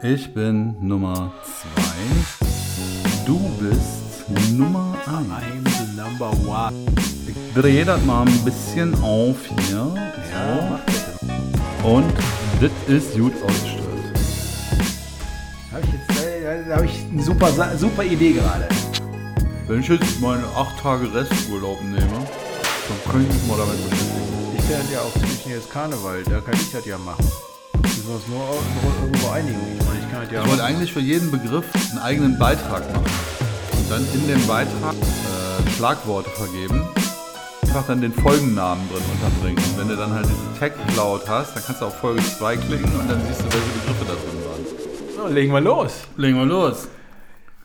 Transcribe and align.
Ich 0.00 0.32
bin 0.32 0.76
Nummer 0.80 1.32
zwei. 1.42 1.82
Du 3.26 3.36
bist 3.58 4.28
Nummer 4.56 4.94
eins. 5.06 5.28
I'm 5.28 5.66
the 5.66 6.00
number 6.00 6.30
one. 6.48 6.86
Ich 7.26 7.34
drehe 7.52 7.84
das 7.84 8.04
mal 8.04 8.24
ein 8.24 8.44
bisschen 8.44 8.94
auf 9.02 9.38
hier. 9.66 9.92
Ja, 10.32 10.80
bitte. 10.86 11.84
Und 11.84 12.14
das 12.60 12.70
ist 12.86 13.18
gut 13.18 13.32
ausgestellt. 13.42 13.82
Habe 15.72 15.82
ich 15.82 15.92
jetzt 15.92 16.24
äh, 16.24 16.68
da 16.68 16.76
hab 16.76 16.84
ich 16.84 17.04
eine 17.10 17.22
super, 17.24 17.76
super 17.76 18.04
Idee 18.04 18.34
gerade. 18.34 18.68
Wenn 19.66 19.80
ich 19.80 19.88
jetzt 19.88 20.20
meine 20.20 20.44
8 20.54 20.78
Tage 20.80 21.12
Resturlaub 21.12 21.82
nehme, 21.82 21.98
dann 21.98 23.12
kann 23.12 23.22
ich 23.22 23.34
mich 23.34 23.46
mal 23.48 23.58
damit 23.58 23.82
beschäftigen. 23.90 24.56
Ich 24.58 24.68
werde 24.68 24.92
ja 24.92 25.00
auch 25.00 25.12
zwischen 25.14 25.50
jetzt 25.50 25.68
Karneval, 25.72 26.22
da 26.22 26.40
kann 26.40 26.54
ich 26.54 26.70
das 26.70 26.86
ja 26.86 26.98
machen. 26.98 27.26
Müssen 27.82 28.06
wir 28.06 28.14
uns 28.14 28.28
nur 28.28 29.02
irgendwo 29.02 29.30
einigen. 29.30 29.77
Das 30.18 30.32
ja 30.32 30.42
Ich 30.42 30.48
wollte 30.48 30.64
eigentlich 30.64 30.92
für 30.92 31.00
jeden 31.00 31.30
Begriff 31.30 31.64
einen 31.90 32.00
eigenen 32.00 32.38
Beitrag 32.38 32.82
machen. 32.92 33.06
Und 33.72 33.90
dann 33.90 34.04
in 34.12 34.26
dem 34.26 34.44
Beitrag 34.48 34.94
äh, 34.94 35.70
Schlagworte 35.76 36.30
vergeben. 36.30 36.88
Einfach 37.62 37.86
dann 37.86 38.00
den 38.00 38.12
Folgennamen 38.12 38.88
drin 38.88 39.02
unterbringen. 39.12 39.62
Und 39.62 39.78
wenn 39.78 39.88
du 39.88 39.96
dann 39.96 40.12
halt 40.12 40.26
diese 40.26 40.58
Tag-Cloud 40.58 41.28
hast, 41.28 41.54
dann 41.54 41.62
kannst 41.64 41.82
du 41.82 41.86
auf 41.86 41.98
Folge 41.98 42.20
2 42.20 42.56
klicken 42.56 42.90
und 42.98 43.08
dann 43.08 43.20
siehst 43.26 43.40
du, 43.40 43.44
welche 43.44 43.68
Begriffe 43.68 44.04
da 44.06 44.14
drin 44.14 44.42
waren. 44.44 44.64
So, 45.16 45.26
legen 45.32 45.52
wir 45.52 45.60
los. 45.60 46.00
Legen 46.16 46.38
wir 46.38 46.46
los. 46.46 46.88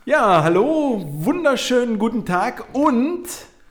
Ja, 0.06 0.44
hallo, 0.44 1.04
wunderschönen 1.08 1.98
guten 1.98 2.26
Tag 2.26 2.66
und 2.74 3.26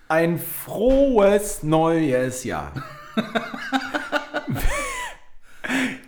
ein 0.09 0.41
frohes 0.41 1.63
neues 1.63 2.43
Jahr. 2.43 2.73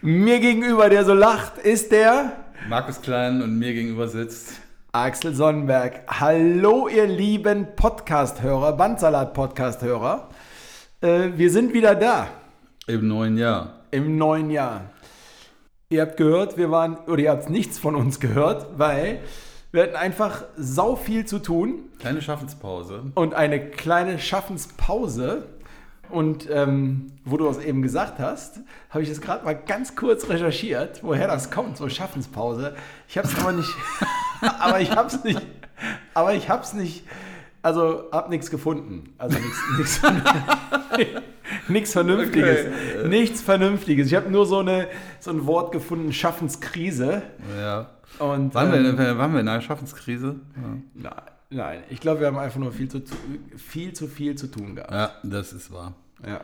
Mir 0.01 0.41
gegenüber, 0.41 0.89
der 0.89 1.05
so 1.05 1.15
lacht, 1.15 1.59
ist 1.59 1.93
der 1.93 2.44
Markus 2.69 3.01
Klein 3.03 3.43
und 3.43 3.59
mir 3.59 3.73
gegenüber 3.75 4.09
sitzt. 4.09 4.61
Axel 4.93 5.35
Sonnenberg. 5.35 6.01
Hallo, 6.09 6.89
ihr 6.89 7.07
lieben 7.07 7.67
Podcast-Hörer, 7.77 8.73
Bandsalat-Podcast-Hörer. 8.77 10.29
Äh, 11.01 11.31
wir 11.37 11.51
sind 11.51 11.75
wieder 11.75 11.95
da 11.95 12.29
Im 12.87 13.09
neuen 13.09 13.37
Jahr. 13.37 13.81
im 13.91 14.17
neuen 14.17 14.51
Jahr. 14.51 14.83
Ihr 15.91 16.03
habt 16.03 16.17
gehört, 16.17 16.57
wir 16.57 16.71
waren, 16.71 16.97
oder 17.07 17.23
ihr 17.23 17.31
habt 17.31 17.51
nichts 17.51 17.79
von 17.79 17.95
uns 17.95 18.19
gehört, 18.21 18.67
weil 18.79 19.21
wir 19.73 19.83
hatten 19.83 19.97
einfach 19.97 20.45
sau 20.57 20.97
viel 20.97 21.27
zu 21.27 21.41
tun. 21.41 21.81
Kleine 21.99 22.23
Schaffenspause. 22.23 23.03
und 23.15 23.35
eine 23.35 23.61
kleine 23.71 24.19
Schaffenspause. 24.19 25.45
Und 26.11 26.49
ähm, 26.51 27.13
wo 27.25 27.37
du 27.37 27.49
es 27.49 27.59
eben 27.59 27.83
gesagt 27.83 28.19
hast, 28.19 28.61
habe 28.91 29.03
ich 29.03 29.09
das 29.09 29.21
gerade 29.21 29.45
mal 29.45 29.55
ganz 29.55 29.97
kurz 29.97 30.29
recherchiert, 30.29 31.03
woher 31.03 31.27
das 31.27 31.51
kommt, 31.51 31.77
so 31.77 31.89
Schaffenspause. 31.89 32.75
Ich 33.09 33.19
habe 33.19 33.27
es 33.27 33.39
aber 33.39 33.53
nicht, 33.57 33.75
aber 34.61 34.81
ich 34.81 34.91
habe 34.91 35.09
es 35.09 35.25
nicht, 35.25 35.43
aber 36.13 36.35
ich 36.35 36.49
habe 36.49 36.63
es 36.63 36.73
nicht, 36.75 37.05
also 37.63 38.05
habe 38.13 38.31
nichts 38.31 38.51
gefunden. 38.51 39.15
Also 39.19 39.39
nichts, 39.39 39.59
nichts, 39.79 40.01
nichts 41.69 41.93
Vernünftiges. 41.93 42.67
Okay. 42.67 43.09
Nichts 43.09 43.43
Vernünftiges. 43.43 44.07
Ich 44.09 44.15
habe 44.15 44.31
nur 44.31 44.47
so, 44.47 44.59
eine, 44.59 44.89
so 45.19 45.31
ein 45.31 45.47
Wort 45.47 45.73
gefunden, 45.73 46.13
Schaffenskrise. 46.13 47.23
Ja. 47.59 47.91
Und, 48.19 48.55
Waren, 48.55 48.75
ähm, 48.75 48.99
wir, 48.99 49.19
waren 49.19 49.33
wir 49.33 49.41
in 49.41 49.49
einer 49.49 49.61
Schaffenskrise? 49.61 50.37
Nein, 50.95 51.13
nein, 51.55 51.83
ich 51.91 52.01
glaube, 52.01 52.21
wir 52.21 52.27
haben 52.27 52.39
einfach 52.39 52.61
nur 52.61 52.73
viel 52.73 52.89
zu, 52.89 53.03
viel 53.57 53.93
zu 53.93 54.07
viel 54.07 54.35
zu 54.35 54.49
tun 54.49 54.77
gehabt. 54.77 54.93
Ja, 54.93 55.13
das 55.23 55.53
ist 55.53 55.73
wahr. 55.73 55.95
Ja. 56.27 56.41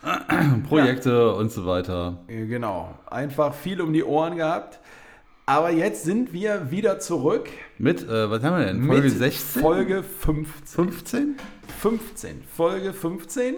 Projekte 0.68 1.34
und 1.34 1.50
so 1.50 1.66
weiter. 1.66 2.18
Genau, 2.28 2.94
einfach 3.06 3.54
viel 3.54 3.80
um 3.80 3.92
die 3.92 4.04
Ohren 4.04 4.36
gehabt. 4.36 4.78
Aber 5.46 5.70
jetzt 5.70 6.04
sind 6.04 6.34
wir 6.34 6.70
wieder 6.70 6.98
zurück. 6.98 7.48
Mit, 7.78 8.06
äh, 8.06 8.30
was 8.30 8.42
haben 8.42 8.58
wir 8.58 8.66
denn? 8.66 8.84
Folge 8.84 9.08
mit 9.08 9.18
16? 9.18 9.62
Folge 9.62 10.02
15. 10.02 10.66
15? 10.66 11.36
15. 11.80 12.42
Folge 12.54 12.92
15. 12.92 13.54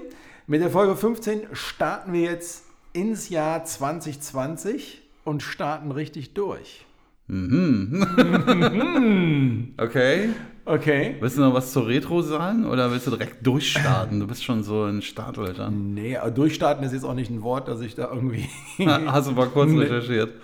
Mit 0.47 0.63
der 0.63 0.71
Folge 0.71 0.95
15 0.97 1.49
starten 1.53 2.13
wir 2.13 2.21
jetzt 2.21 2.65
ins 2.93 3.29
Jahr 3.29 3.65
2020 3.65 5.03
und 5.25 5.43
starten 5.43 5.91
richtig 5.91 6.35
durch. 6.35 6.87
Okay. 9.77 10.31
Okay. 10.65 11.17
Willst 11.21 11.37
du 11.37 11.41
noch 11.41 11.55
was 11.55 11.73
zur 11.73 11.87
Retro 11.89 12.23
sagen 12.23 12.67
oder 12.67 12.91
willst 12.91 13.07
du 13.07 13.11
direkt 13.11 13.47
durchstarten? 13.47 14.21
Du 14.21 14.27
bist 14.27 14.45
schon 14.45 14.63
so 14.63 14.85
ein 14.85 15.03
Startlöcher. 15.03 15.71
Nee, 15.71 16.17
aber 16.17 16.31
durchstarten 16.31 16.85
ist 16.85 16.93
jetzt 16.93 17.05
auch 17.05 17.15
nicht 17.15 17.31
ein 17.31 17.43
Wort, 17.43 17.69
dass 17.69 17.81
ich 17.81 17.95
da 17.95 18.11
irgendwie. 18.13 18.49
Hast 18.87 19.29
du 19.29 19.33
mal 19.33 19.49
kurz 19.49 19.73
recherchiert? 19.77 20.35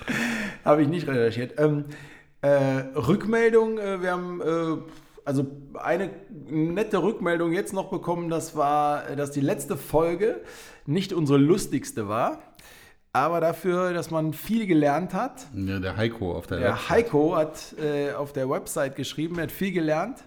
Habe 0.64 0.82
ich 0.82 0.88
nicht 0.88 1.06
recherchiert. 1.06 1.54
Ähm, 1.58 1.84
äh, 2.40 2.48
Rückmeldung, 2.96 3.78
äh, 3.78 4.02
wir 4.02 4.10
haben 4.12 4.40
äh, 4.40 4.82
also 5.24 5.46
eine 5.74 6.10
nette 6.48 7.02
Rückmeldung 7.02 7.52
jetzt 7.52 7.72
noch 7.72 7.90
bekommen, 7.90 8.30
das 8.30 8.56
war, 8.56 9.10
äh, 9.10 9.16
dass 9.16 9.32
die 9.32 9.40
letzte 9.40 9.76
Folge 9.76 10.40
nicht 10.86 11.12
unsere 11.12 11.38
lustigste 11.38 12.08
war, 12.08 12.40
aber 13.16 13.40
dafür, 13.40 13.92
dass 13.92 14.10
man 14.10 14.32
viel 14.32 14.66
gelernt 14.66 15.14
hat. 15.14 15.46
Ja, 15.54 15.78
der 15.80 15.96
Heiko 15.96 16.32
auf 16.36 16.46
der, 16.46 16.58
Der 16.58 16.68
Website. 16.72 16.90
Heiko 16.90 17.36
hat 17.36 17.74
äh, 17.82 18.12
auf 18.12 18.32
der 18.32 18.48
Website 18.50 18.96
geschrieben, 18.96 19.36
er 19.38 19.44
hat 19.44 19.52
viel 19.52 19.72
gelernt. 19.72 20.18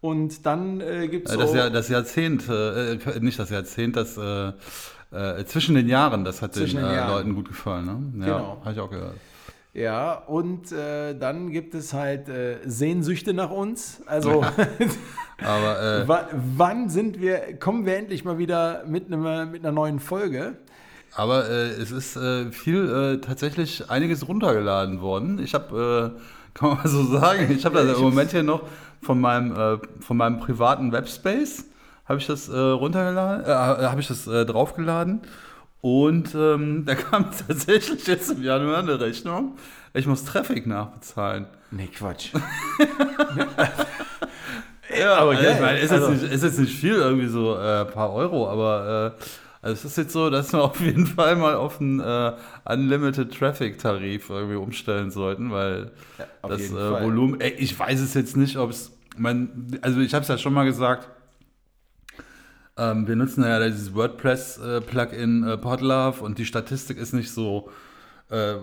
Und 0.00 0.46
dann 0.46 0.80
äh, 0.80 1.08
gibt 1.08 1.28
es 1.28 1.34
Äh, 1.34 1.38
Das, 1.38 1.54
Jahr, 1.54 1.70
das 1.70 1.88
Jahrzehnt, 1.88 2.48
äh, 2.48 2.92
äh, 2.94 3.20
nicht 3.20 3.38
das 3.38 3.50
Jahrzehnt, 3.50 3.96
das 3.96 4.16
äh, 4.16 4.52
äh, 5.10 5.44
zwischen 5.46 5.74
den 5.74 5.88
Jahren, 5.88 6.24
das 6.24 6.40
hat 6.42 6.54
den, 6.54 6.62
Zwischen 6.62 6.80
den 6.80 6.86
Jahren. 6.92 7.10
Leuten 7.10 7.34
gut 7.34 7.48
gefallen. 7.48 8.12
Ne? 8.14 8.26
Ja, 8.26 8.36
Genau. 8.38 8.58
habe 8.64 8.72
ich 8.74 8.80
auch 8.80 8.90
gehört. 8.90 9.14
Ja, 9.74 10.14
und 10.14 10.72
dann 10.72 11.50
gibt 11.52 11.74
es 11.74 11.92
halt 11.92 12.24
Sehnsüchte 12.64 13.32
nach 13.32 13.50
uns. 13.50 14.00
Also 14.06 14.42
Aber 15.44 16.08
Wa- 16.08 16.28
wann 16.56 16.90
sind 16.90 17.20
wir, 17.20 17.58
kommen 17.60 17.86
wir 17.86 17.96
endlich 17.96 18.24
mal 18.24 18.38
wieder 18.38 18.82
mit, 18.86 19.06
einem, 19.06 19.52
mit 19.52 19.62
einer 19.64 19.70
neuen 19.72 20.00
Folge? 20.00 20.54
Aber 21.14 21.48
äh, 21.48 21.68
es 21.70 21.90
ist 21.90 22.16
äh, 22.16 22.50
viel 22.52 22.88
äh, 22.88 23.20
tatsächlich 23.20 23.90
einiges 23.90 24.28
runtergeladen 24.28 25.00
worden. 25.00 25.38
Ich 25.42 25.54
habe, 25.54 26.14
äh, 26.16 26.20
kann 26.54 26.68
man 26.70 26.78
mal 26.78 26.88
so 26.88 27.04
sagen, 27.04 27.50
ich 27.50 27.64
habe 27.64 27.84
das 27.84 27.96
im 27.98 28.04
Moment 28.04 28.30
hier 28.30 28.42
noch 28.42 28.62
von 29.02 29.20
meinem, 29.20 29.52
äh, 29.56 29.78
von 30.00 30.16
meinem 30.16 30.38
privaten 30.40 30.92
Webspace, 30.92 31.64
habe 32.06 32.18
ich 32.18 32.26
das 32.26 32.48
äh, 32.48 32.56
runtergeladen, 32.56 33.44
äh, 33.44 33.86
habe 33.86 34.00
ich 34.00 34.08
das 34.08 34.24
draufgeladen. 34.24 35.22
Und 35.80 36.34
ähm, 36.34 36.84
da 36.86 36.94
kam 36.94 37.26
tatsächlich 37.46 38.06
jetzt 38.06 38.30
im 38.30 38.42
Januar 38.42 38.78
eine 38.78 38.98
Rechnung. 39.00 39.56
Ich 39.94 40.06
muss 40.06 40.24
Traffic 40.24 40.66
nachbezahlen. 40.66 41.46
Nee, 41.70 41.88
Quatsch. 41.88 42.32
Ja, 44.98 45.16
aber 45.16 45.34
geil. 45.34 45.52
ich 45.54 45.60
meine, 45.60 45.78
ist, 45.80 45.92
Also- 45.92 46.10
jetzt 46.12 46.22
nicht, 46.22 46.32
ist 46.32 46.42
jetzt 46.44 46.58
nicht 46.58 46.74
viel, 46.74 46.94
irgendwie 46.94 47.26
so 47.28 47.54
ein 47.54 47.86
paar 47.90 48.12
Euro, 48.12 48.48
aber 48.50 49.14
also 49.60 49.74
es 49.74 49.84
ist 49.84 49.98
jetzt 49.98 50.12
so, 50.12 50.30
dass 50.30 50.52
wir 50.52 50.62
auf 50.64 50.80
jeden 50.80 51.06
Fall 51.06 51.36
mal 51.36 51.54
auf 51.54 51.80
einen 51.80 52.00
äh, 52.00 52.32
Unlimited 52.64 53.36
Traffic 53.36 53.78
Tarif 53.78 54.30
irgendwie 54.30 54.56
umstellen 54.56 55.10
sollten, 55.10 55.50
weil 55.50 55.90
auf 56.42 56.50
das 56.50 56.70
äh. 56.70 56.74
Volumen, 56.74 57.40
ey, 57.40 57.54
ich 57.58 57.78
weiß 57.78 58.00
es 58.00 58.14
jetzt 58.14 58.36
nicht, 58.36 58.56
ob 58.56 58.70
es, 58.70 58.92
also 59.80 60.00
ich 60.00 60.14
habe 60.14 60.22
es 60.22 60.28
ja 60.28 60.38
schon 60.38 60.52
mal 60.52 60.64
gesagt, 60.64 61.08
ähm, 62.76 63.08
wir 63.08 63.16
nutzen 63.16 63.42
ja 63.42 63.58
dieses 63.64 63.94
WordPress-Plugin 63.94 65.44
äh, 65.44 65.58
Podlove 65.58 66.22
und 66.22 66.38
die 66.38 66.46
Statistik 66.46 66.96
ist 66.96 67.12
nicht 67.12 67.32
so 67.32 67.70
äh, 68.30 68.54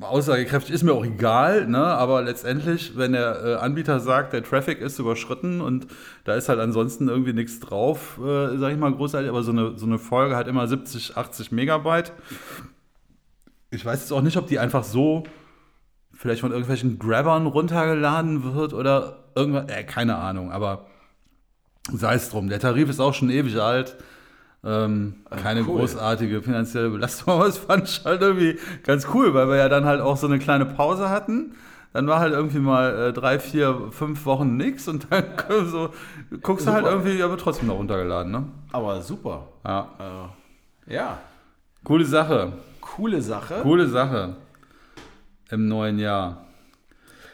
aussagekräftig, 0.00 0.72
ist 0.72 0.84
mir 0.84 0.92
auch 0.92 1.04
egal, 1.04 1.66
ne? 1.66 1.78
aber 1.78 2.22
letztendlich, 2.22 2.96
wenn 2.96 3.12
der 3.12 3.44
äh, 3.44 3.54
Anbieter 3.56 3.98
sagt, 4.00 4.32
der 4.32 4.44
Traffic 4.44 4.80
ist 4.80 4.98
überschritten 4.98 5.60
und 5.60 5.88
da 6.24 6.34
ist 6.34 6.48
halt 6.48 6.60
ansonsten 6.60 7.08
irgendwie 7.08 7.32
nichts 7.32 7.58
drauf, 7.58 8.18
äh, 8.18 8.56
sag 8.58 8.72
ich 8.72 8.78
mal 8.78 8.92
großartig, 8.92 9.28
aber 9.28 9.42
so 9.42 9.50
eine, 9.50 9.76
so 9.76 9.86
eine 9.86 9.98
Folge 9.98 10.36
hat 10.36 10.46
immer 10.46 10.66
70, 10.66 11.16
80 11.16 11.50
Megabyte. 11.50 12.12
Ich 13.70 13.84
weiß 13.84 14.00
jetzt 14.00 14.12
auch 14.12 14.22
nicht, 14.22 14.36
ob 14.36 14.46
die 14.46 14.58
einfach 14.58 14.84
so 14.84 15.24
vielleicht 16.12 16.40
von 16.40 16.52
irgendwelchen 16.52 16.98
Grabbern 16.98 17.46
runtergeladen 17.46 18.54
wird 18.54 18.72
oder 18.72 19.24
irgendwas, 19.34 19.68
äh, 19.68 19.84
keine 19.84 20.16
Ahnung, 20.16 20.52
aber 20.52 20.86
sei 21.92 22.14
es 22.14 22.30
drum. 22.30 22.48
Der 22.48 22.60
Tarif 22.60 22.88
ist 22.88 23.00
auch 23.00 23.14
schon 23.14 23.30
ewig 23.30 23.60
alt. 23.60 23.96
Ähm, 24.68 25.14
keine 25.30 25.60
cool. 25.60 25.78
großartige 25.80 26.42
finanzielle 26.42 26.90
Belastung, 26.90 27.32
aber 27.34 27.46
das 27.46 27.56
fand 27.56 27.88
ich 27.88 28.04
halt 28.04 28.20
irgendwie 28.20 28.58
ganz 28.84 29.08
cool, 29.14 29.32
weil 29.32 29.48
wir 29.48 29.56
ja 29.56 29.68
dann 29.70 29.86
halt 29.86 30.02
auch 30.02 30.18
so 30.18 30.26
eine 30.26 30.38
kleine 30.38 30.66
Pause 30.66 31.08
hatten. 31.08 31.54
Dann 31.94 32.06
war 32.06 32.20
halt 32.20 32.34
irgendwie 32.34 32.58
mal 32.58 33.08
äh, 33.08 33.12
drei, 33.14 33.38
vier, 33.38 33.88
fünf 33.92 34.26
Wochen 34.26 34.58
nix 34.58 34.86
und 34.88 35.06
dann 35.10 35.24
so, 35.66 35.88
guckst 36.42 36.66
du 36.66 36.72
halt 36.72 36.84
Super. 36.84 36.96
irgendwie, 36.96 37.22
aber 37.22 37.38
trotzdem 37.38 37.68
noch 37.68 37.76
runtergeladen, 37.76 38.30
ne? 38.30 38.44
Aber 38.72 39.00
super. 39.00 39.48
Ja. 39.64 40.30
Äh, 40.86 40.94
ja, 40.94 41.18
Coole 41.84 42.04
Sache. 42.04 42.52
coole 42.82 43.22
Sache. 43.22 43.60
Coole 43.62 43.88
Sache. 43.88 44.36
Im 45.50 45.68
neuen 45.68 45.98
Jahr. 45.98 46.44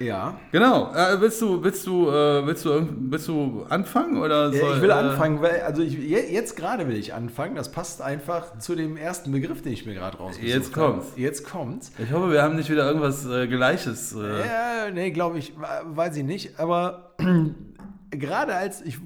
Ja. 0.01 0.39
Genau. 0.53 0.93
Äh, 0.95 1.21
willst 1.21 1.41
du, 1.41 1.63
willst 1.63 1.87
du, 1.87 2.09
äh, 2.09 2.47
willst 2.47 2.65
du, 2.65 2.89
willst 3.11 3.29
du 3.29 3.65
anfangen 3.69 4.19
oder 4.19 4.53
Ja, 4.53 4.59
soll, 4.61 4.77
ich 4.77 4.83
will 4.83 4.91
äh, 4.91 4.95
anfangen, 4.95 5.41
weil, 5.41 5.61
also 5.61 5.83
ich, 5.83 5.93
je- 5.97 6.33
jetzt 6.33 6.57
gerade 6.57 6.89
will 6.89 6.97
ich 6.97 7.15
anfangen. 7.15 7.55
Das 7.55 7.71
passt 7.71 8.03
einfach 8.03 8.59
zu 8.59 8.75
dem 8.75 8.97
ersten 8.97 9.31
Begriff, 9.33 9.63
den 9.63 9.73
ich 9.73 9.87
mir 9.87 9.95
gerade 9.95 10.19
rausgesucht 10.19 10.49
Jetzt 10.53 10.77
habe. 10.77 10.93
kommt's. 10.95 11.13
Jetzt 11.17 11.49
kommt's. 11.49 11.93
Ich 11.99 12.13
hoffe, 12.13 12.31
wir 12.33 12.43
haben 12.43 12.57
nicht 12.57 12.71
wieder 12.71 12.87
irgendwas 12.87 13.25
äh, 13.27 13.47
Gleiches. 13.47 14.15
Äh, 14.15 14.41
Ja, 14.41 14.91
nee, 14.93 15.11
glaube 15.11 15.39
ich, 15.39 15.53
weiß 15.85 16.17
ich 16.17 16.25
nicht. 16.25 16.59
Aber 16.59 17.15
gerade 18.11 18.55
als 18.55 18.83
ich 18.83 18.99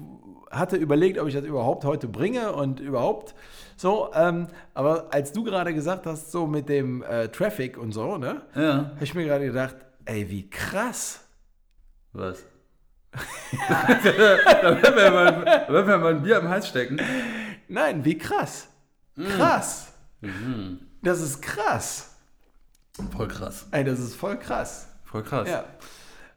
hatte 0.51 0.75
überlegt, 0.77 1.19
ob 1.19 1.27
ich 1.27 1.35
das 1.35 1.43
überhaupt 1.45 1.85
heute 1.85 2.07
bringe 2.07 2.51
und 2.53 2.79
überhaupt 2.79 3.35
so, 3.77 4.09
ähm, 4.13 4.47
aber 4.73 5.07
als 5.11 5.31
du 5.31 5.43
gerade 5.43 5.73
gesagt 5.73 6.05
hast, 6.05 6.31
so 6.31 6.47
mit 6.47 6.67
dem 6.67 7.03
äh, 7.03 7.27
Traffic 7.29 7.77
und 7.77 7.91
so, 7.93 8.17
ne, 8.17 8.41
ja. 8.55 8.61
habe 8.93 9.03
ich 9.03 9.13
mir 9.13 9.23
gerade 9.25 9.45
gedacht, 9.45 9.75
ey, 10.09 10.29
wie 10.29 10.49
krass. 10.49 11.21
Was? 12.13 12.43
da 13.69 13.87
wird 14.81 14.95
mir, 14.95 15.11
mal, 15.11 15.67
mir 15.69 15.97
mal 15.97 16.15
ein 16.15 16.23
Bier 16.23 16.37
am 16.37 16.49
Hals 16.49 16.67
stecken. 16.67 16.99
Nein, 17.67 18.03
wie 18.05 18.17
krass. 18.17 18.67
Krass. 19.35 19.93
Das 21.01 21.21
ist 21.21 21.41
krass. 21.41 22.15
Voll 23.15 23.27
krass. 23.27 23.67
Ey, 23.71 23.83
das 23.83 23.99
ist 23.99 24.15
voll 24.15 24.37
krass. 24.37 24.87
Voll 25.03 25.23
krass. 25.23 25.47
Ja. 25.47 25.65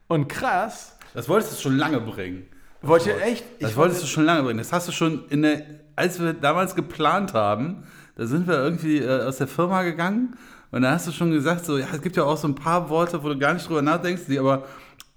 Und 0.09 0.29
krass, 0.29 0.97
Das 1.15 1.29
wolltest 1.29 1.53
du 1.53 1.63
schon 1.63 1.77
lange 1.77 2.01
bringen. 2.01 2.47
wollte 2.83 3.11
ich 3.11 3.23
echt. 3.23 3.45
Das 3.61 3.71
Ich 3.71 3.77
wolltest 3.77 4.03
du 4.03 4.07
schon 4.07 4.25
lange 4.25 4.43
bringen. 4.43 4.59
Das 4.59 4.73
hast 4.73 4.89
du 4.89 4.93
schon 4.93 5.29
in 5.29 5.43
der, 5.43 5.63
als 5.97 6.21
wir 6.21 6.33
damals 6.35 6.75
geplant 6.75 7.33
haben, 7.35 7.87
da 8.17 8.27
sind 8.27 8.47
wir 8.47 8.55
irgendwie 8.55 8.99
äh, 8.99 9.23
aus 9.23 9.39
der 9.39 9.49
Firma 9.49 9.83
gegangen 9.83 10.37
und 10.73 10.83
da 10.83 10.91
hast 10.93 11.07
du 11.07 11.13
schon 11.13 11.31
gesagt, 11.31 11.65
so, 11.65 11.79
ja, 11.79 11.87
es 11.93 12.03
gibt 12.03 12.17
ja 12.17 12.25
auch 12.25 12.37
so 12.37 12.49
ein 12.49 12.55
paar 12.57 12.89
Worte, 12.89 13.23
wo 13.23 13.29
du 13.29 13.39
gar 13.39 13.55
nicht 13.55 13.69
drüber 13.69 13.83
nachdenkst, 13.83 14.23
die 14.29 14.39
aber 14.39 14.65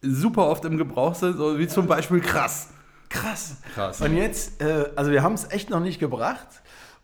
super 0.02 0.48
oft 0.48 0.64
im 0.66 0.78
Gebrauch 0.78 1.16
sind, 1.16 1.38
so 1.38 1.58
wie 1.58 1.68
zum 1.68 1.88
Beispiel 1.88 2.20
krass. 2.22 2.70
Krass. 3.10 3.58
Krass. 3.74 4.02
Und 4.02 4.16
jetzt, 4.16 4.62
äh, 4.62 4.90
also 4.96 5.10
wir 5.12 5.24
haben 5.24 5.34
es 5.34 5.50
echt 5.52 5.70
noch 5.70 5.80
nicht 5.80 6.00
gebracht. 6.00 6.48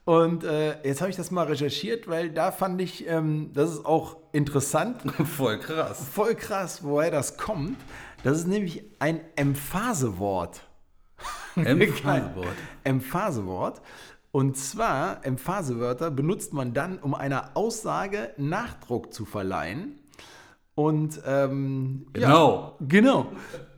Und 0.03 0.44
äh, 0.44 0.81
jetzt 0.86 1.00
habe 1.01 1.09
ich 1.12 1.15
das 1.15 1.31
mal 1.31 1.45
recherchiert, 1.45 2.07
weil 2.07 2.31
da 2.31 2.51
fand 2.51 2.81
ich, 2.81 3.07
ähm, 3.07 3.51
das 3.53 3.71
ist 3.71 3.86
auch 3.86 4.18
interessant, 4.31 5.01
Voll 5.38 5.59
krass. 5.59 6.03
voll 6.12 6.36
krass, 6.36 6.83
woher 6.83 7.12
das 7.12 7.38
kommt. 7.38 7.77
Das 8.24 8.38
ist 8.39 8.48
nämlich 8.48 8.83
ein 9.00 9.21
Emphasewort. 9.36 10.62
Emphasewort. 11.56 12.48
Emphasewort. 12.83 13.81
Und 14.31 14.57
zwar, 14.57 15.25
Emphasewörter 15.25 16.10
benutzt 16.10 16.54
man 16.54 16.74
dann, 16.74 17.00
um 17.00 17.13
einer 17.13 17.51
Aussage 17.56 18.31
Nachdruck 18.38 19.13
zu 19.13 19.25
verleihen. 19.25 20.00
Und 20.74 21.22
ähm, 21.25 22.07
Genau. 22.13 22.78
Ja, 22.80 22.86
genau. 22.88 23.31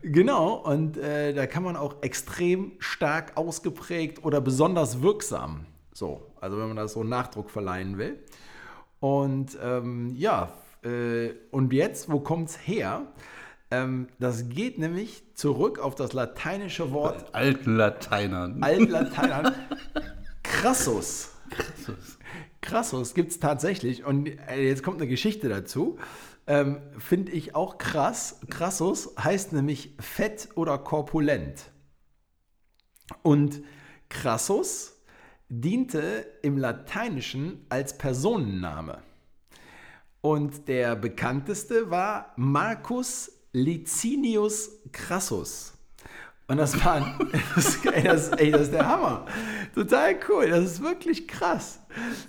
Genau. 0.03 0.53
Und 0.53 0.97
äh, 0.97 1.33
da 1.33 1.47
kann 1.47 1.63
man 1.63 1.75
auch 1.75 1.95
extrem 2.01 2.73
stark 2.77 3.35
ausgeprägt 3.35 4.23
oder 4.23 4.41
besonders 4.41 5.01
wirksam. 5.01 5.65
So, 5.91 6.31
also 6.39 6.57
wenn 6.59 6.67
man 6.67 6.77
das 6.77 6.93
so 6.93 7.03
Nachdruck 7.03 7.49
verleihen 7.49 7.97
will. 7.97 8.19
Und 8.99 9.57
ähm, 9.61 10.13
ja, 10.15 10.53
äh, 10.83 11.31
und 11.51 11.73
jetzt, 11.73 12.11
wo 12.11 12.19
kommt 12.19 12.49
es 12.49 12.67
her? 12.67 13.07
Ähm, 13.71 14.07
das 14.19 14.49
geht 14.49 14.77
nämlich 14.77 15.23
zurück 15.35 15.79
auf 15.79 15.95
das 15.95 16.13
lateinische 16.13 16.91
Wort 16.91 17.33
Alten 18.63 18.89
Lateinern. 18.89 19.55
Altlatein. 20.63 21.29
Crassus. 21.49 22.17
Crassus 22.61 23.13
gibt 23.13 23.31
es 23.31 23.39
tatsächlich. 23.39 24.05
Und 24.05 24.27
äh, 24.27 24.67
jetzt 24.67 24.83
kommt 24.83 24.97
eine 24.97 25.07
Geschichte 25.07 25.49
dazu. 25.49 25.97
Ähm, 26.47 26.81
Finde 26.97 27.31
ich 27.31 27.55
auch 27.55 27.77
krass. 27.77 28.39
Crassus 28.49 29.13
heißt 29.17 29.53
nämlich 29.53 29.95
fett 29.99 30.49
oder 30.55 30.77
korpulent. 30.77 31.71
Und 33.21 33.61
Crassus 34.09 34.93
diente 35.49 36.25
im 36.41 36.57
Lateinischen 36.57 37.65
als 37.69 37.97
Personenname. 37.97 39.01
Und 40.21 40.67
der 40.67 40.95
bekannteste 40.95 41.91
war 41.91 42.33
Marcus 42.37 43.31
Licinius 43.51 44.71
Crassus. 44.91 45.72
Und 46.47 46.57
das 46.57 46.83
war, 46.83 47.17
das, 47.55 47.85
ey, 47.85 48.03
das, 48.03 48.29
ey, 48.29 48.51
das 48.51 48.61
ist 48.63 48.73
der 48.73 48.87
Hammer. 48.87 49.25
Total 49.73 50.15
cool, 50.29 50.49
das 50.49 50.65
ist 50.65 50.83
wirklich 50.83 51.27
krass. 51.27 51.79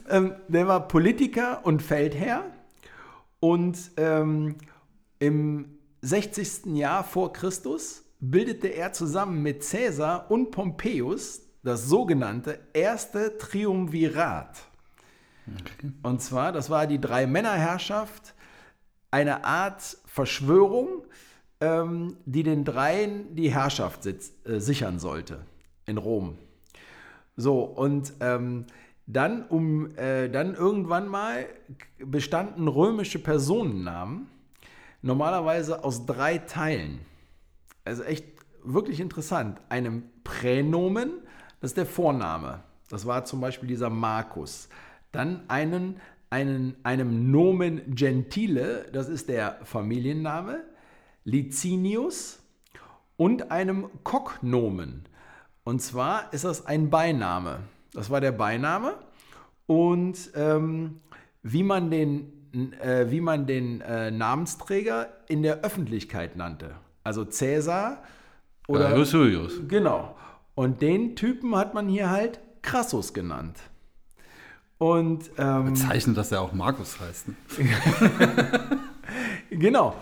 Ähm, 0.09 0.35
der 0.49 0.69
war 0.69 0.87
Politiker 0.89 1.61
und 1.65 1.83
Feldherr 1.83 2.45
und 3.41 3.79
ähm, 3.97 4.57
im 5.19 5.79
60. 6.03 6.67
Jahr 6.77 7.03
vor 7.05 7.33
Christus 7.33 8.05
bildete 8.21 8.69
er 8.69 8.93
zusammen 8.93 9.43
mit 9.43 9.69
Caesar 9.69 10.31
und 10.31 10.51
Pompeius 10.51 11.43
das 11.63 11.87
sogenannte 11.87 12.59
erste 12.73 13.37
Triumvirat. 13.39 14.63
Und 16.03 16.23
zwar, 16.23 16.53
das 16.53 16.71
war 16.71 16.87
die 16.87 17.01
Drei-Männer-Herrschaft, 17.01 18.35
eine 19.11 19.45
Art 19.45 19.97
Verschwörung, 20.07 21.05
ähm, 21.65 22.17
die 22.27 22.43
den 22.43 22.65
Dreien 22.65 23.35
die 23.35 23.51
Herrschaft 23.51 24.03
sitz, 24.03 24.33
äh, 24.45 24.59
sichern 24.59 24.99
sollte 24.99 25.41
in 25.87 25.99
Rom. 25.99 26.37
So, 27.37 27.63
und 27.63 28.13
ähm, 28.21 28.67
dann, 29.07 29.45
um, 29.47 29.97
äh, 29.97 30.29
dann 30.29 30.55
irgendwann 30.55 31.09
mal 31.09 31.47
bestanden 31.99 32.69
römische 32.69 33.19
Personennamen 33.19 34.29
normalerweise 35.03 35.85
aus 35.85 36.07
drei 36.07 36.39
Teilen. 36.39 37.01
Also 37.85 38.03
echt 38.03 38.27
wirklich 38.63 39.01
interessant. 39.01 39.61
Einem 39.69 40.05
Pränomen, 40.23 41.13
das 41.61 41.73
ist 41.73 41.77
der 41.77 41.87
Vorname. 41.87 42.63
Das 42.89 43.07
war 43.07 43.25
zum 43.25 43.41
Beispiel 43.41 43.69
dieser 43.69 43.91
Markus. 43.91 44.69
Dann 45.13 45.43
einen, 45.49 46.01
einen, 46.31 46.77
einem 46.83 47.31
Nomen 47.31 47.95
Gentile, 47.95 48.87
das 48.93 49.09
ist 49.09 49.29
der 49.29 49.59
Familienname, 49.65 50.63
Licinius 51.25 52.41
und 53.17 53.51
einem 53.51 53.89
Cognomen. 54.03 55.05
Und 55.65 55.81
zwar 55.81 56.33
ist 56.33 56.45
das 56.45 56.67
ein 56.67 56.91
Beiname. 56.91 57.61
Das 57.93 58.11
war 58.11 58.21
der 58.21 58.33
Beiname. 58.33 58.95
Und 59.67 60.31
ähm, 60.35 61.01
wie 61.43 61.63
man 61.63 61.91
den, 61.91 62.73
äh, 62.81 63.11
wie 63.11 63.21
man 63.21 63.47
den 63.47 63.81
äh, 63.81 64.11
Namensträger 64.11 65.09
in 65.29 65.43
der 65.43 65.61
Öffentlichkeit 65.63 66.37
nannte. 66.37 66.75
Also 67.03 67.25
Cäsar 67.25 68.03
oder. 68.69 68.91
Gaius 68.91 69.13
Julius. 69.13 69.61
Genau. 69.69 70.17
Und 70.55 70.83
den 70.83 71.17
Typen 71.17 71.57
hat 71.57 71.75
man 71.75 71.89
hier 71.89 72.11
halt 72.11 72.41
Crassus 72.63 73.15
genannt. 73.15 73.59
Und 74.79 75.31
ähm, 75.39 75.75
Zeichnet, 75.77 76.17
dass 76.17 76.33
er 76.33 76.43
auch 76.43 76.53
Markus 76.53 76.99
heißt. 77.01 77.29
Ne? 77.29 77.35
genau. 79.51 79.95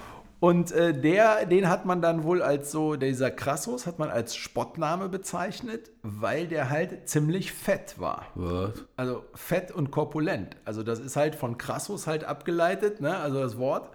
Und 0.42 0.72
äh, 0.72 0.92
der, 0.92 1.46
den 1.46 1.68
hat 1.68 1.86
man 1.86 2.02
dann 2.02 2.24
wohl 2.24 2.42
als 2.42 2.72
so, 2.72 2.96
dieser 2.96 3.30
Crassus 3.30 3.86
hat 3.86 4.00
man 4.00 4.10
als 4.10 4.34
Spottname 4.34 5.08
bezeichnet, 5.08 5.92
weil 6.02 6.48
der 6.48 6.68
halt 6.68 7.08
ziemlich 7.08 7.52
fett 7.52 8.00
war. 8.00 8.26
What? 8.34 8.88
Also 8.96 9.22
fett 9.36 9.70
und 9.70 9.92
korpulent. 9.92 10.56
Also 10.64 10.82
das 10.82 10.98
ist 10.98 11.14
halt 11.14 11.36
von 11.36 11.58
Crassus 11.58 12.08
halt 12.08 12.24
abgeleitet, 12.24 13.00
ne? 13.00 13.18
also 13.18 13.40
das 13.40 13.56
Wort. 13.56 13.90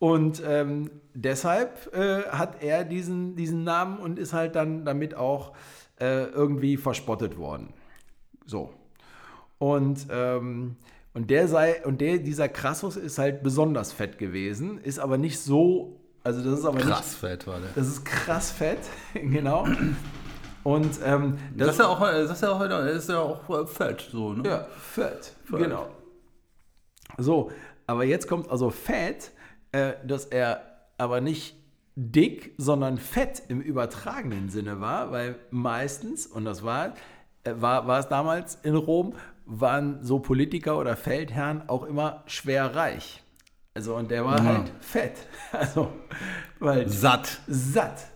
Und 0.00 0.42
ähm, 0.44 0.90
deshalb 1.14 1.94
äh, 1.94 2.24
hat 2.24 2.60
er 2.64 2.82
diesen, 2.82 3.36
diesen 3.36 3.62
Namen 3.62 3.98
und 3.98 4.18
ist 4.18 4.32
halt 4.32 4.56
dann 4.56 4.84
damit 4.84 5.14
auch 5.14 5.52
äh, 6.00 6.24
irgendwie 6.24 6.76
verspottet 6.76 7.38
worden. 7.38 7.72
So. 8.46 8.74
Und, 9.58 10.08
ähm, 10.10 10.74
und 11.14 11.30
der 11.30 11.48
sei, 11.48 11.84
und 11.84 12.00
der, 12.00 12.18
dieser 12.18 12.48
Crassus 12.48 12.96
ist 12.96 13.18
halt 13.18 13.42
besonders 13.42 13.92
fett 13.92 14.18
gewesen, 14.18 14.78
ist 14.78 14.98
aber 14.98 15.18
nicht 15.18 15.38
so, 15.40 16.00
also 16.24 16.42
das 16.42 16.60
ist 16.60 16.64
aber 16.64 16.78
Krass 16.78 17.10
nicht, 17.10 17.18
fett 17.18 17.46
war 17.46 17.60
der. 17.60 17.70
das 17.74 17.86
ist 17.86 18.04
krass 18.04 18.50
fett, 18.50 18.78
genau. 19.14 19.66
Und 20.64 21.00
ähm, 21.04 21.38
Das 21.56 21.70
ist 21.70 21.78
ja 21.80 21.88
auch, 21.88 22.00
das 22.00 22.30
ist 22.30 22.42
ja 22.42 22.50
auch, 22.52 22.60
das 22.68 22.96
ist 22.96 23.08
ja 23.08 23.18
auch 23.18 23.50
äh, 23.50 23.66
fett, 23.66 24.08
so, 24.12 24.32
ne? 24.32 24.48
Ja, 24.48 24.66
fett. 24.78 25.34
Fett. 25.44 25.58
Genau. 25.58 25.88
So, 27.18 27.50
aber 27.86 28.04
jetzt 28.04 28.28
kommt 28.28 28.48
also 28.50 28.70
fett, 28.70 29.32
äh, 29.72 29.94
dass 30.06 30.26
er 30.26 30.62
aber 30.98 31.20
nicht 31.20 31.56
dick, 31.96 32.54
sondern 32.58 32.96
fett 32.96 33.42
im 33.48 33.60
übertragenen 33.60 34.48
Sinne 34.48 34.80
war, 34.80 35.10
weil 35.10 35.34
meistens, 35.50 36.26
und 36.26 36.44
das 36.44 36.62
war, 36.62 36.94
äh, 37.44 37.54
war, 37.56 37.86
war 37.86 37.98
es 37.98 38.08
damals 38.08 38.54
in 38.62 38.76
Rom, 38.76 39.14
waren 39.46 40.02
so 40.02 40.18
Politiker 40.18 40.78
oder 40.78 40.96
Feldherren 40.96 41.68
auch 41.68 41.84
immer 41.84 42.22
schwer 42.26 42.74
reich. 42.74 43.22
Also, 43.74 43.96
und 43.96 44.10
der 44.10 44.24
war 44.24 44.38
Ja. 44.38 44.44
halt 44.44 44.72
fett. 44.80 45.26
Also, 45.52 45.92
weil 46.58 46.88
Satt. 46.88 47.40
satt. 47.46 48.06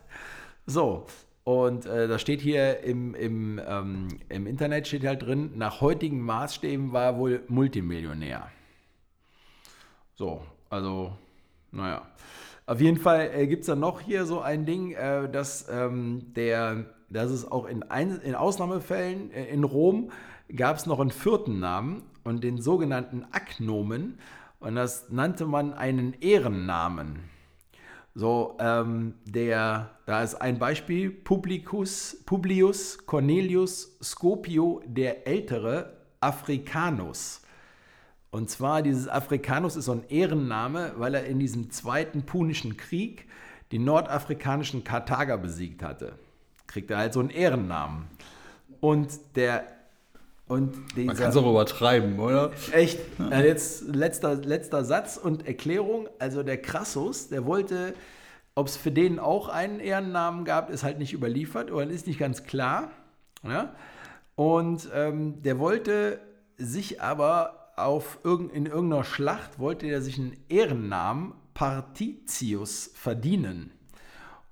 So, 0.66 1.06
und 1.44 1.86
äh, 1.86 2.08
da 2.08 2.18
steht 2.18 2.40
hier 2.40 2.80
im, 2.80 3.14
im, 3.14 3.60
ähm, 3.66 4.08
im 4.28 4.46
Internet 4.46 4.86
steht 4.88 5.04
halt 5.06 5.22
drin, 5.22 5.52
nach 5.54 5.80
heutigen 5.80 6.20
Maßstäben 6.20 6.92
war 6.92 7.04
er 7.04 7.18
wohl 7.18 7.42
Multimillionär. 7.48 8.48
So, 10.14 10.42
also, 10.70 11.12
naja. 11.70 12.02
Auf 12.66 12.80
jeden 12.80 12.98
Fall 12.98 13.30
äh, 13.32 13.46
gibt 13.46 13.60
es 13.60 13.66
dann 13.68 13.78
noch 13.80 14.00
hier 14.00 14.26
so 14.26 14.40
ein 14.40 14.66
Ding, 14.66 14.92
äh, 14.92 15.30
dass 15.30 15.68
ähm, 15.70 16.32
der, 16.34 16.86
dass 17.10 17.30
es 17.30 17.48
auch 17.50 17.66
in, 17.66 17.84
ein, 17.84 18.20
in 18.22 18.34
Ausnahmefällen 18.34 19.30
äh, 19.30 19.44
in 19.46 19.62
Rom 19.62 20.10
gab 20.54 20.76
es 20.76 20.86
noch 20.86 21.00
einen 21.00 21.10
vierten 21.10 21.58
Namen 21.58 22.02
und 22.24 22.44
den 22.44 22.60
sogenannten 22.60 23.24
Agnomen. 23.32 24.18
Und 24.60 24.74
das 24.74 25.10
nannte 25.10 25.46
man 25.46 25.74
einen 25.74 26.14
Ehrennamen. 26.20 27.20
So, 28.14 28.56
ähm, 28.60 29.14
der, 29.26 29.90
da 30.06 30.22
ist 30.22 30.36
ein 30.36 30.58
Beispiel, 30.58 31.10
Publicus, 31.10 32.22
Publius 32.24 33.04
Cornelius 33.04 33.98
Scopio 34.02 34.82
der 34.86 35.26
Ältere 35.26 35.98
Africanus. 36.20 37.42
Und 38.30 38.48
zwar 38.48 38.82
dieses 38.82 39.06
Africanus 39.06 39.76
ist 39.76 39.84
so 39.84 39.92
ein 39.92 40.08
Ehrenname, 40.08 40.94
weil 40.96 41.14
er 41.14 41.26
in 41.26 41.38
diesem 41.38 41.70
zweiten 41.70 42.22
Punischen 42.22 42.76
Krieg 42.76 43.26
die 43.70 43.78
nordafrikanischen 43.78 44.82
Karthager 44.82 45.36
besiegt 45.36 45.82
hatte. 45.82 46.18
Kriegt 46.66 46.90
er 46.90 46.98
halt 46.98 47.12
so 47.12 47.20
einen 47.20 47.30
Ehrennamen. 47.30 48.06
Und 48.80 49.36
der 49.36 49.75
und 50.48 50.76
Man 50.76 50.86
dieser, 50.94 51.14
kann 51.14 51.30
es 51.30 51.36
auch 51.36 51.50
übertreiben, 51.50 52.18
oder? 52.20 52.52
Echt. 52.72 53.00
Äh, 53.18 53.46
jetzt 53.46 53.94
letzter, 53.94 54.36
letzter 54.36 54.84
Satz 54.84 55.16
und 55.16 55.46
Erklärung. 55.46 56.08
Also 56.20 56.44
der 56.44 56.62
Crassus, 56.62 57.28
der 57.28 57.46
wollte, 57.46 57.94
ob 58.54 58.68
es 58.68 58.76
für 58.76 58.92
den 58.92 59.18
auch 59.18 59.48
einen 59.48 59.80
Ehrennamen 59.80 60.44
gab, 60.44 60.70
ist 60.70 60.84
halt 60.84 60.98
nicht 60.98 61.12
überliefert 61.12 61.72
oder 61.72 61.86
ist 61.88 62.06
nicht 62.06 62.20
ganz 62.20 62.44
klar. 62.44 62.92
Ja? 63.42 63.74
Und 64.36 64.88
ähm, 64.94 65.42
der 65.42 65.58
wollte 65.58 66.20
sich 66.58 67.02
aber 67.02 67.72
auf 67.76 68.18
irgend, 68.22 68.52
in 68.52 68.66
irgendeiner 68.66 69.04
Schlacht, 69.04 69.58
wollte 69.58 69.86
er 69.86 70.00
sich 70.00 70.18
einen 70.18 70.36
Ehrennamen 70.48 71.34
Partitius 71.54 72.90
verdienen. 72.94 73.72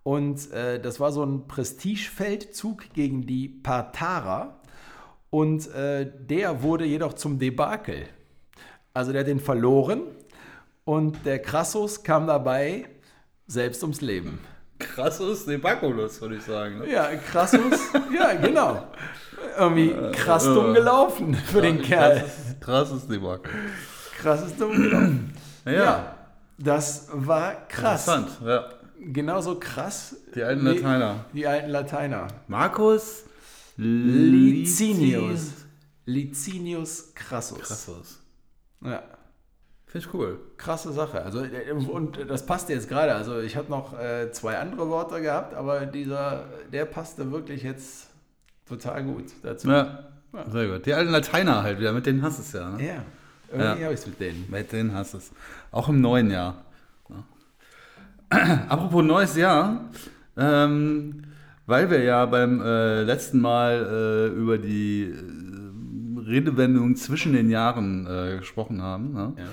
Und 0.02 0.50
äh, 0.52 0.80
das 0.80 1.00
war 1.00 1.12
so 1.12 1.24
ein 1.24 1.46
Prestigefeldzug 1.46 2.92
gegen 2.92 3.26
die 3.26 3.48
Partharer. 3.48 4.60
Und 5.34 5.66
äh, 5.74 6.06
der 6.20 6.62
wurde 6.62 6.84
jedoch 6.84 7.14
zum 7.14 7.40
Debakel. 7.40 8.06
Also 8.92 9.10
der 9.10 9.22
hat 9.22 9.26
den 9.26 9.40
verloren 9.40 10.02
und 10.84 11.26
der 11.26 11.40
Crassus 11.42 12.04
kam 12.04 12.28
dabei 12.28 12.84
selbst 13.48 13.82
ums 13.82 14.00
Leben. 14.00 14.38
Krasses 14.78 15.44
Debakulus, 15.44 16.20
würde 16.20 16.36
ich 16.36 16.44
sagen. 16.44 16.78
Ne? 16.78 16.88
Ja, 16.92 17.08
Crassus, 17.16 17.80
ja, 18.16 18.34
genau. 18.34 18.84
Irgendwie 19.58 19.92
krass 20.12 20.44
dumm 20.44 20.72
gelaufen 20.72 21.34
für 21.34 21.62
den 21.62 21.82
Kerl. 21.82 22.20
Krasses, 22.20 22.60
krasses 22.60 23.08
Debakel. 23.08 23.50
Krass 24.20 24.46
ist 24.46 24.60
dumm 24.60 24.70
gelaufen. 24.70 25.34
Ja, 25.66 25.72
Ja, 25.72 26.14
das 26.58 27.08
war 27.12 27.66
krass. 27.66 28.06
interessant. 28.06 28.38
Ja. 28.46 28.66
Genauso 29.00 29.58
krass. 29.58 30.14
Die 30.32 30.44
alten 30.44 30.64
Lateiner. 30.64 31.24
Die 31.32 31.44
alten 31.44 31.70
Lateiner. 31.70 32.28
Markus 32.46 33.24
Licinius. 33.76 35.52
Licinius 36.06 37.12
Crassus. 37.14 37.58
Krassus. 37.60 38.20
Ja. 38.82 39.02
Finde 39.86 40.06
ich 40.08 40.14
cool. 40.14 40.40
Krasse 40.56 40.92
Sache. 40.92 41.22
Also, 41.22 41.44
äh, 41.44 41.70
und 41.72 42.18
das 42.28 42.44
passte 42.44 42.72
jetzt 42.72 42.88
gerade. 42.88 43.14
Also, 43.14 43.40
ich 43.40 43.56
habe 43.56 43.70
noch 43.70 43.98
äh, 43.98 44.30
zwei 44.32 44.58
andere 44.58 44.88
Worte 44.88 45.20
gehabt, 45.22 45.54
aber 45.54 45.86
dieser, 45.86 46.46
der 46.72 46.84
passte 46.84 47.30
wirklich 47.30 47.62
jetzt 47.62 48.08
total 48.68 49.04
gut 49.04 49.26
dazu. 49.42 49.68
Ja, 49.68 50.08
sehr 50.50 50.66
gut. 50.68 50.86
Die 50.86 50.94
alten 50.94 51.12
Lateiner 51.12 51.62
halt 51.62 51.78
wieder, 51.78 51.92
mit 51.92 52.06
denen 52.06 52.22
hast 52.22 52.38
du 52.38 52.42
es 52.42 52.52
ja. 52.52 52.70
Ne? 52.70 52.84
Ja, 52.84 53.04
irgendwie 53.50 53.80
Ja. 53.80 53.84
habe 53.84 53.94
ich 53.94 54.00
es 54.00 54.06
mit 54.06 54.20
denen. 54.20 54.44
Mit 54.50 54.72
denen 54.72 54.92
hast 54.94 55.14
du 55.14 55.18
es. 55.18 55.30
Auch 55.70 55.88
im 55.88 56.00
neuen 56.00 56.30
Jahr. 56.30 56.64
Ja. 58.30 58.64
Apropos 58.68 59.04
neues 59.04 59.36
Jahr, 59.36 59.90
ähm, 60.36 61.22
weil 61.66 61.90
wir 61.90 62.02
ja 62.02 62.26
beim 62.26 62.60
äh, 62.60 63.02
letzten 63.02 63.40
Mal 63.40 63.86
äh, 64.32 64.36
über 64.36 64.58
die 64.58 65.04
äh, 65.04 66.20
Redewendung 66.28 66.96
zwischen 66.96 67.32
den 67.32 67.50
Jahren 67.50 68.06
äh, 68.06 68.38
gesprochen 68.38 68.82
haben. 68.82 69.12
Ne? 69.12 69.32
Ja. 69.38 69.44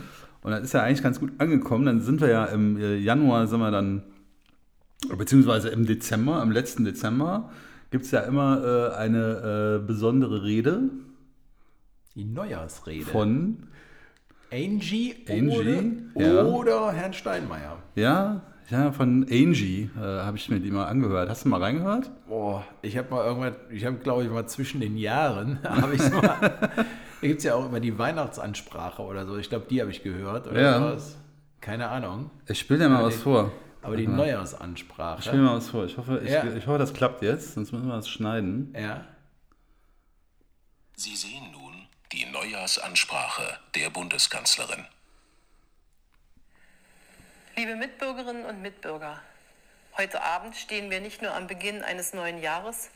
Und 0.41 0.51
das 0.51 0.63
ist 0.63 0.73
ja 0.73 0.83
eigentlich 0.83 1.03
ganz 1.03 1.19
gut 1.19 1.31
angekommen. 1.37 1.85
Dann 1.85 2.01
sind 2.01 2.21
wir 2.21 2.29
ja 2.29 2.45
im 2.45 2.77
äh, 2.77 2.97
Januar, 2.97 3.47
sind 3.47 3.59
wir 3.59 3.71
dann, 3.71 4.03
beziehungsweise 5.17 5.69
im 5.69 5.85
Dezember, 5.85 6.41
am 6.41 6.51
letzten 6.51 6.83
Dezember, 6.83 7.51
gibt 7.91 8.05
es 8.05 8.11
ja 8.11 8.21
immer 8.21 8.95
eine 8.97 9.83
besondere 9.85 10.43
Rede 10.43 10.83
Die 12.15 12.23
Neujahrsrede. 12.23 13.03
von 13.03 13.67
Angie, 14.49 15.15
Angie, 15.27 16.07
oder, 16.15 16.25
ja. 16.25 16.45
oder 16.45 16.91
Herrn 16.93 17.13
Steinmeier. 17.13 17.79
Ja, 17.95 18.41
ja, 18.69 18.91
von 18.91 19.23
Angie 19.29 19.89
äh, 19.97 19.99
habe 19.99 20.37
ich 20.37 20.47
mir 20.49 20.59
die 20.59 20.71
mal 20.71 20.85
angehört. 20.85 21.29
Hast 21.29 21.43
du 21.45 21.49
mal 21.49 21.61
reingehört? 21.61 22.09
Boah, 22.27 22.63
ich 22.81 22.97
habe 22.97 23.09
mal 23.13 23.25
irgendwann, 23.25 23.55
ich 23.69 23.85
habe 23.85 23.97
glaube 23.97 24.23
ich 24.23 24.29
mal 24.29 24.47
zwischen 24.47 24.79
den 24.81 24.97
Jahren, 24.97 25.59
habe 25.67 25.95
ich 25.95 26.01
mal, 26.09 26.21
da 26.39 26.85
gibt 27.27 27.39
es 27.39 27.43
ja 27.43 27.55
auch 27.55 27.65
immer 27.65 27.79
die 27.79 27.97
Weihnachtsansprache 27.97 29.01
oder 29.01 29.25
so. 29.25 29.37
Ich 29.37 29.49
glaube, 29.49 29.65
die 29.69 29.81
habe 29.81 29.91
ich 29.91 30.03
gehört 30.03 30.47
oder 30.47 30.61
Ja. 30.61 30.77
sowas. 30.79 31.17
Keine 31.59 31.89
Ahnung. 31.89 32.31
Ich 32.47 32.59
spiele 32.59 32.79
dir 32.79 32.89
mal 32.89 32.97
Aber 32.97 33.07
was 33.07 33.15
die- 33.17 33.21
vor. 33.21 33.51
Aber 33.83 33.97
die 33.97 34.05
mal. 34.07 34.11
Ich 34.13 34.17
Neujahrsansprache. 34.17 35.21
spiele 35.23 35.41
mal 35.41 35.55
was 35.57 35.69
vor. 35.69 35.85
Ich 35.85 35.97
hoffe, 35.97 36.21
ich, 36.23 36.31
Ja. 36.31 36.43
ich 36.43 36.65
hoffe, 36.67 36.77
das 36.77 36.93
klappt 36.93 37.21
jetzt, 37.23 37.53
sonst 37.55 37.71
müssen 37.71 37.87
wir 37.87 37.95
das 37.95 38.07
schneiden. 38.07 38.73
Ja. 38.79 39.05
Sie 40.95 41.15
sehen 41.15 41.51
nun 41.51 41.73
die 42.11 42.25
Neujahrsansprache 42.31 43.57
der 43.75 43.89
Bundeskanzlerin. 43.89 44.85
Liebe 47.57 47.75
Mitbürgerinnen 47.75 48.45
und 48.45 48.61
Mitbürger, 48.61 49.19
heute 49.97 50.23
Abend 50.23 50.55
stehen 50.55 50.89
wir 50.89 51.01
nicht 51.01 51.21
nur 51.21 51.35
am 51.35 51.47
Beginn 51.47 51.83
eines 51.83 52.13
neuen 52.13 52.41
Jahres, 52.41 52.89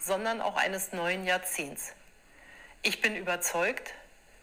sondern 0.00 0.40
auch 0.40 0.56
eines 0.56 0.92
neuen 0.92 1.24
Jahrzehnts. 1.24 1.92
Ich 2.82 3.00
bin 3.02 3.14
überzeugt, 3.14 3.94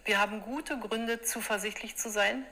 wir 0.06 0.18
haben 0.18 0.40
gute 0.40 0.78
Gründe, 0.78 1.20
zuversichtlich 1.20 1.98
zu 1.98 2.08
sein, 2.08 2.44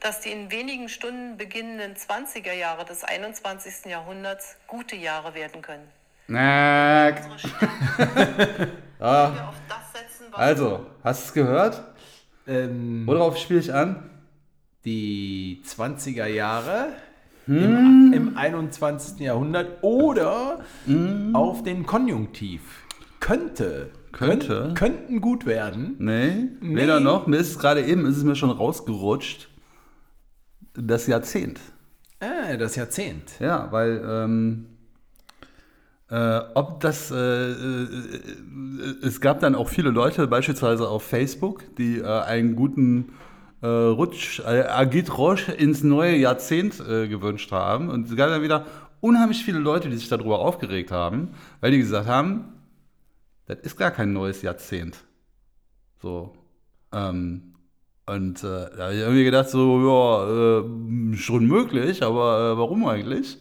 dass 0.00 0.20
die 0.20 0.32
in 0.32 0.50
wenigen 0.50 0.88
Stunden 0.88 1.36
beginnenden 1.36 1.94
20er 1.94 2.52
Jahre 2.52 2.84
des 2.84 3.04
21. 3.04 3.86
Jahrhunderts 3.86 4.56
gute 4.66 4.96
Jahre 4.96 5.34
werden 5.34 5.62
können. 5.62 5.88
Na, 6.26 7.06
ah, 8.98 9.32
wir 9.32 9.48
auf 9.48 9.54
das 9.68 9.92
setzen, 9.92 10.26
was 10.32 10.40
also, 10.40 10.86
hast 11.04 11.20
du 11.22 11.26
es 11.26 11.32
gehört? 11.32 11.84
Ähm, 12.48 13.06
Worauf 13.06 13.36
spiele 13.36 13.60
ich 13.60 13.72
an? 13.72 14.15
Die 14.86 15.60
20er 15.66 16.26
Jahre 16.26 16.86
Hm. 17.46 17.62
im, 17.62 18.12
im 18.12 18.36
21. 18.36 19.20
Jahrhundert 19.20 19.82
oder 19.82 20.60
Hm. 20.86 21.34
auf 21.36 21.62
den 21.62 21.84
Konjunktiv. 21.86 22.60
Könnte. 23.20 23.90
Könnte? 24.12 24.46
Könnt, 24.48 24.78
könnten 24.78 25.20
gut 25.20 25.44
werden. 25.46 25.96
Nee, 25.98 26.48
Nee. 26.60 26.76
weder 26.76 27.00
noch. 27.00 27.26
Mir 27.26 27.36
ist 27.36 27.58
gerade 27.58 27.84
eben, 27.84 28.06
ist 28.06 28.16
es 28.16 28.24
mir 28.24 28.34
schon 28.34 28.50
rausgerutscht. 28.50 29.48
Das 30.74 31.06
Jahrzehnt. 31.06 31.60
Ah, 32.20 32.56
das 32.56 32.76
Jahrzehnt. 32.76 33.32
Ja, 33.40 33.68
weil 33.72 34.02
ähm, 34.08 34.66
äh, 36.10 36.40
ob 36.54 36.80
das, 36.80 37.10
äh, 37.10 37.16
äh, 37.52 37.88
es 39.02 39.20
gab 39.20 39.40
dann 39.40 39.54
auch 39.54 39.68
viele 39.68 39.90
Leute, 39.90 40.26
beispielsweise 40.26 40.88
auf 40.88 41.02
Facebook, 41.02 41.62
die 41.76 41.98
äh, 41.98 42.04
einen 42.22 42.56
guten 42.56 43.12
äh, 43.62 43.66
Rutsch, 43.66 44.40
äh, 44.40 44.62
Agit 44.62 45.16
Roche 45.16 45.52
ins 45.52 45.82
neue 45.82 46.16
Jahrzehnt 46.16 46.80
äh, 46.80 47.08
gewünscht 47.08 47.52
haben. 47.52 47.88
Und 47.88 48.08
es 48.08 48.16
gab 48.16 48.28
dann 48.28 48.42
wieder 48.42 48.66
unheimlich 49.00 49.44
viele 49.44 49.58
Leute, 49.58 49.88
die 49.88 49.96
sich 49.96 50.08
darüber 50.08 50.40
aufgeregt 50.40 50.90
haben, 50.90 51.30
weil 51.60 51.70
die 51.70 51.78
gesagt 51.78 52.08
haben, 52.08 52.52
das 53.46 53.58
ist 53.60 53.76
gar 53.76 53.90
kein 53.90 54.12
neues 54.12 54.42
Jahrzehnt. 54.42 55.04
So. 56.02 56.34
Ähm, 56.92 57.54
und 58.06 58.44
äh, 58.44 58.66
da 58.76 58.84
habe 58.84 58.94
ich 58.94 59.00
irgendwie 59.00 59.24
gedacht, 59.24 59.48
so, 59.48 59.80
ja, 59.80 60.60
äh, 60.60 61.16
schon 61.16 61.46
möglich, 61.46 62.02
aber 62.02 62.52
äh, 62.52 62.58
warum 62.58 62.86
eigentlich? 62.86 63.38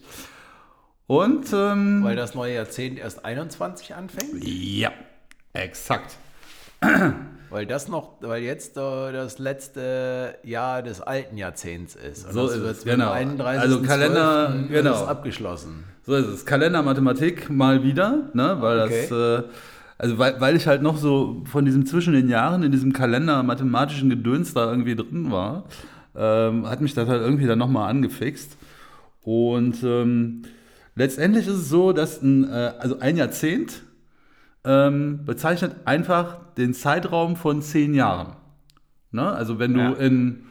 Und, 1.08 1.54
ähm, 1.54 2.04
Weil 2.04 2.16
das 2.16 2.34
neue 2.34 2.56
Jahrzehnt 2.56 2.98
erst 2.98 3.24
21 3.26 3.94
anfängt. 3.94 4.44
ja, 4.44 4.92
exakt. 5.54 6.18
Weil 7.50 7.66
das 7.66 7.88
noch, 7.88 8.14
weil 8.22 8.44
jetzt 8.44 8.78
äh, 8.78 9.12
das 9.12 9.40
letzte 9.40 10.36
Jahr 10.44 10.82
des 10.82 11.02
alten 11.02 11.38
Jahrzehnts 11.38 11.96
ist. 11.96 12.26
Und 12.26 12.34
So 12.34 12.48
das 12.48 12.56
ist 12.58 12.64
es, 12.64 12.84
genau. 12.84 13.12
31.12. 13.12 13.44
Also 13.44 13.82
Kalender, 13.82 14.56
genau. 14.70 14.94
es 14.94 15.08
abgeschlossen. 15.08 15.84
So 16.04 16.16
ist 16.16 16.28
es. 16.28 16.46
Kalender 16.46 16.82
Mathematik 16.84 17.50
mal 17.50 17.84
wieder, 17.84 18.30
ne? 18.34 18.58
Weil 18.60 18.82
Okay. 18.82 19.08
das, 19.10 19.44
äh, 19.44 19.48
also 19.98 20.18
weil, 20.18 20.40
weil 20.42 20.56
ich 20.56 20.68
halt 20.68 20.82
noch 20.82 20.98
so 20.98 21.44
von 21.50 21.66
diesem 21.66 21.86
zwischen 21.86 22.14
den 22.14 22.28
Jahren 22.30 22.64
in 22.64 22.72
diesem 22.72 22.92
Kalender 22.94 23.42
mathematischen 23.44 24.10
Gedöns 24.10 24.54
da 24.54 24.70
irgendwie 24.70 24.96
drin 24.96 25.32
war, 25.32 25.64
ähm, 26.16 26.68
hat 26.68 26.82
mich 26.82 26.94
das 26.94 27.08
halt 27.08 27.22
irgendwie 27.22 27.46
dann 27.48 27.60
nochmal 27.60 27.90
angefixt. 27.90 28.58
Und 29.24 29.82
ähm, 29.84 30.44
letztendlich 30.96 31.48
ist 31.48 31.56
es 31.56 31.70
so, 31.70 31.94
dass 31.94 32.22
ein, 32.22 32.44
äh, 32.50 32.74
also 32.80 33.00
ein 33.00 33.18
Jahrzehnt 33.18 33.82
ähm, 34.66 35.26
bezeichnet 35.26 35.76
einfach 35.86 36.38
den 36.58 36.74
Zeitraum 36.74 37.36
von 37.36 37.62
zehn 37.62 37.94
Jahren. 37.94 38.36
Ne? 39.12 39.30
Also 39.32 39.60
wenn 39.60 39.74
du 39.74 39.80
Ja. 39.82 39.92
in 39.94 40.42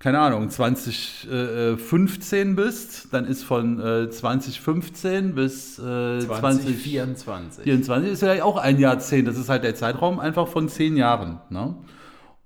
keine 0.00 0.20
Ahnung, 0.20 0.48
2015 0.48 2.54
bist, 2.54 3.12
dann 3.12 3.24
ist 3.24 3.42
von 3.42 3.80
äh, 3.80 4.08
2015 4.08 5.34
bis 5.34 5.76
äh, 5.80 6.20
2024 6.20 7.64
2024. 7.64 8.12
ist 8.12 8.22
ja 8.22 8.44
auch 8.44 8.58
ein 8.58 8.78
Jahrzehnt. 8.78 9.26
Das 9.26 9.36
ist 9.36 9.48
halt 9.48 9.64
der 9.64 9.74
Zeitraum 9.74 10.20
einfach 10.20 10.46
von 10.46 10.68
zehn 10.68 10.96
Jahren. 10.96 11.40
Ne? 11.50 11.74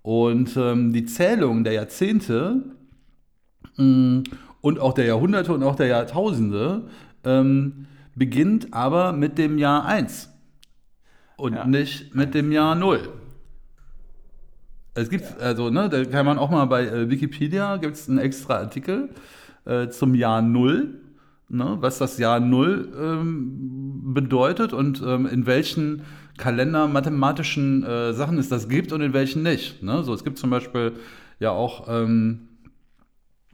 Und 0.00 0.56
ähm, 0.56 0.94
die 0.94 1.04
Zählung 1.04 1.62
der 1.64 1.75
Jahrzehnte 1.75 2.62
mh, 3.76 4.23
und 4.62 4.78
auch 4.80 4.94
der 4.94 5.04
Jahrhunderte 5.04 5.52
und 5.52 5.62
auch 5.62 5.76
der 5.76 5.88
Jahrtausende 5.88 6.88
ähm, 7.25 7.85
beginnt 8.14 8.73
aber 8.73 9.12
mit 9.12 9.37
dem 9.37 9.59
Jahr 9.59 9.85
1 9.85 10.32
und 11.37 11.55
Ja. 11.55 11.65
nicht 11.67 12.15
mit 12.15 12.35
dem 12.35 12.53
Jahr 12.53 12.75
0. 12.75 13.09
Es 14.95 15.09
gibt, 15.09 15.41
also, 15.41 15.71
ne, 15.71 15.89
da 15.89 16.05
kann 16.05 16.27
man 16.27 16.39
auch 16.39 16.51
mal 16.51 16.67
bei 16.67 16.87
äh, 16.87 17.09
Wikipedia, 17.11 17.79
gibt 17.79 17.97
es 17.97 18.09
einen 18.09 18.19
extra 18.19 18.57
Artikel 18.59 19.09
äh, 19.65 19.89
zum 19.89 20.15
Jahr 20.15 20.43
Null, 20.43 21.01
ne, 21.49 21.79
was 21.81 21.99
das 21.99 22.19
Jahr 22.19 22.41
Null 22.41 22.93
ähm, 23.01 24.12
bedeutet 24.15 24.73
und 24.75 25.03
ähm, 25.07 25.27
in 25.27 25.47
welchen 25.47 26.03
Kalender 26.37 26.89
mathematischen 26.89 27.85
äh, 27.85 28.12
Sachen 28.12 28.39
es 28.39 28.49
das 28.49 28.69
gibt 28.69 28.93
und 28.93 29.01
in 29.01 29.12
welchen 29.12 29.43
nicht. 29.43 29.83
Ne? 29.83 30.03
So, 30.03 30.12
es 30.15 30.25
gibt 30.25 30.39
zum 30.39 30.51
Beispiel 30.51 30.93
ja 31.39 31.51
auch, 31.51 31.87
ähm, 31.89 32.49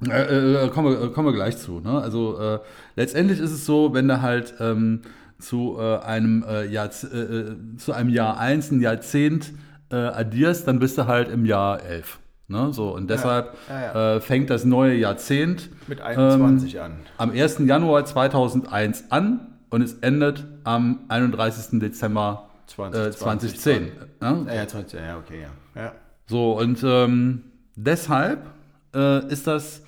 äh, 0.08 0.64
äh, 0.64 0.68
kommen, 0.68 0.90
wir, 0.90 1.10
kommen 1.10 1.26
wir 1.28 1.32
gleich 1.34 1.58
zu. 1.58 1.80
Ne? 1.80 2.00
Also 2.00 2.38
äh, 2.38 2.60
letztendlich 2.96 3.40
ist 3.40 3.50
es 3.50 3.66
so, 3.66 3.94
wenn 3.94 4.06
du 4.06 4.22
halt 4.22 4.54
ähm, 4.60 5.02
zu, 5.38 5.76
äh, 5.78 5.98
einem, 5.98 6.44
äh, 6.48 6.66
Jahr, 6.66 6.90
äh, 7.12 7.16
äh, 7.16 7.56
zu 7.76 7.92
einem 7.92 8.10
Jahr 8.10 8.38
1 8.38 8.72
ein 8.72 8.80
Jahrzehnt 8.80 9.52
äh, 9.90 9.96
addierst, 9.96 10.66
dann 10.66 10.78
bist 10.78 10.98
du 10.98 11.06
halt 11.06 11.28
im 11.30 11.44
Jahr 11.46 11.82
11. 11.82 12.18
Ne? 12.48 12.72
So, 12.72 12.94
und 12.94 13.08
deshalb 13.10 13.56
ja, 13.68 14.16
Äh, 14.16 14.20
fängt 14.20 14.50
das 14.50 14.64
neue 14.64 14.94
Jahrzehnt 14.94 15.70
Mit 15.86 16.00
21 16.00 16.74
ähm, 16.74 16.80
an. 16.82 16.92
am 17.18 17.30
1. 17.30 17.58
Januar 17.60 18.04
2001 18.04 19.10
an 19.10 19.46
und 19.70 19.82
es 19.82 19.94
endet 20.00 20.46
am 20.64 21.00
31. 21.08 21.78
Dezember 21.78 22.48
äh, 22.78 23.10
2010. 23.10 23.82
Ne? 24.20 24.46
Ja, 24.46 24.54
ja, 24.54 24.66
20, 24.66 24.98
ja, 25.00 25.18
okay, 25.18 25.42
ja. 25.74 25.82
ja. 25.82 25.92
So, 26.26 26.58
und 26.58 26.82
ähm, 26.82 27.44
deshalb 27.76 28.46
äh, 28.94 29.26
ist 29.30 29.46
das, 29.46 29.82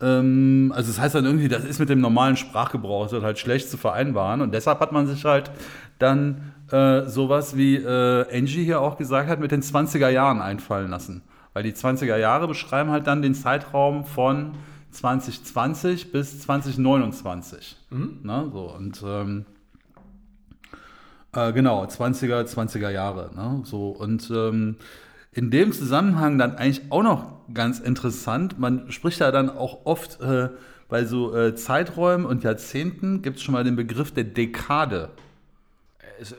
ähm, 0.00 0.72
also 0.74 0.90
das 0.90 1.00
heißt 1.00 1.14
dann 1.14 1.24
irgendwie, 1.24 1.48
das 1.48 1.64
ist 1.64 1.78
mit 1.78 1.88
dem 1.88 2.00
normalen 2.00 2.36
Sprachgebrauch 2.36 3.12
halt 3.12 3.38
schlecht 3.38 3.70
zu 3.70 3.76
vereinbaren 3.76 4.40
und 4.40 4.52
deshalb 4.52 4.80
hat 4.80 4.92
man 4.92 5.06
sich 5.06 5.24
halt 5.24 5.50
dann 5.98 6.52
äh, 6.70 7.02
sowas, 7.06 7.56
wie 7.56 7.76
äh, 7.76 8.26
Angie 8.36 8.64
hier 8.64 8.80
auch 8.80 8.96
gesagt 8.96 9.28
hat, 9.28 9.40
mit 9.40 9.50
den 9.50 9.62
20er 9.62 10.08
Jahren 10.08 10.40
einfallen 10.40 10.90
lassen. 10.90 11.22
Weil 11.52 11.64
die 11.64 11.72
20er 11.72 12.16
Jahre 12.16 12.46
beschreiben 12.46 12.90
halt 12.90 13.06
dann 13.06 13.22
den 13.22 13.34
Zeitraum 13.34 14.04
von 14.04 14.52
2020 14.92 16.12
bis 16.12 16.40
2029. 16.40 17.76
Ne, 18.22 18.50
so, 18.52 18.74
und 18.76 19.02
ähm, 19.04 19.46
äh, 21.32 21.52
genau, 21.52 21.84
20er, 21.84 22.44
20er 22.44 22.90
Jahre. 22.90 23.30
Ne? 23.34 23.62
So, 23.64 23.90
und 23.90 24.30
ähm, 24.30 24.76
in 25.32 25.50
dem 25.50 25.72
Zusammenhang 25.72 26.38
dann 26.38 26.56
eigentlich 26.56 26.90
auch 26.90 27.02
noch 27.02 27.54
ganz 27.54 27.78
interessant, 27.78 28.58
man 28.58 28.90
spricht 28.90 29.20
ja 29.20 29.30
dann 29.30 29.50
auch 29.50 29.84
oft 29.84 30.20
äh, 30.20 30.48
bei 30.88 31.04
so 31.04 31.34
äh, 31.34 31.54
Zeiträumen 31.54 32.26
und 32.26 32.42
Jahrzehnten, 32.42 33.22
gibt 33.22 33.36
es 33.36 33.42
schon 33.42 33.52
mal 33.52 33.64
den 33.64 33.76
Begriff 33.76 34.12
der 34.12 34.24
Dekade. 34.24 35.10
Es, 36.20 36.32
äh, 36.32 36.36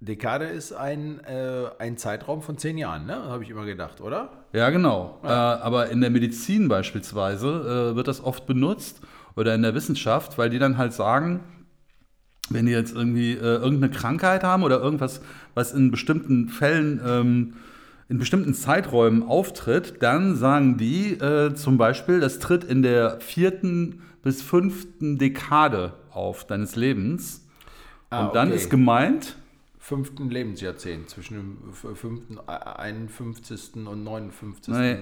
Dekade 0.00 0.44
ist 0.44 0.72
ein, 0.72 1.20
äh, 1.24 1.66
ein 1.78 1.96
Zeitraum 1.96 2.40
von 2.42 2.56
zehn 2.56 2.78
Jahren, 2.78 3.06
ne? 3.06 3.16
Habe 3.16 3.42
ich 3.42 3.50
immer 3.50 3.64
gedacht, 3.64 4.00
oder? 4.00 4.30
Ja, 4.52 4.70
genau. 4.70 5.18
Äh, 5.24 5.28
aber 5.28 5.90
in 5.90 6.00
der 6.00 6.10
Medizin 6.10 6.68
beispielsweise 6.68 7.90
äh, 7.92 7.96
wird 7.96 8.06
das 8.06 8.22
oft 8.22 8.46
benutzt 8.46 9.00
oder 9.34 9.54
in 9.54 9.62
der 9.62 9.74
Wissenschaft, 9.74 10.38
weil 10.38 10.50
die 10.50 10.60
dann 10.60 10.78
halt 10.78 10.92
sagen, 10.92 11.40
wenn 12.50 12.66
die 12.66 12.72
jetzt 12.72 12.94
irgendwie 12.94 13.32
äh, 13.32 13.40
irgendeine 13.40 13.90
Krankheit 13.92 14.44
haben 14.44 14.62
oder 14.62 14.80
irgendwas, 14.80 15.20
was 15.54 15.72
in 15.72 15.90
bestimmten 15.90 16.48
Fällen, 16.48 17.00
ähm, 17.04 17.54
in 18.08 18.18
bestimmten 18.18 18.54
Zeiträumen 18.54 19.22
auftritt, 19.22 20.02
dann 20.02 20.34
sagen 20.36 20.78
die 20.78 21.12
äh, 21.12 21.54
zum 21.54 21.76
Beispiel, 21.76 22.20
das 22.20 22.38
tritt 22.38 22.64
in 22.64 22.82
der 22.82 23.20
vierten 23.20 24.02
bis 24.22 24.42
fünften 24.42 25.18
Dekade 25.18 25.92
auf 26.10 26.46
deines 26.46 26.74
Lebens. 26.76 27.46
Ah, 28.10 28.26
Und 28.26 28.34
dann 28.34 28.48
okay. 28.48 28.56
ist 28.56 28.70
gemeint, 28.70 29.36
Fünften 29.88 30.28
Lebensjahrzehnt, 30.28 31.08
zwischen 31.08 31.34
dem 31.34 31.72
fünften, 31.72 32.36
äh, 32.46 32.50
51. 32.50 33.86
und 33.86 34.04
59. 34.04 34.74
Nee. 34.74 34.96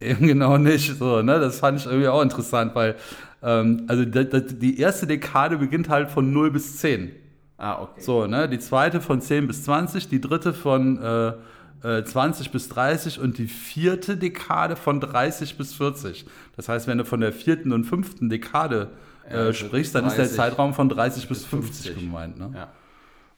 Eben 0.00 0.26
genau 0.26 0.56
nicht. 0.56 0.98
So, 0.98 1.22
ne? 1.22 1.38
Das 1.38 1.60
fand 1.60 1.78
ich 1.78 1.86
irgendwie 1.86 2.08
auch 2.08 2.20
interessant, 2.20 2.74
weil 2.74 2.96
ähm, 3.40 3.84
also 3.86 4.04
die 4.04 4.80
erste 4.80 5.06
Dekade 5.06 5.58
beginnt 5.58 5.88
halt 5.88 6.10
von 6.10 6.32
0 6.32 6.50
bis 6.50 6.78
10. 6.78 7.12
Ah, 7.56 7.82
okay. 7.82 8.00
So, 8.00 8.26
ne? 8.26 8.48
Die 8.48 8.58
zweite 8.58 9.00
von 9.00 9.20
10 9.20 9.46
bis 9.46 9.62
20, 9.62 10.08
die 10.08 10.20
dritte 10.20 10.54
von 10.54 11.00
äh, 11.00 11.34
äh, 11.82 12.02
20 12.02 12.50
bis 12.50 12.68
30 12.68 13.20
und 13.20 13.38
die 13.38 13.46
vierte 13.46 14.16
Dekade 14.16 14.76
von 14.76 15.00
30 15.00 15.56
bis 15.56 15.74
40. 15.74 16.26
Das 16.56 16.68
heißt, 16.68 16.86
wenn 16.86 16.98
du 16.98 17.04
von 17.04 17.20
der 17.20 17.32
vierten 17.32 17.72
und 17.72 17.84
fünften 17.84 18.28
Dekade 18.28 18.90
Ja, 19.28 19.34
äh, 19.34 19.38
also 19.38 19.52
sprichst, 19.52 19.94
dann 19.94 20.04
ist 20.06 20.16
der 20.16 20.24
30 20.24 20.36
Zeitraum 20.36 20.74
von 20.74 20.88
30 20.88 21.28
bis 21.28 21.44
50, 21.44 21.92
50. 21.92 22.04
gemeint. 22.04 22.38
Ne? 22.38 22.52
Ja. 22.54 22.68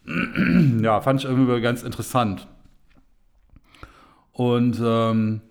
Ja, 0.83 1.01
fand 1.01 1.21
ich 1.21 1.27
irgendwie 1.27 1.61
ganz 1.61 1.83
interessant. 1.85 2.49
Und 4.33 4.81
ähm, 4.83 5.43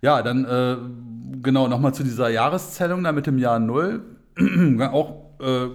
ja, 0.00 0.22
dann 0.22 0.44
äh, 0.44 0.76
genau 1.42 1.68
nochmal 1.68 1.94
zu 1.94 2.04
dieser 2.04 2.28
Jahreszählung 2.28 3.02
da 3.02 3.12
mit 3.12 3.26
dem 3.26 3.38
Jahr 3.38 3.58
Null. 3.58 4.02
Auch 4.92 5.26
äh, 5.40 5.68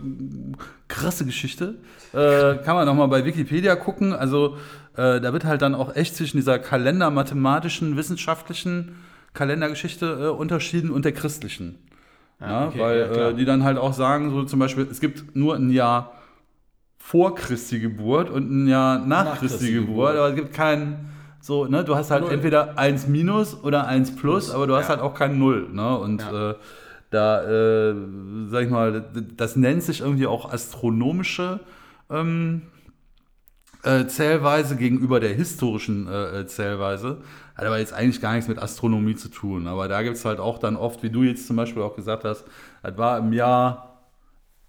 krasse 0.87 1.25
Geschichte. 1.25 1.75
Äh, 2.13 2.57
kann 2.63 2.75
man 2.75 2.85
nochmal 2.85 3.07
bei 3.07 3.25
Wikipedia 3.25 3.75
gucken. 3.75 4.13
Also 4.13 4.57
äh, 4.95 5.21
da 5.21 5.33
wird 5.33 5.45
halt 5.45 5.61
dann 5.61 5.75
auch 5.75 5.95
echt 5.95 6.15
zwischen 6.15 6.37
dieser 6.37 6.59
kalendermathematischen, 6.59 7.97
wissenschaftlichen 7.97 8.95
Kalendergeschichte 9.33 10.05
äh, 10.05 10.27
unterschieden 10.29 10.91
und 10.91 11.05
der 11.05 11.13
christlichen. 11.13 11.77
Ja, 12.39 12.67
okay, 12.67 12.79
weil 12.79 12.99
ja, 12.99 13.29
äh, 13.29 13.33
die 13.35 13.45
dann 13.45 13.63
halt 13.63 13.77
auch 13.77 13.93
sagen, 13.93 14.31
so 14.31 14.43
zum 14.43 14.59
Beispiel, 14.59 14.87
es 14.89 14.99
gibt 14.99 15.35
nur 15.35 15.55
ein 15.55 15.69
Jahr 15.69 16.13
vor 16.97 17.35
Christi 17.35 17.79
Geburt 17.79 18.29
und 18.29 18.51
ein 18.51 18.67
Jahr 18.67 18.99
nach, 18.99 19.25
Nach 19.25 19.39
Christi, 19.39 19.57
Christi 19.57 19.73
Geburt, 19.73 19.87
Geburt. 20.13 20.15
aber 20.17 20.29
es 20.29 20.35
gibt 20.35 20.53
keinen, 20.53 21.09
so, 21.39 21.65
ne, 21.65 21.83
du 21.83 21.95
hast 21.95 22.09
halt 22.11 22.23
Null. 22.23 22.31
entweder 22.33 22.77
1 22.77 23.07
minus 23.07 23.63
oder 23.63 23.87
1 23.87 24.15
plus, 24.15 24.49
aber 24.51 24.65
du 24.67 24.75
hast 24.75 24.83
ja. 24.85 24.89
halt 24.89 25.01
auch 25.01 25.13
kein 25.13 25.37
Null, 25.37 25.67
ne, 25.71 25.97
und 25.97 26.21
Ja. 26.21 26.51
äh, 26.51 26.55
da, 27.11 27.43
äh, 27.43 27.95
sag 28.47 28.63
ich 28.63 28.69
mal, 28.69 29.03
das 29.35 29.55
nennt 29.55 29.83
sich 29.83 29.99
irgendwie 30.01 30.27
auch 30.27 30.51
astronomische 30.51 31.59
ähm, 32.09 32.61
äh, 33.83 34.05
Zählweise 34.07 34.75
gegenüber 34.75 35.19
der 35.19 35.33
historischen 35.33 36.07
äh, 36.07 36.41
äh, 36.41 36.47
Zählweise. 36.47 37.17
Hat 37.55 37.65
aber 37.65 37.79
jetzt 37.79 37.93
eigentlich 37.93 38.21
gar 38.21 38.33
nichts 38.33 38.47
mit 38.47 38.59
Astronomie 38.59 39.15
zu 39.15 39.29
tun. 39.29 39.67
Aber 39.67 39.87
da 39.87 40.01
gibt 40.03 40.17
es 40.17 40.25
halt 40.25 40.39
auch 40.39 40.59
dann 40.59 40.75
oft, 40.75 41.03
wie 41.03 41.09
du 41.09 41.23
jetzt 41.23 41.47
zum 41.47 41.55
Beispiel 41.55 41.81
auch 41.81 41.95
gesagt 41.95 42.23
hast, 42.23 42.45
das 42.83 42.97
war 42.97 43.17
im 43.19 43.33
Jahr 43.33 43.91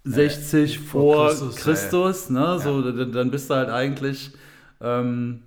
60 0.04 0.78
vor 0.80 1.28
Christus, 1.28 1.56
Christus, 1.56 2.26
ey. 2.28 2.32
ne? 2.32 2.58
So, 2.58 2.82
dann, 2.82 3.30
bist 3.30 3.50
du 3.50 3.54
halt 3.54 3.68
eigentlich, 3.68 4.32
ähm, 4.80 5.42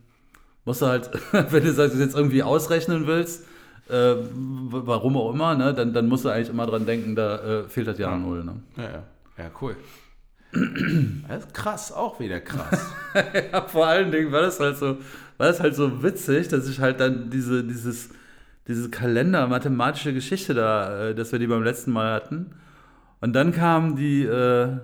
musst 0.63 0.82
du 0.82 0.86
halt, 0.86 1.10
wenn 1.32 1.63
du 1.63 1.73
das 1.73 1.97
jetzt 1.97 2.15
irgendwie 2.15 2.43
ausrechnen 2.43 3.06
willst, 3.08 3.45
äh, 3.89 4.15
warum 4.34 5.17
auch 5.17 5.34
immer, 5.34 5.56
ne? 5.56 5.73
dann, 5.73 5.93
dann 5.93 6.08
musst 6.08 6.25
du 6.25 6.30
eigentlich 6.30 6.49
immer 6.49 6.65
dran 6.65 6.86
denken, 6.86 7.15
da 7.15 7.63
äh, 7.63 7.63
fehlt 7.69 7.88
das 7.88 7.97
Jahr 7.97 8.17
Null. 8.17 8.43
Ne? 8.43 8.56
Ja, 8.78 8.84
ja. 8.84 9.04
ja, 9.38 9.51
cool. 9.62 9.75
Das 11.27 11.45
ist 11.45 11.53
krass, 11.53 11.91
auch 11.91 12.19
wieder 12.19 12.39
krass. 12.39 12.85
Ja, 13.51 13.61
vor 13.61 13.87
allen 13.87 14.11
Dingen 14.11 14.31
war 14.31 14.41
das 14.41 14.59
halt 14.59 14.77
so, 14.77 14.97
war 15.37 15.47
das 15.47 15.59
halt 15.59 15.75
so 15.75 16.03
witzig, 16.03 16.49
dass 16.49 16.67
ich 16.67 16.79
halt 16.79 16.99
dann 16.99 17.29
diese, 17.29 17.63
dieses, 17.63 18.09
diese 18.67 18.89
Kalender, 18.89 19.47
mathematische 19.47 20.13
Geschichte 20.13 20.53
da, 20.53 21.09
äh, 21.09 21.15
dass 21.15 21.31
wir 21.31 21.39
die 21.39 21.47
beim 21.47 21.63
letzten 21.63 21.91
Mal 21.91 22.13
hatten. 22.13 22.51
Und 23.21 23.33
dann 23.33 23.53
kam 23.53 23.95
die, 23.95 24.23
äh, 24.23 24.77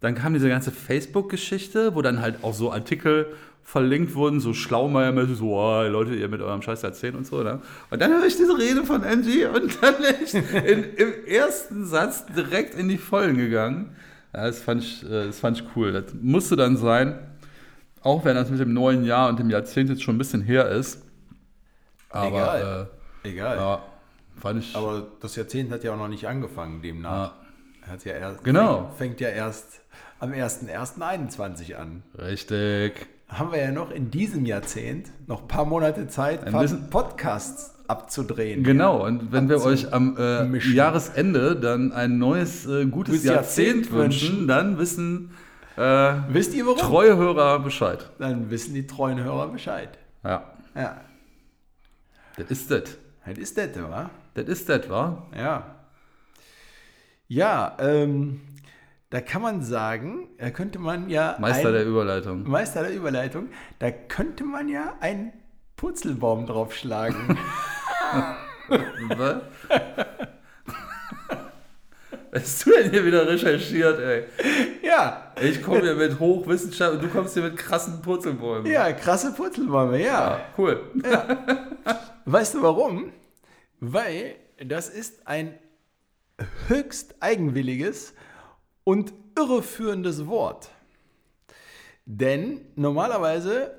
dann 0.00 0.14
kam 0.14 0.34
diese 0.34 0.48
ganze 0.48 0.70
Facebook-Geschichte, 0.70 1.94
wo 1.94 2.02
dann 2.02 2.20
halt 2.20 2.42
auch 2.42 2.54
so 2.54 2.72
Artikel 2.72 3.26
verlinkt 3.62 4.14
wurden, 4.14 4.40
so 4.40 4.54
schlaumeier 4.54 5.26
so, 5.26 5.56
oh, 5.56 5.82
Leute, 5.88 6.14
ihr 6.14 6.28
mit 6.28 6.40
eurem 6.40 6.62
Scheiß 6.62 6.82
erzählen 6.82 7.14
und 7.14 7.26
so, 7.26 7.42
ne? 7.42 7.60
Und 7.90 8.02
dann 8.02 8.10
höre 8.10 8.26
ich 8.26 8.36
diese 8.36 8.58
Rede 8.58 8.84
von 8.84 9.04
Angie 9.04 9.46
und 9.46 9.82
dann 9.82 9.94
echt 10.02 10.34
in, 10.34 10.84
im 10.96 11.12
ersten 11.26 11.86
Satz 11.86 12.26
direkt 12.26 12.74
in 12.74 12.88
die 12.88 12.98
Vollen 12.98 13.36
gegangen. 13.36 13.96
Ja, 14.34 14.46
das 14.46 14.60
fand 14.60 14.82
ich, 14.82 15.02
äh, 15.04 15.26
das 15.26 15.40
fand 15.40 15.58
ich 15.60 15.64
cool. 15.76 15.92
Das 15.92 16.14
musste 16.20 16.56
dann 16.56 16.76
sein, 16.76 17.18
auch 18.02 18.24
wenn 18.24 18.34
das 18.34 18.50
mit 18.50 18.60
dem 18.60 18.72
neuen 18.72 19.04
Jahr 19.04 19.28
und 19.28 19.38
dem 19.38 19.50
Jahrzehnt 19.50 19.90
jetzt 19.90 20.02
schon 20.02 20.14
ein 20.16 20.18
bisschen 20.18 20.42
her 20.42 20.68
ist. 20.68 21.02
Aber, 22.10 22.28
Egal. 22.28 22.90
Egal. 23.24 23.56
Äh, 23.56 23.60
ja, 23.60 23.82
fand 24.38 24.60
ich. 24.62 24.74
Aber 24.76 25.06
das 25.20 25.36
Jahrzehnt 25.36 25.70
hat 25.70 25.84
ja 25.84 25.92
auch 25.92 25.98
noch 25.98 26.08
nicht 26.08 26.26
angefangen, 26.26 26.82
demnach. 26.82 27.32
Hat 27.86 28.04
ja 28.04 28.12
erst, 28.12 28.44
Genau. 28.44 28.90
Fängt, 28.96 29.20
ja 29.20 29.28
erst 29.28 29.80
am 30.20 30.30
01.01.21 30.32 31.74
an. 31.76 32.02
Richtig. 32.16 33.06
Haben 33.28 33.50
wir 33.52 33.58
ja 33.60 33.72
noch 33.72 33.90
in 33.90 34.10
diesem 34.10 34.44
Jahrzehnt 34.44 35.10
noch 35.26 35.42
ein 35.42 35.48
paar 35.48 35.64
Monate 35.64 36.06
Zeit, 36.06 36.44
Ein 36.44 36.52
paar 36.52 36.62
bisschen- 36.62 36.90
Podcasts 36.90 37.74
abzudrehen. 37.92 38.64
Genau, 38.64 39.04
und 39.04 39.32
wenn 39.32 39.48
wir 39.48 39.62
euch 39.62 39.92
am 39.92 40.16
äh. 40.18 40.58
Jahresende 40.58 41.54
dann 41.56 41.92
ein 41.92 42.18
neues, 42.18 42.66
äh, 42.66 42.86
gutes 42.86 43.22
Jahrzehnt, 43.22 43.86
Jahrzehnt 43.86 43.92
wünschen, 43.92 44.28
wünschen. 44.28 44.48
dann 44.48 44.78
wissen 44.78 45.30
äh, 45.76 46.14
Wisst 46.28 46.54
ihr 46.54 46.66
warum? 46.66 46.78
treue 46.78 47.16
Hörer 47.16 47.58
Bescheid. 47.60 48.10
Dann 48.18 48.50
wissen 48.50 48.74
die 48.74 48.86
treuen 48.86 49.22
Hörer 49.22 49.48
Bescheid. 49.48 49.98
Ja, 50.24 50.52
Ja, 50.74 51.00
das 52.36 52.50
ist 52.50 52.70
das. 52.70 52.96
das 53.26 53.38
ist 53.38 53.58
das, 53.58 53.68
wa? 53.76 54.10
Das 54.34 54.46
ist 54.46 54.68
das, 54.68 54.88
wa? 54.88 55.26
Ja. 55.36 55.76
Ja, 57.28 57.76
ähm, 57.78 58.40
da 59.10 59.20
kann 59.20 59.42
man 59.42 59.62
sagen, 59.62 60.28
da 60.38 60.50
könnte 60.50 60.78
man 60.78 61.08
ja. 61.08 61.36
Meister 61.38 61.68
ein, 61.68 61.74
der 61.74 61.84
Überleitung. 61.86 62.48
Meister 62.48 62.82
der 62.82 62.94
Überleitung, 62.94 63.48
da 63.78 63.90
könnte 63.90 64.44
man 64.44 64.68
ja 64.68 64.94
einen 65.00 65.32
Purzelbaum 65.76 66.46
draufschlagen. 66.46 67.38
Was? 68.12 69.42
Was 72.30 72.42
hast 72.42 72.66
du 72.66 72.70
denn 72.70 72.90
hier 72.90 73.04
wieder 73.04 73.26
recherchiert, 73.28 73.98
ey? 74.00 74.24
ja, 74.82 75.32
Ich 75.40 75.62
komme 75.62 75.82
hier 75.82 75.94
mit 75.94 76.18
Hochwissenschaft 76.18 76.94
und 76.94 77.02
du 77.02 77.08
kommst 77.08 77.34
hier 77.34 77.42
mit 77.42 77.56
krassen 77.56 78.00
Purzelbäumen. 78.00 78.70
ja, 78.70 78.90
krasse 78.92 79.32
Purzelbäume, 79.34 79.98
ja. 80.00 80.06
Ja, 80.38 80.40
cool. 80.56 80.80
Weißt 82.24 82.54
du 82.54 82.62
warum? 82.62 83.12
Weil 83.80 84.36
das 84.64 84.88
ist 84.88 85.26
ein 85.26 85.58
höchst 86.68 87.16
eigenwilliges 87.20 88.14
und 88.84 89.12
irreführendes 89.38 90.26
Wort. 90.26 90.70
Denn 92.06 92.62
normalerweise, 92.76 93.74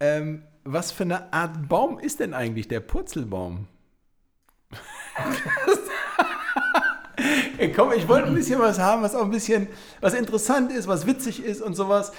ähm, 0.00 0.42
was 0.64 0.90
für 0.92 1.04
eine 1.04 1.32
Art 1.32 1.68
Baum 1.68 1.98
ist 1.98 2.20
denn 2.20 2.34
eigentlich 2.34 2.68
der 2.68 2.80
Purzelbaum? 2.80 3.66
Ey, 7.58 7.72
komm, 7.72 7.92
ich 7.92 8.08
wollte 8.08 8.26
ein 8.28 8.34
bisschen 8.34 8.58
was 8.58 8.78
haben, 8.78 9.02
was 9.02 9.14
auch 9.14 9.24
ein 9.24 9.30
bisschen, 9.30 9.68
was 10.00 10.14
interessant 10.14 10.72
ist, 10.72 10.88
was 10.88 11.06
witzig 11.06 11.44
ist 11.44 11.62
und 11.62 11.74
sowas. 11.74 12.12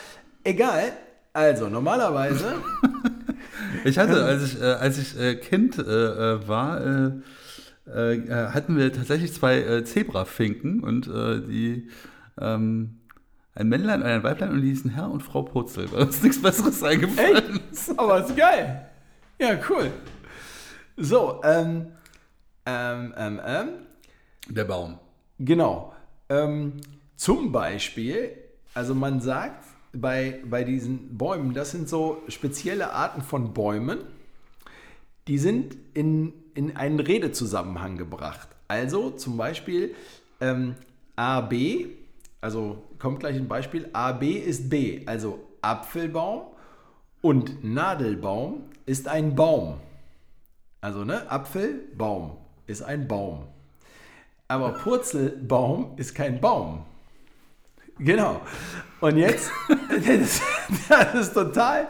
Egal. 0.43 0.93
Also, 1.33 1.67
normalerweise 1.67 2.55
Ich 3.83 3.99
hatte, 3.99 4.23
als 4.25 4.43
ich, 4.43 4.61
äh, 4.61 4.65
als 4.65 4.97
ich 4.97 5.19
äh, 5.19 5.35
Kind 5.35 5.77
äh, 5.77 5.81
äh, 5.81 6.47
war, 6.47 6.81
äh, 6.81 7.11
äh, 8.15 8.47
hatten 8.49 8.77
wir 8.77 8.91
tatsächlich 8.91 9.31
zwei 9.33 9.81
Zebrafinken 9.81 10.79
und 10.81 11.05
die 11.05 11.87
ähm, 12.41 12.97
ein 13.55 13.69
Männlein 13.69 14.01
und 14.01 14.07
ein 14.07 14.23
Weiblein 14.23 14.51
und 14.51 14.61
die 14.61 14.69
hießen 14.69 14.91
Herr 14.91 15.09
und 15.09 15.21
Frau 15.23 15.43
Purzel. 15.43 15.87
Da 15.87 16.03
ist 16.03 16.23
nichts 16.23 16.41
Besseres 16.41 16.83
eingefallen. 16.83 17.61
Aber 17.97 18.23
ist 18.25 18.35
geil. 18.35 18.89
Ja, 19.39 19.57
cool. 19.69 19.91
So, 20.97 21.41
ähm, 21.43 21.87
ähm, 22.65 23.13
ähm, 23.17 23.41
ähm, 23.45 23.67
Der 24.49 24.65
Baum. 24.65 24.99
genau. 25.39 25.93
Ähm, 26.29 26.73
zum 27.15 27.51
Beispiel, 27.51 28.31
also 28.73 28.93
man 28.95 29.21
sagt 29.21 29.63
bei, 29.93 30.41
bei 30.45 30.63
diesen 30.63 31.17
Bäumen, 31.17 31.53
das 31.53 31.71
sind 31.71 31.87
so 31.87 32.21
spezielle 32.27 32.91
Arten 32.91 33.21
von 33.21 33.53
Bäumen, 33.53 33.99
die 35.27 35.37
sind 35.37 35.77
in, 35.93 36.33
in 36.55 36.75
einen 36.75 36.99
Redezusammenhang 36.99 37.97
gebracht. 37.97 38.49
Also 38.67 39.11
zum 39.11 39.37
Beispiel 39.37 39.93
ähm, 40.41 40.75
AB, 41.15 41.53
also 42.45 42.83
kommt 42.99 43.21
gleich 43.21 43.37
ein 43.37 43.47
Beispiel, 43.47 43.89
AB 43.91 44.21
ist 44.21 44.69
B, 44.69 45.01
also 45.07 45.39
Apfelbaum 45.63 46.43
und 47.21 47.63
Nadelbaum 47.63 48.65
ist 48.85 49.07
ein 49.07 49.33
Baum. 49.33 49.77
Also 50.79 51.03
ne, 51.05 51.27
Apfel, 51.31 51.85
Baum 51.97 52.37
ist 52.67 52.83
ein 52.83 53.07
Baum. 53.07 53.47
Aber 54.47 54.73
Purzelbaum 54.73 55.93
ist 55.97 56.13
kein 56.13 56.39
Baum. 56.39 56.85
Genau. 57.97 58.41
Und 59.01 59.17
jetzt, 59.17 59.49
das, 59.89 60.41
das 60.87 61.13
ist 61.15 61.33
total, 61.33 61.87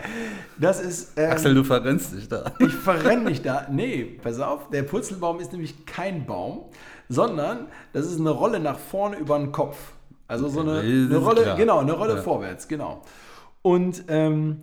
das 0.58 0.80
ist, 0.80 1.18
ähm, 1.18 1.32
Axel, 1.32 1.54
du 1.54 1.66
verrennst 1.66 2.14
dich 2.14 2.30
da. 2.30 2.54
ich 2.60 2.74
verrenne 2.74 3.26
mich 3.26 3.42
da. 3.42 3.68
Nee, 3.70 4.06
pass 4.24 4.40
auf, 4.40 4.70
der 4.70 4.84
Purzelbaum 4.84 5.42
ist 5.42 5.52
nämlich 5.52 5.86
kein 5.86 6.26
Baum, 6.26 6.64
sondern 7.10 7.68
das 7.92 8.06
ist 8.06 8.22
eine 8.22 8.30
Rolle 8.30 8.62
nach 8.62 8.80
vorne 8.80 9.18
über 9.18 9.38
den 9.38 9.52
Kopf. 9.52 9.95
Also 10.28 10.48
so 10.50 10.62
eine, 10.62 10.80
eine 10.80 11.18
Rolle, 11.18 11.44
klar. 11.44 11.58
genau, 11.58 11.80
eine 11.80 11.94
Rolle 11.94 12.16
Ja. 12.16 12.22
vorwärts, 12.22 12.68
genau. 12.68 13.02
Und 13.62 14.06
ähm, 14.08 14.62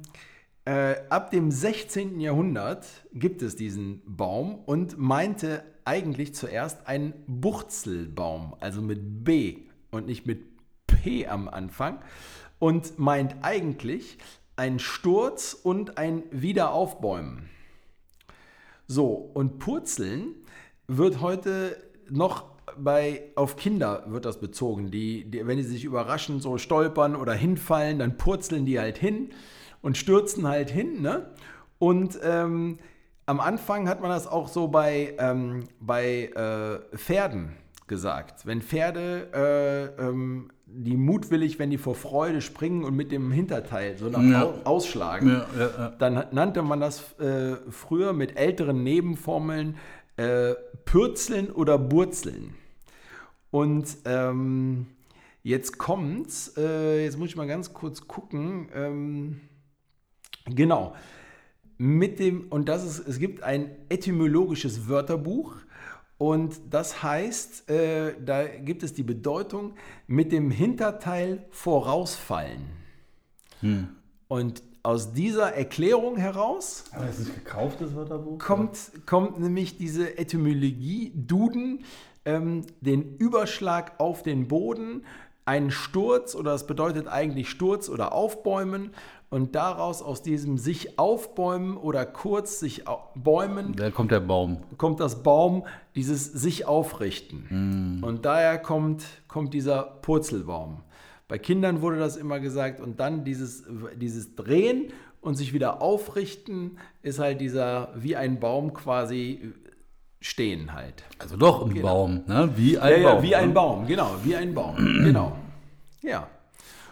äh, 0.65 0.95
ab 1.09 1.31
dem 1.31 1.51
16. 1.51 2.21
Jahrhundert 2.21 2.87
gibt 3.13 3.43
es 3.43 3.57
diesen 3.57 4.03
Baum 4.07 4.57
und 4.65 4.99
meinte 4.99 5.65
eigentlich 5.85 6.35
zuerst 6.35 6.87
einen 6.87 7.15
Burzelbaum, 7.27 8.55
also 8.61 8.81
mit 8.81 9.25
B 9.25 9.59
und 9.91 10.07
nicht 10.07 10.27
mit 10.27 10.45
P 10.87 11.27
am 11.27 11.49
Anfang 11.49 11.99
und 12.59 12.99
meint 12.99 13.37
eigentlich 13.43 14.19
ein 14.55 14.79
Sturz 14.79 15.55
und 15.61 15.99
ein 15.99 16.23
Wiederaufbäumen. 16.31 17.49
So, 18.87 19.09
und 19.35 19.59
Purzeln 19.59 20.35
wird 20.87 21.21
heute 21.21 21.77
noch 22.11 22.52
bei, 22.79 23.23
auf 23.35 23.57
Kinder 23.57 24.05
wird 24.07 24.25
das 24.25 24.39
bezogen. 24.41 24.91
Die, 24.91 25.25
die, 25.31 25.47
wenn 25.47 25.57
die 25.57 25.63
sich 25.63 25.85
überraschen, 25.85 26.41
so 26.41 26.59
stolpern 26.59 27.17
oder 27.17 27.33
hinfallen, 27.33 27.99
dann 27.99 28.17
purzeln 28.17 28.67
die 28.67 28.79
halt 28.79 28.99
hin 28.99 29.31
und 29.81 29.97
stürzen 29.97 30.47
halt 30.47 30.71
hin. 30.71 31.03
Ne? 31.03 31.27
Und 31.79 32.19
ähm, 32.23 32.79
am 33.27 33.41
Anfang 33.41 33.89
hat 33.89 34.01
man 34.01 34.11
das 34.11 34.27
auch 34.27 34.49
so 34.49 34.69
bei, 34.69 35.15
ähm, 35.19 35.65
bei 35.81 36.31
äh, 36.35 36.97
Pferden 36.97 37.53
gesagt. 37.87 38.47
Wenn 38.47 38.63
Pferde, 38.63 39.29
äh, 39.99 40.03
ähm, 40.03 40.51
die 40.67 40.97
mutwillig, 40.97 41.59
wenn 41.59 41.69
die 41.71 41.79
vor 41.79 41.95
Freude 41.95 42.41
springen 42.41 42.85
und 42.85 42.97
mit 42.97 43.13
dem 43.13 43.31
Hinterteil 43.31 43.99
so 43.99 44.09
nach 44.09 44.23
Ja. 44.23 44.43
au 44.45 44.55
ausschlagen, 44.65 45.29
Ja, 45.29 45.47
ja, 45.59 45.71
ja. 45.79 45.93
dann 45.99 46.25
nannte 46.31 46.63
man 46.63 46.81
das 46.81 47.19
äh, 47.19 47.57
früher 47.71 48.13
mit 48.15 48.37
älteren 48.39 48.83
Nebenformeln 48.83 49.77
äh, 50.17 50.55
Pürzeln 50.85 51.51
oder 51.51 51.79
Burzeln. 51.79 52.55
Und 53.53 53.99
ähm, 54.07 54.87
jetzt 55.43 55.79
kommt's, 55.79 56.55
äh, 56.57 57.05
jetzt 57.05 57.19
muss 57.19 57.29
ich 57.29 57.37
mal 57.37 57.47
ganz 57.47 57.73
kurz 57.73 58.09
gucken. 58.09 58.69
Ähm, 58.75 59.41
genau. 60.47 60.97
Mit 61.77 62.19
dem, 62.19 62.49
und 62.49 62.69
das 62.69 62.83
ist, 62.85 63.07
es 63.07 63.19
gibt 63.19 63.43
ein 63.43 63.71
etymologisches 63.91 64.89
Wörterbuch. 64.89 65.55
Und 66.17 66.61
das 66.71 67.03
heißt, 67.03 67.69
äh, 67.69 68.15
da 68.25 68.47
gibt 68.47 68.83
es 68.83 68.95
die 68.95 69.03
Bedeutung 69.03 69.75
mit 70.07 70.33
dem 70.33 70.51
Hinterteil 70.51 71.45
vorausfallen. 71.51 72.63
Und 74.29 74.63
aus 74.83 75.13
dieser 75.13 75.53
Erklärung 75.53 76.17
heraus 76.17 76.85
Aber 76.93 77.09
ist 77.09 77.21
nicht 77.21 77.35
gekauft, 77.35 77.81
das 77.81 77.95
Wörterbuch? 77.95 78.39
kommt, 78.39 78.79
kommt 79.07 79.39
nämlich 79.39 79.77
diese 79.77 80.17
Etymologie 80.17 81.13
Duden, 81.15 81.85
ähm, 82.25 82.63
den 82.81 83.17
Überschlag 83.17 83.95
auf 83.99 84.23
den 84.23 84.49
Boden, 84.49 85.05
ein 85.45 85.71
Sturz 85.71 86.35
oder 86.35 86.53
das 86.53 86.67
bedeutet 86.67 87.09
eigentlich 87.09 87.51
Sturz 87.51 87.89
oder 87.89 88.13
Aufbäumen 88.13 88.91
und 89.29 89.55
daraus 89.55 90.03
aus 90.03 90.23
diesem 90.23 90.59
sich 90.59 90.99
aufbäumen 90.99 91.77
oder 91.77 92.05
kurz 92.05 92.61
sich 92.61 92.85
bäumen 93.15 93.75
Da 93.75 93.91
kommt 93.91 94.13
der 94.13 94.21
Baum. 94.21 94.59
kommt 94.77 95.01
das 95.01 95.23
Baum, 95.23 95.65
dieses 95.97 96.27
sich 96.27 96.67
aufrichten. 96.67 98.03
Und 98.05 98.25
daher 98.25 98.59
kommt, 98.59 99.05
kommt 99.29 99.55
dieser 99.55 99.83
Purzelbaum. 99.83 100.83
Bei 101.29 101.39
Kindern 101.39 101.81
wurde 101.81 101.99
das 101.99 102.17
immer 102.17 102.41
gesagt 102.41 102.79
und 102.81 103.01
dann 103.01 103.25
dieses, 103.25 103.65
dieses 103.97 104.37
Drehen 104.37 104.93
und 105.23 105.37
sich 105.37 105.55
wieder 105.55 105.81
aufrichten 105.81 106.77
ist 107.01 107.19
halt 107.19 107.41
dieser 107.41 107.89
wie 107.97 108.17
ein 108.17 108.39
Baum 108.39 108.75
quasi 108.75 109.55
stehen 110.23 110.73
halt. 110.73 111.05
Also 111.19 111.37
doch 111.37 111.69
ein 111.69 111.83
Baum, 111.83 112.23
ne? 112.27 112.51
Wie 112.57 112.79
ein 112.79 112.93
Ja, 112.93 112.99
ja, 112.99 113.15
Baum. 113.15 113.23
wie 113.23 113.35
ein 113.37 113.49
ne? 113.49 113.55
Baum, 113.55 113.87
genau, 113.87 114.17
wie 114.23 114.37
ein 114.37 114.55
Baum, 114.55 114.77
genau. 115.05 115.37
Ja. 116.01 116.29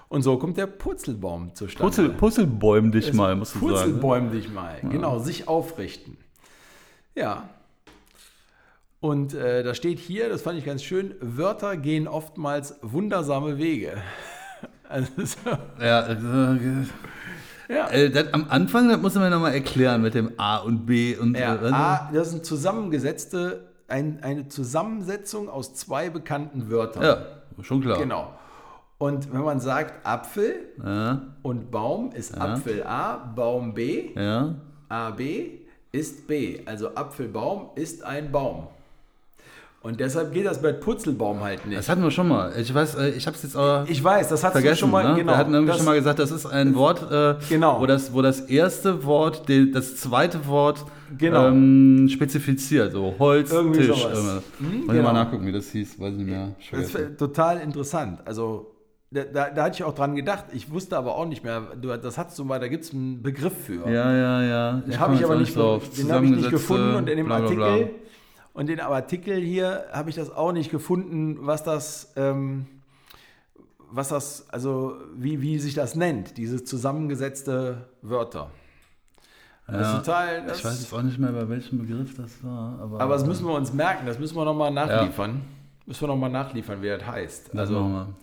Und 0.08 0.22
so 0.22 0.36
kommt 0.38 0.56
der 0.56 0.66
Purzelbaum 0.66 1.54
zustande. 1.54 1.84
Purzel, 1.84 2.08
Purzelbäum 2.10 2.90
dich 2.90 3.12
mal, 3.12 3.36
musst 3.36 3.54
du 3.54 3.60
sagen. 3.60 3.70
Purzelbäum 3.72 4.32
dich 4.32 4.52
mal, 4.52 4.80
genau, 4.90 5.18
sich 5.20 5.46
aufrichten. 5.48 6.16
Ja. 7.14 7.48
Und 8.98 9.32
äh, 9.34 9.62
da 9.62 9.74
steht 9.74 9.98
hier, 9.98 10.28
das 10.28 10.42
fand 10.42 10.58
ich 10.58 10.64
ganz 10.66 10.82
schön, 10.82 11.14
Wörter 11.20 11.76
gehen 11.76 12.06
oftmals 12.08 12.76
wundersame 12.82 13.56
Wege. 13.58 13.96
Also, 14.88 15.12
so, 15.18 15.50
Ja, 15.80 16.08
äh, 16.08 16.16
ja. 17.70 17.88
äh, 17.88 18.11
das 18.11 18.33
am 18.35 18.46
Anfang, 18.48 18.88
das 18.88 19.00
muss 19.00 19.14
man 19.14 19.30
nochmal 19.30 19.54
erklären 19.54 20.02
mit 20.02 20.14
dem 20.14 20.33
A 20.37 20.59
und 20.59 20.87
B 20.87 21.16
und 21.16 21.37
Ja, 21.37 21.54
äh, 21.54 21.72
A, 21.72 22.11
das 22.12 22.30
sind 22.30 22.44
zusammengesetzte, 22.44 23.68
ein, 23.88 24.22
eine 24.22 24.48
Zusammensetzung 24.48 25.48
aus 25.48 25.74
zwei 25.74 26.11
bekannten 26.11 26.70
Wörtern. 26.70 27.02
ja, 27.02 27.18
schon 27.62 27.80
klar. 27.80 27.98
Genau. 27.98 28.33
Und 28.98 29.33
wenn 29.33 29.40
man 29.42 29.61
sagt 29.61 30.06
Apfel 30.06 30.56
Ja, 30.85 31.22
und 31.42 31.70
Baum, 31.70 32.12
ist 32.12 32.38
Apfel 32.38 32.83
A, 32.83 33.16
Baum 33.16 33.72
B, 33.72 34.11
ja. 34.14 34.54
AB, 34.90 35.20
ist 35.92 36.26
B. 36.26 36.61
Also 36.66 36.94
Apfelbaum 36.94 37.70
ist 37.76 38.04
ein 38.04 38.30
Baum. 38.30 38.68
Und 39.82 39.98
deshalb 39.98 40.34
geht 40.34 40.44
das 40.44 40.60
bei 40.60 40.72
Putzelbaum 40.72 41.40
halt 41.40 41.64
nicht. 41.64 41.78
Das 41.78 41.88
hatten 41.88 42.02
wir 42.02 42.10
schon 42.10 42.28
mal. 42.28 42.52
Ich 42.58 42.74
weiß, 42.74 42.96
äh, 42.96 43.08
ich 43.10 43.26
habe 43.26 43.34
es 43.34 43.42
jetzt 43.42 43.56
aber 43.56 43.86
Ich 43.88 44.04
weiß, 44.04 44.28
das 44.28 44.44
hast 44.44 44.52
vergessen. 44.52 44.76
schon 44.80 44.90
mal, 44.90 45.08
ne? 45.08 45.14
genau. 45.16 45.32
wir 45.32 45.38
hatten 45.38 45.54
irgendwie 45.54 45.74
schon 45.74 45.86
mal 45.86 45.94
gesagt, 45.96 46.18
das 46.18 46.30
ist 46.30 46.44
ein 46.44 46.74
Wort, 46.74 47.10
äh, 47.10 47.36
Genau. 47.48 47.80
wo, 47.80 47.86
das, 47.86 48.12
wo 48.12 48.20
das 48.20 48.40
erste 48.40 49.04
Wort, 49.04 49.48
die, 49.48 49.70
das 49.72 49.96
zweite 49.96 50.46
Wort 50.46 50.84
Genau. 51.16 51.46
ähm, 51.48 52.08
spezifiziert. 52.10 52.92
So 52.92 53.14
Holz, 53.18 53.50
Irgendwie 53.50 53.86
Tisch. 53.86 54.02
sowas. 54.02 54.42
Ich 54.60 54.86
genau. 54.86 55.02
mal 55.02 55.12
nachgucken, 55.14 55.46
wie 55.46 55.52
das 55.52 55.70
hieß. 55.70 55.98
Weiß 55.98 56.12
nicht 56.12 56.28
mehr. 56.28 56.54
Ich 56.58 56.70
Das 56.70 56.94
ist 56.94 57.18
total 57.18 57.58
interessant. 57.60 58.20
Also, 58.26 58.74
da, 59.10 59.24
da, 59.24 59.48
da 59.48 59.62
hatte 59.64 59.76
ich 59.76 59.84
auch 59.84 59.94
dran 59.94 60.14
gedacht. 60.14 60.44
Ich 60.52 60.70
wusste 60.70 60.98
aber 60.98 61.16
auch 61.16 61.26
nicht 61.26 61.42
mehr, 61.42 61.62
du, 61.80 61.88
das 61.96 62.18
hast 62.18 62.38
du 62.38 62.44
mal, 62.44 62.60
da 62.60 62.68
gibt 62.68 62.84
es 62.84 62.92
einen 62.92 63.22
Begriff 63.22 63.54
für. 63.64 63.90
Ja, 63.90 64.14
ja, 64.14 64.42
ja. 64.42 64.72
Den 64.72 64.90
komm 64.90 65.00
habe 65.00 65.14
ich 65.14 65.24
aber 65.24 65.36
nicht, 65.36 65.56
drauf. 65.56 65.82
den 65.98 66.12
habe 66.12 66.26
ich 66.26 66.32
nicht 66.32 66.50
gefunden 66.50 66.94
und 66.96 67.08
in 67.08 67.16
dem 67.16 67.26
bla, 67.26 67.38
bla, 67.40 67.50
bla. 67.54 67.78
Und 68.52 68.68
in 68.68 68.76
dem 68.76 68.86
Artikel 68.86 69.36
hier 69.40 69.86
habe 69.92 70.10
ich 70.10 70.16
das 70.16 70.30
auch 70.30 70.52
nicht 70.52 70.70
gefunden, 70.70 71.38
was 71.46 71.62
das, 71.62 72.12
ähm, 72.16 72.66
was 73.92 74.08
das, 74.08 74.48
also 74.50 74.96
wie, 75.14 75.40
wie 75.40 75.58
sich 75.58 75.74
das 75.74 75.94
nennt, 75.94 76.36
diese 76.36 76.62
zusammengesetzte 76.64 77.88
Wörter. 78.02 78.50
Das 79.66 79.80
Ja, 79.86 79.98
total, 79.98 80.46
das, 80.46 80.58
Ich 80.58 80.64
weiß 80.64 80.80
jetzt 80.82 80.92
auch 80.92 81.02
nicht 81.02 81.18
mehr, 81.18 81.30
bei 81.30 81.48
welchem 81.48 81.78
Begriff 81.78 82.16
das 82.16 82.42
war. 82.42 82.78
Aber, 82.80 83.00
aber 83.00 83.14
das 83.14 83.24
müssen 83.24 83.46
wir 83.46 83.54
uns 83.54 83.72
merken, 83.72 84.04
das 84.06 84.18
müssen 84.18 84.36
wir 84.36 84.44
nochmal 84.44 84.72
nachliefern. 84.72 85.42
Müssen 85.86 86.00
wir 86.02 86.08
nochmal 86.08 86.30
nachliefern, 86.30 86.82
wie 86.82 86.88
das 86.88 87.06
heißt. 87.06 87.50
also, 87.56 87.60
Also 87.76 87.88
machen 87.88 88.14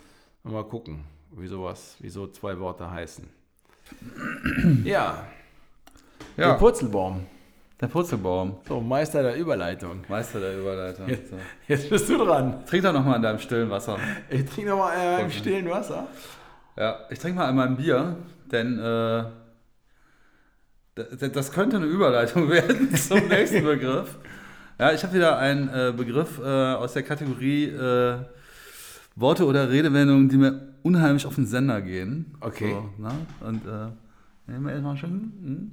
wir. 0.44 0.52
mal 0.52 0.64
gucken, 0.66 1.06
wie 1.32 1.48
sowas, 1.48 1.96
wie 2.00 2.10
so 2.10 2.28
zwei 2.28 2.60
Worte 2.60 2.90
heißen. 2.90 3.28
Ja, 4.84 5.26
der 6.38 6.48
Ja, 6.48 6.54
Purzelbaum. 6.56 7.26
Der 7.80 7.88
Purzelbaum. 7.88 8.58
So, 8.68 8.82
Meister 8.82 9.22
der 9.24 9.36
Überleitung. 9.38 10.04
Meister 10.10 10.40
der 10.40 10.58
Überleitung. 10.60 11.08
Jetzt, 11.08 11.30
So. 11.30 11.36
jetzt 11.68 11.90
bist 11.90 12.10
du 12.10 12.18
dran. 12.18 12.66
Trink 12.66 12.84
doch 12.84 12.94
noch 12.94 13.06
mal 13.06 13.16
in 13.18 13.22
deinem 13.22 13.40
stillen 13.40 13.70
Wasser. 13.70 13.98
Ich 14.30 14.46
trinke 14.46 14.72
nochmal 14.72 14.98
äh, 14.98 15.20
im 15.22 15.26
Okay. 15.28 15.38
stillen 15.38 15.70
Wasser. 15.70 16.08
Ja, 16.76 17.00
ich 17.10 17.20
trinke 17.20 17.38
mal 17.40 17.48
einmal 17.48 17.68
ein 17.68 17.78
Bier, 17.78 18.18
denn 18.52 18.80
äh, 18.80 19.24
das 21.34 21.52
könnte 21.52 21.78
eine 21.78 21.86
Überleitung 21.86 22.50
werden 22.50 22.94
zum 22.96 23.28
nächsten 23.28 23.64
Begriff. 23.64 24.18
Ja, 24.80 24.92
ich 24.94 25.04
habe 25.04 25.14
wieder 25.14 25.38
einen 25.38 25.70
äh, 25.70 25.94
Begriff 25.96 26.40
äh, 26.40 26.44
aus 26.74 26.94
der 26.94 27.04
Kategorie 27.04 27.66
äh, 27.66 28.18
Worte 29.16 29.46
oder 29.46 29.70
Redewendungen, 29.72 30.30
die 30.30 30.38
mir 30.38 30.74
unheimlich 30.84 31.26
auf 31.26 31.36
den 31.36 31.48
Sender 31.48 31.82
gehen. 31.82 32.36
Okay. 32.40 32.72
So, 32.72 32.90
na? 33.00 33.12
Und 33.42 33.66
äh, 33.66 34.52
nehmen 34.52 34.66
wir 34.66 34.74
erstmal 34.74 34.98
schön. 34.98 35.12
Hm? 35.12 35.72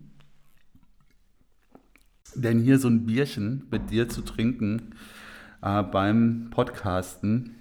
Denn 2.35 2.61
hier 2.61 2.79
so 2.79 2.88
ein 2.88 3.07
Bierchen 3.07 3.66
mit 3.70 3.90
dir 3.90 4.09
zu 4.09 4.23
trinken 4.23 4.94
äh, 5.62 5.83
beim 5.83 6.49
Podcasten, 6.51 7.57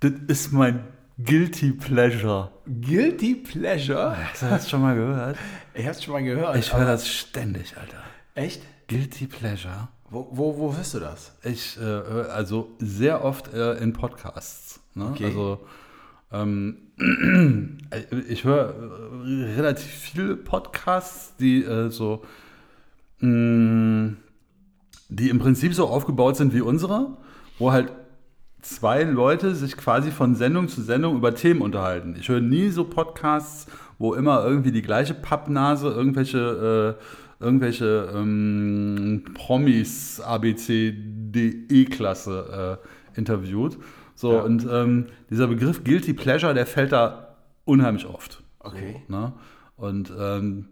das 0.00 0.12
ist 0.28 0.52
mein 0.52 0.84
Guilty 1.18 1.72
Pleasure. 1.72 2.52
Guilty 2.66 3.34
Pleasure. 3.34 4.16
Hast 4.16 4.42
du 4.42 4.46
das 4.46 4.70
schon 4.70 4.82
mal 4.82 4.94
gehört? 4.94 5.36
Ich 5.74 5.86
hab's 5.86 6.04
schon 6.04 6.14
mal 6.14 6.22
gehört. 6.22 6.56
Ich 6.56 6.72
höre 6.72 6.86
das 6.86 7.08
ständig, 7.08 7.76
Alter. 7.76 8.02
Echt? 8.36 8.62
Guilty 8.86 9.26
Pleasure. 9.26 9.88
Wo, 10.10 10.28
wo, 10.30 10.56
wo 10.56 10.76
hörst 10.76 10.94
du 10.94 11.00
das? 11.00 11.32
Ich, 11.42 11.76
äh, 11.76 11.80
höre 11.80 12.32
also 12.32 12.70
sehr 12.78 13.24
oft 13.24 13.52
äh, 13.52 13.74
in 13.74 13.92
Podcasts. 13.92 14.80
Ne? 14.94 15.06
Okay. 15.06 15.26
Also, 15.26 15.66
ähm, 16.32 16.78
ich 18.28 18.44
höre 18.44 18.74
äh, 18.74 19.54
relativ 19.54 19.90
viele 19.90 20.36
Podcasts, 20.36 21.34
die 21.36 21.64
äh, 21.64 21.90
so, 21.90 22.24
die 23.20 23.26
im 25.28 25.38
Prinzip 25.38 25.74
so 25.74 25.86
aufgebaut 25.88 26.36
sind 26.36 26.54
wie 26.54 26.60
unsere, 26.60 27.16
wo 27.58 27.72
halt 27.72 27.92
zwei 28.62 29.02
Leute 29.04 29.54
sich 29.54 29.76
quasi 29.76 30.10
von 30.10 30.34
Sendung 30.34 30.68
zu 30.68 30.82
Sendung 30.82 31.16
über 31.16 31.34
Themen 31.34 31.62
unterhalten. 31.62 32.16
Ich 32.18 32.28
höre 32.28 32.40
nie 32.40 32.68
so 32.70 32.84
Podcasts, 32.84 33.66
wo 33.98 34.14
immer 34.14 34.44
irgendwie 34.44 34.72
die 34.72 34.82
gleiche 34.82 35.14
Pappnase 35.14 35.88
irgendwelche, 35.88 36.96
äh, 37.40 37.44
irgendwelche 37.44 38.10
ähm, 38.14 39.24
Promis 39.34 40.20
ABC, 40.20 40.92
DE-Klasse 40.96 42.78
äh, 43.14 43.18
interviewt. 43.18 43.78
So, 44.14 44.32
Ja. 44.34 44.40
und 44.42 44.66
ähm, 44.70 45.06
dieser 45.30 45.46
Begriff 45.46 45.84
Guilty 45.84 46.12
Pleasure, 46.12 46.54
der 46.54 46.66
fällt 46.66 46.92
da 46.92 47.36
unheimlich 47.64 48.06
oft. 48.06 48.42
Okay. 48.60 49.02
So, 49.08 49.16
ne? 49.16 49.32
Und 49.76 50.12
ähm, 50.18 50.68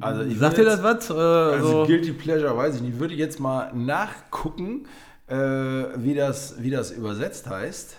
Also 0.00 0.30
sagt 0.38 0.58
ihr 0.58 0.64
das 0.64 0.82
was? 0.82 1.10
Äh, 1.10 1.14
Also 1.14 1.68
so- 1.68 1.86
Guilty 1.86 2.12
Pleasure 2.12 2.56
weiß 2.56 2.76
ich 2.76 2.82
nicht. 2.82 2.94
Ich 2.94 3.00
würde 3.00 3.14
jetzt 3.14 3.40
mal 3.40 3.72
nachgucken, 3.74 4.86
äh, 5.26 5.34
wie, 5.36 6.14
das, 6.14 6.56
wie 6.62 6.70
das 6.70 6.90
übersetzt 6.92 7.48
heißt. 7.48 7.96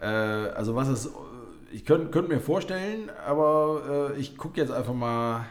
Äh, 0.00 0.06
also 0.06 0.74
was 0.74 0.88
es. 0.88 1.10
Ich 1.72 1.84
könnte 1.84 2.06
könnt 2.10 2.28
mir 2.28 2.40
vorstellen, 2.40 3.10
aber 3.26 4.12
äh, 4.16 4.20
ich 4.20 4.36
gucke 4.36 4.60
jetzt 4.60 4.72
einfach 4.72 4.94
mal. 4.94 5.46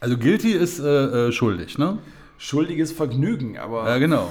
Also 0.00 0.16
guilty 0.16 0.52
ist 0.52 0.78
äh, 0.78 1.28
äh, 1.28 1.32
schuldig, 1.32 1.78
ne? 1.78 1.98
Schuldiges 2.38 2.92
Vergnügen, 2.92 3.58
aber. 3.58 3.88
Ja, 3.88 3.98
genau. 3.98 4.30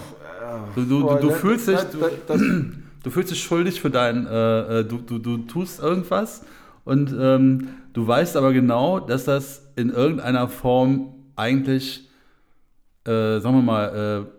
Du, 0.75 0.81
du, 0.83 0.87
du, 0.87 1.01
Boah, 1.01 1.19
du 1.19 1.29
das- 1.29 1.39
fühlst 1.39 1.67
dich, 1.67 1.75
das- 1.75 1.91
du, 1.91 1.97
das- 1.99 2.11
das- 2.27 2.41
du 3.03 3.09
fühlst 3.09 3.31
dich 3.31 3.43
schuldig 3.43 3.81
für 3.81 3.89
dein, 3.89 4.25
du, 4.25 4.97
du, 4.97 5.17
du 5.17 5.37
tust 5.39 5.79
irgendwas 5.81 6.43
und 6.85 7.13
ähm, 7.19 7.67
du 7.93 8.07
weißt 8.07 8.37
aber 8.37 8.53
genau, 8.53 8.99
dass 8.99 9.25
das 9.25 9.71
in 9.75 9.89
irgendeiner 9.89 10.47
Form 10.47 11.13
eigentlich, 11.35 12.07
äh, 13.05 13.39
sagen 13.39 13.57
wir 13.57 13.61
mal, 13.61 14.23
äh, 14.23 14.31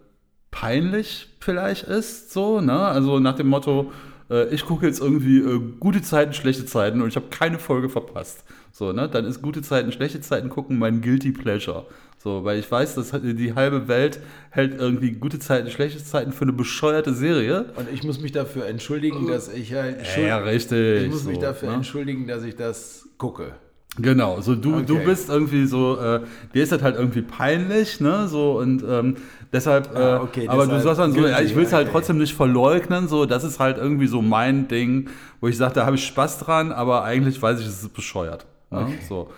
peinlich 0.50 1.28
vielleicht 1.40 1.82
ist, 1.82 2.32
so, 2.32 2.60
ne? 2.60 2.78
Also 2.78 3.18
nach 3.18 3.34
dem 3.34 3.48
Motto, 3.48 3.92
äh, 4.30 4.48
ich 4.54 4.64
gucke 4.64 4.86
jetzt 4.86 5.00
irgendwie 5.00 5.38
äh, 5.38 5.60
gute 5.80 6.02
Zeiten, 6.02 6.32
schlechte 6.32 6.66
Zeiten 6.66 7.00
und 7.02 7.08
ich 7.08 7.16
habe 7.16 7.26
keine 7.30 7.58
Folge 7.58 7.88
verpasst. 7.88 8.44
So, 8.72 8.92
ne? 8.92 9.08
Dann 9.08 9.24
ist 9.24 9.40
gute 9.42 9.62
Zeiten, 9.62 9.90
schlechte 9.92 10.20
Zeiten 10.20 10.48
gucken 10.50 10.78
mein 10.78 11.00
Guilty 11.00 11.32
Pleasure. 11.32 11.86
So, 12.18 12.44
weil 12.44 12.58
ich 12.58 12.70
weiß, 12.70 12.94
dass 12.96 13.12
die 13.22 13.54
halbe 13.54 13.88
Welt 13.88 14.20
hält 14.50 14.78
irgendwie 14.80 15.12
gute 15.12 15.38
Zeiten, 15.38 15.70
schlechte 15.70 16.02
Zeiten 16.02 16.32
für 16.32 16.42
eine 16.42 16.52
bescheuerte 16.52 17.14
Serie. 17.14 17.66
Und 17.76 17.86
ich 17.92 18.02
muss 18.02 18.20
mich 18.20 18.32
dafür 18.32 18.66
entschuldigen, 18.66 19.28
dass 19.28 19.48
ich 19.52 19.72
halt. 19.74 20.04
schuld- 20.06 20.26
Ja, 20.26 20.38
richtig. 20.38 21.02
Ich 21.04 21.10
muss 21.10 21.24
mich 21.24 21.36
so, 21.36 21.40
dafür 21.42 21.68
ne? 21.70 21.74
entschuldigen, 21.76 22.26
dass 22.26 22.42
ich 22.42 22.56
das 22.56 23.08
gucke. 23.18 23.52
Genau, 23.98 24.40
so 24.42 24.54
du, 24.54 24.82
du 24.82 24.96
Okay. 24.96 25.04
bist 25.06 25.30
irgendwie 25.30 25.64
so, 25.66 25.98
äh, 25.98 26.20
dir 26.54 26.62
ist 26.62 26.70
das 26.72 26.82
halt 26.82 26.96
irgendwie 26.96 27.22
peinlich, 27.22 27.98
ne, 28.00 28.28
so 28.28 28.58
und 28.58 28.84
ähm, 28.86 29.16
deshalb, 29.52 29.94
äh, 29.96 29.98
Ah, 29.98 30.20
okay, 30.22 30.46
aber 30.48 30.66
du 30.66 30.78
sagst 30.78 31.00
dann 31.00 31.12
so, 31.12 31.26
ja, 31.26 31.40
ich 31.40 31.54
will 31.56 31.64
es 31.64 31.72
halt 31.72 31.86
okay. 31.86 31.92
trotzdem 31.92 32.18
nicht 32.18 32.34
verleugnen, 32.34 33.08
so, 33.08 33.24
das 33.24 33.42
ist 33.42 33.58
halt 33.58 33.78
irgendwie 33.78 34.06
so 34.06 34.20
mein 34.20 34.68
Ding, 34.68 35.08
wo 35.40 35.48
ich 35.48 35.56
sage, 35.56 35.74
da 35.74 35.86
habe 35.86 35.96
ich 35.96 36.06
Spaß 36.06 36.40
dran, 36.40 36.72
aber 36.72 37.04
eigentlich 37.04 37.40
weiß 37.40 37.58
ich, 37.60 37.66
es 37.66 37.82
ist 37.82 37.94
bescheuert, 37.94 38.46
ne, 38.70 38.80
Okay. 38.82 38.98
so. 39.08 39.30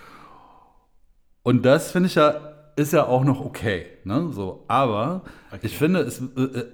Und 1.42 1.64
das 1.64 1.92
finde 1.92 2.08
ich 2.08 2.14
ja, 2.16 2.34
ist 2.76 2.92
ja 2.92 3.06
auch 3.06 3.24
noch 3.24 3.40
okay, 3.44 3.86
ne, 4.04 4.30
so, 4.32 4.64
aber 4.68 5.22
ich 5.62 5.76
finde, 5.78 6.00
es, 6.00 6.20
äh, 6.36 6.42
äh, 6.42 6.64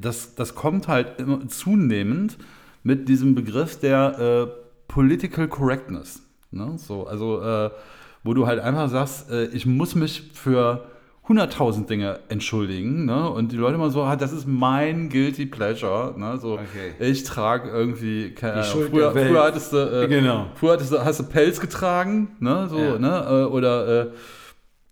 das, 0.00 0.34
das 0.34 0.54
kommt 0.54 0.88
halt 0.88 1.18
immer 1.18 1.46
zunehmend 1.48 2.38
mit 2.82 3.08
diesem 3.08 3.34
Begriff 3.34 3.78
der 3.78 4.18
äh, 4.48 4.50
Political 4.88 5.48
Correctness. 5.48 6.22
Ne? 6.50 6.72
So, 6.76 7.06
also, 7.06 7.40
äh, 7.42 7.70
wo 8.24 8.34
du 8.34 8.46
halt 8.46 8.60
einfach 8.60 8.88
sagst, 8.88 9.30
äh, 9.30 9.46
ich 9.46 9.66
muss 9.66 9.94
mich 9.94 10.30
für 10.34 10.84
100.000 11.28 11.86
Dinge 11.86 12.18
entschuldigen. 12.28 13.04
Ne? 13.04 13.30
Und 13.30 13.52
die 13.52 13.56
Leute 13.56 13.76
immer 13.76 13.90
so, 13.90 14.02
ah, 14.02 14.16
das 14.16 14.32
ist 14.32 14.46
mein 14.48 15.08
Guilty 15.10 15.46
Pleasure. 15.46 16.14
Ne? 16.18 16.38
So, 16.38 16.54
Okay. 16.54 16.92
Ich 16.98 17.22
trage 17.24 17.70
irgendwie, 17.70 18.30
keine 18.34 18.54
Ahnung, 18.54 18.64
Schuld 18.66 18.90
früher, 18.90 19.12
früher 19.12 19.42
hattest 19.44 19.72
du, 19.72 19.76
äh, 19.76 20.08
Genau. 20.08 20.46
früher 20.56 20.72
hattest 20.72 20.92
du, 20.92 21.04
hast 21.04 21.20
du 21.20 21.24
Pelz 21.24 21.60
getragen, 21.60 22.36
ne? 22.40 22.66
so, 22.68 22.78
Ja. 22.78 22.98
ne? 22.98 23.26
Äh, 23.28 23.44
oder 23.44 24.06
äh, 24.06 24.10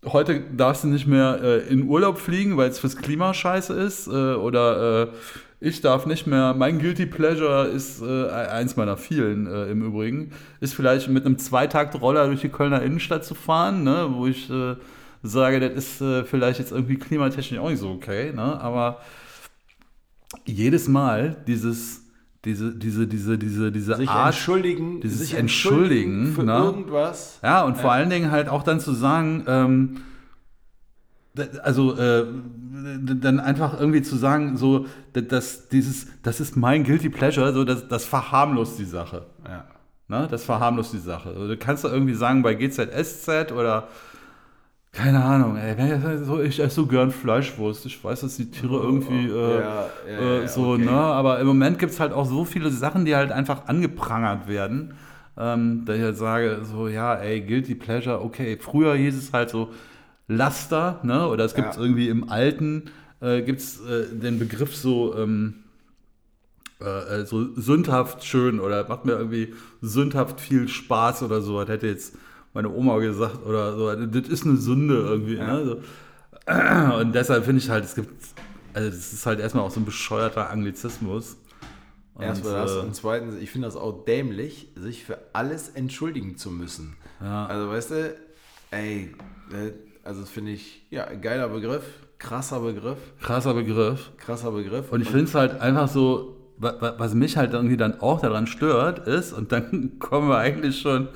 heute 0.06 0.40
darfst 0.56 0.84
du 0.84 0.88
nicht 0.88 1.08
mehr 1.08 1.40
äh, 1.42 1.58
in 1.68 1.88
Urlaub 1.88 2.18
fliegen, 2.18 2.56
weil 2.56 2.70
es 2.70 2.78
fürs 2.78 2.96
Klima 2.96 3.34
scheiße 3.34 3.74
ist. 3.74 4.06
Äh, 4.06 4.10
oder 4.34 5.02
äh, 5.02 5.08
ich 5.60 5.80
darf 5.80 6.06
nicht 6.06 6.26
mehr, 6.26 6.54
mein 6.54 6.78
Guilty 6.78 7.06
Pleasure 7.06 7.66
ist 7.66 8.00
äh, 8.00 8.28
eins 8.28 8.76
meiner 8.76 8.96
vielen 8.96 9.46
äh, 9.46 9.66
im 9.66 9.82
Übrigen, 9.82 10.32
ist 10.60 10.74
vielleicht 10.74 11.08
mit 11.08 11.26
einem 11.26 11.38
Zweitakt-Roller 11.38 12.26
durch 12.26 12.42
die 12.42 12.48
Kölner 12.48 12.82
Innenstadt 12.82 13.24
zu 13.24 13.34
fahren, 13.34 13.82
ne? 13.82 14.08
wo 14.10 14.26
ich 14.26 14.48
äh, 14.50 14.76
sage, 15.22 15.60
das 15.60 15.72
ist 15.72 16.00
äh, 16.00 16.24
vielleicht 16.24 16.60
jetzt 16.60 16.70
irgendwie 16.70 16.96
klimatechnisch 16.96 17.58
auch 17.58 17.70
nicht 17.70 17.80
so 17.80 17.90
okay, 17.90 18.32
ne? 18.32 18.60
aber 18.60 19.00
jedes 20.44 20.86
Mal 20.86 21.36
dieses, 21.48 22.02
diese, 22.44 22.74
diese, 22.74 23.08
diese, 23.08 23.36
diese, 23.36 23.72
diese 23.72 23.96
Sich 23.96 24.08
Art, 24.08 24.34
entschuldigen, 24.34 25.00
dieses 25.00 25.18
sich 25.18 25.34
Entschuldigen, 25.34 26.34
für 26.34 26.44
ne? 26.44 26.54
irgendwas. 26.54 27.40
Ja, 27.42 27.64
und 27.64 27.76
vor 27.76 27.90
allen 27.90 28.10
Dingen 28.10 28.30
halt 28.30 28.48
auch 28.48 28.62
dann 28.62 28.78
zu 28.78 28.92
sagen, 28.92 29.42
ähm, 29.48 29.96
also 31.62 31.96
äh, 31.96 32.26
dann 33.20 33.40
einfach 33.40 33.78
irgendwie 33.78 34.02
zu 34.02 34.16
sagen, 34.16 34.56
so, 34.56 34.86
dass 35.12 35.68
dieses, 35.68 36.06
das 36.22 36.40
ist 36.40 36.56
mein 36.56 36.84
Guilty 36.84 37.08
Pleasure, 37.08 37.52
so 37.52 37.64
das, 37.64 37.88
das 37.88 38.04
verharmlost 38.04 38.78
die 38.78 38.84
Sache. 38.84 39.26
Ja. 39.46 39.64
Ne? 40.08 40.26
Das 40.30 40.44
verharmlost 40.44 40.92
die 40.92 40.98
Sache. 40.98 41.30
Also, 41.30 41.48
du 41.48 41.56
kannst 41.56 41.84
da 41.84 41.92
irgendwie 41.92 42.14
sagen, 42.14 42.42
bei 42.42 42.54
GZSZ 42.54 43.52
oder 43.52 43.88
keine 44.90 45.22
Ahnung, 45.22 45.56
ey, 45.56 46.24
so, 46.24 46.40
ich 46.40 46.58
esse 46.58 46.74
so 46.76 46.86
gern 46.86 47.10
Fleischwurst. 47.10 47.84
Ich 47.86 48.02
weiß, 48.02 48.22
dass 48.22 48.36
die 48.36 48.50
Tiere 48.50 48.82
irgendwie 48.82 49.28
äh, 49.28 49.60
Ja, 49.60 49.86
ja, 50.10 50.42
äh, 50.42 50.48
so, 50.48 50.72
okay. 50.72 50.86
ne? 50.86 50.90
Aber 50.90 51.38
im 51.38 51.46
Moment 51.46 51.78
gibt 51.78 51.92
es 51.92 52.00
halt 52.00 52.12
auch 52.12 52.24
so 52.24 52.44
viele 52.44 52.70
Sachen, 52.70 53.04
die 53.04 53.14
halt 53.14 53.30
einfach 53.30 53.68
angeprangert 53.68 54.48
werden. 54.48 54.94
Ähm, 55.36 55.84
da 55.84 55.94
ich 55.94 56.02
halt 56.02 56.16
sage, 56.16 56.60
so, 56.64 56.88
ja, 56.88 57.14
ey, 57.14 57.42
Guilty 57.42 57.74
Pleasure, 57.74 58.24
okay. 58.24 58.58
Früher 58.60 58.94
hieß 58.96 59.16
es 59.16 59.32
halt 59.32 59.50
so 59.50 59.70
Laster, 60.28 61.00
ne? 61.02 61.26
Oder 61.28 61.44
es 61.44 61.54
gibt 61.54 61.74
Ja. 61.74 61.80
irgendwie 61.80 62.08
im 62.08 62.28
Alten, 62.30 62.84
äh, 63.20 63.42
gibt 63.42 63.60
es 63.60 63.80
äh, 63.80 64.06
den 64.14 64.38
Begriff 64.38 64.76
so, 64.76 65.16
ähm, 65.16 65.64
äh, 66.80 67.20
äh, 67.22 67.26
so 67.26 67.54
sündhaft 67.56 68.24
schön 68.24 68.60
oder 68.60 68.86
macht 68.88 69.04
mir 69.04 69.12
irgendwie 69.12 69.54
sündhaft 69.80 70.40
viel 70.40 70.68
Spaß 70.68 71.22
oder 71.24 71.40
so. 71.40 71.58
Das 71.60 71.68
hätte 71.70 71.86
jetzt 71.88 72.14
meine 72.54 72.68
Oma 72.70 72.98
gesagt 72.98 73.44
oder 73.44 73.76
so. 73.76 73.92
Das 74.06 74.28
ist 74.28 74.46
eine 74.46 74.56
Sünde 74.56 74.94
irgendwie. 74.96 75.36
Ne? 75.36 75.64
So. 76.46 76.52
Und 77.00 77.14
deshalb 77.14 77.44
finde 77.44 77.60
ich 77.60 77.68
halt, 77.68 77.84
es 77.84 77.94
gibt, 77.94 78.10
also 78.74 78.90
das 78.90 79.12
ist 79.12 79.26
halt 79.26 79.40
erstmal 79.40 79.64
auch 79.64 79.70
so 79.70 79.80
ein 79.80 79.84
bescheuerter 79.84 80.50
Anglizismus. 80.50 81.36
Und, 82.14 82.24
Erstmal 82.24 82.54
das 82.54 82.72
äh, 82.74 82.78
und 82.80 82.94
zweitens, 82.96 83.36
ich 83.36 83.50
finde 83.50 83.68
das 83.68 83.76
auch 83.76 84.04
dämlich, 84.04 84.72
sich 84.74 85.04
für 85.04 85.18
alles 85.34 85.68
entschuldigen 85.68 86.36
zu 86.36 86.50
müssen. 86.50 86.96
Ja. 87.20 87.46
Also 87.46 87.68
weißt 87.70 87.90
du, 87.92 88.16
ey, 88.72 89.14
äh, 89.52 89.70
also 90.08 90.20
das 90.22 90.30
finde 90.30 90.52
ich, 90.52 90.86
ja, 90.90 91.04
geiler 91.20 91.48
Begriff, 91.48 91.82
krasser 92.18 92.60
Begriff, 92.60 92.98
krasser 93.20 93.52
Begriff. 93.54 94.10
krasser 94.16 94.50
Begriff. 94.52 94.90
Und 94.90 95.02
ich 95.02 95.08
finde 95.08 95.24
es 95.24 95.34
halt 95.34 95.60
einfach 95.60 95.88
so, 95.88 96.36
wa- 96.56 96.74
wa- 96.80 96.94
was 96.98 97.14
mich 97.14 97.36
halt 97.36 97.52
irgendwie 97.52 97.76
dann 97.76 98.00
auch 98.00 98.20
daran 98.20 98.46
stört, 98.46 99.06
ist, 99.06 99.32
und 99.32 99.52
dann 99.52 99.92
kommen 99.98 100.28
wir 100.28 100.38
eigentlich 100.38 100.80
schon, 100.80 101.08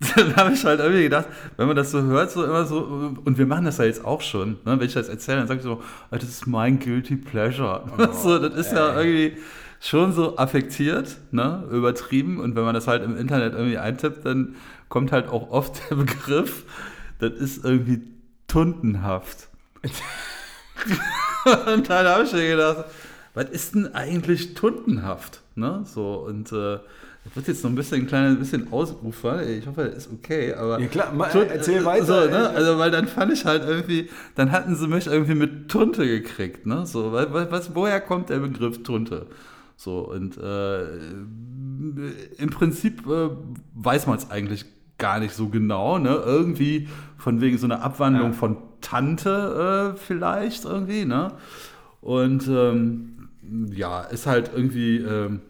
dann 0.16 0.36
habe 0.36 0.52
ich 0.52 0.64
halt 0.64 0.80
irgendwie 0.80 1.02
gedacht, 1.04 1.26
wenn 1.56 1.66
man 1.66 1.76
das 1.76 1.90
so 1.90 2.00
hört, 2.02 2.30
so 2.30 2.44
immer 2.44 2.64
so, 2.64 3.14
und 3.24 3.38
wir 3.38 3.46
machen 3.46 3.64
das 3.64 3.78
ja 3.78 3.84
jetzt 3.84 4.04
auch 4.04 4.20
schon, 4.20 4.50
ne, 4.64 4.78
wenn 4.78 4.82
ich 4.86 4.94
das 4.94 5.08
erzähle, 5.08 5.38
dann 5.38 5.48
sage 5.48 5.58
ich 5.58 5.64
so, 5.64 5.80
"Ah, 6.10 6.16
das 6.18 6.28
ist 6.28 6.46
mein 6.46 6.78
Guilty 6.78 7.16
Pleasure. 7.16 7.82
so, 8.22 8.38
das 8.38 8.54
ist 8.54 8.72
ja 8.72 8.96
irgendwie 9.00 9.36
schon 9.80 10.12
so 10.12 10.36
affektiert, 10.38 11.16
ne, 11.32 11.64
übertrieben, 11.72 12.38
und 12.38 12.54
wenn 12.54 12.62
man 12.64 12.74
das 12.74 12.86
halt 12.86 13.02
im 13.02 13.16
Internet 13.16 13.52
irgendwie 13.54 13.78
eintippt, 13.78 14.24
dann 14.24 14.54
kommt 14.88 15.10
halt 15.12 15.28
auch 15.28 15.50
oft 15.50 15.82
der 15.90 15.96
Begriff, 15.96 16.64
das 17.18 17.32
ist 17.34 17.64
irgendwie 17.64 18.00
tuntenhaft. 18.52 19.48
Und 21.66 21.88
dann 21.88 22.06
habe 22.06 22.24
ich 22.24 22.32
mir 22.32 22.50
gedacht, 22.50 22.84
was 23.34 23.50
ist 23.50 23.74
denn 23.74 23.94
eigentlich 23.94 24.54
tuntenhaft? 24.54 25.40
Ne? 25.54 25.82
So, 25.84 26.24
und 26.26 26.50
äh, 26.52 26.78
das 27.24 27.36
wird 27.36 27.48
jetzt 27.48 27.62
noch 27.64 27.70
ein 27.70 27.74
bisschen 27.74 28.02
ein 28.02 28.06
kleines 28.06 28.38
bisschen 28.38 28.72
ausufern. 28.72 29.46
Ich 29.48 29.66
hoffe, 29.66 29.84
das 29.86 30.06
ist 30.06 30.12
okay, 30.12 30.54
aber. 30.54 30.78
Ja, 30.80 30.86
klar, 30.86 31.12
ma- 31.12 31.28
Tun- 31.28 31.46
erzähl 31.48 31.82
äh, 31.82 31.84
weiter. 31.84 32.04
So, 32.24 32.30
ne? 32.30 32.50
Also, 32.50 32.78
weil 32.78 32.90
dann 32.90 33.06
fand 33.08 33.32
ich 33.32 33.44
halt 33.44 33.64
irgendwie, 33.66 34.08
dann 34.34 34.50
hatten 34.52 34.76
sie 34.76 34.86
mich 34.86 35.06
irgendwie 35.06 35.34
mit 35.34 35.68
Tunte 35.70 36.06
gekriegt, 36.06 36.66
ne? 36.66 36.84
So, 36.86 37.12
weil, 37.12 37.32
was, 37.50 37.74
woher 37.74 38.00
kommt 38.00 38.28
der 38.30 38.38
Begriff 38.38 38.82
Tunte? 38.82 39.26
So, 39.76 40.00
und 40.08 40.36
äh, 40.38 40.84
im 42.38 42.50
Prinzip 42.50 43.06
äh, 43.06 43.30
weiß 43.74 44.06
man 44.06 44.18
es 44.18 44.30
eigentlich 44.30 44.64
gar 45.02 45.18
nicht 45.18 45.34
so 45.34 45.48
genau, 45.48 45.98
ne? 45.98 46.22
Irgendwie 46.24 46.88
von 47.18 47.40
wegen 47.40 47.58
so 47.58 47.66
einer 47.66 47.82
Abwandlung 47.82 48.30
Ja. 48.30 48.32
von 48.32 48.56
Tante 48.80 49.94
äh, 49.94 49.98
vielleicht 49.98 50.64
irgendwie, 50.64 51.04
ne? 51.04 51.32
Und 52.00 52.46
ähm, 52.48 53.28
ja, 53.72 54.02
ist 54.02 54.26
halt 54.26 54.50
irgendwie, 54.54 54.98
ähm, 54.98 55.40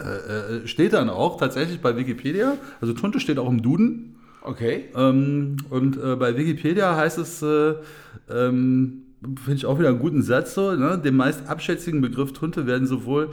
äh, 0.00 0.62
äh, 0.62 0.66
steht 0.66 0.92
dann 0.92 1.10
auch 1.10 1.36
tatsächlich 1.36 1.80
bei 1.80 1.96
Wikipedia, 1.96 2.56
also 2.80 2.92
Tunte 2.94 3.18
steht 3.20 3.38
auch 3.38 3.48
im 3.48 3.60
Duden. 3.60 4.16
Okay. 4.42 4.84
Ähm, 4.94 5.56
und 5.70 5.96
äh, 5.96 6.16
bei 6.16 6.36
Wikipedia 6.36 6.96
heißt 6.96 7.18
es, 7.18 7.42
äh, 7.42 7.74
ähm, 8.30 9.02
finde 9.42 9.56
ich 9.56 9.66
auch 9.66 9.78
wieder 9.78 9.88
einen 9.88 9.98
guten 9.98 10.22
Satz 10.22 10.54
so, 10.54 10.72
ne? 10.76 10.98
dem 10.98 11.16
meist 11.16 11.48
abschätzigen 11.48 12.00
Begriff 12.00 12.32
Tunte 12.32 12.66
werden 12.66 12.86
sowohl 12.86 13.30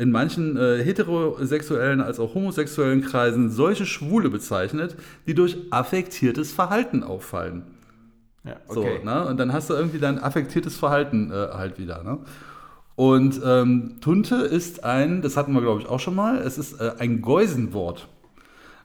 in 0.00 0.10
manchen 0.10 0.56
äh, 0.56 0.82
heterosexuellen 0.82 2.00
als 2.00 2.18
auch 2.18 2.34
homosexuellen 2.34 3.02
Kreisen 3.02 3.50
solche 3.50 3.84
Schwule 3.84 4.30
bezeichnet, 4.30 4.96
die 5.26 5.34
durch 5.34 5.58
affektiertes 5.70 6.52
Verhalten 6.52 7.02
auffallen. 7.02 7.64
Ja, 8.42 8.56
So, 8.66 8.80
okay. 8.80 9.04
ne? 9.04 9.26
Und 9.26 9.38
dann 9.38 9.52
hast 9.52 9.68
du 9.68 9.74
irgendwie 9.74 9.98
dein 9.98 10.18
affektiertes 10.18 10.74
Verhalten 10.76 11.30
äh, 11.30 11.34
halt 11.34 11.78
wieder. 11.78 12.02
Ne? 12.02 12.18
Und 12.96 13.42
ähm, 13.44 13.98
Tunte 14.00 14.36
ist 14.36 14.84
ein, 14.84 15.20
das 15.20 15.36
hatten 15.36 15.52
wir 15.52 15.60
glaube 15.60 15.82
ich 15.82 15.86
auch 15.86 16.00
schon 16.00 16.14
mal, 16.14 16.38
es 16.38 16.56
ist 16.56 16.80
äh, 16.80 16.92
ein 16.98 17.20
Geusenwort. 17.20 18.08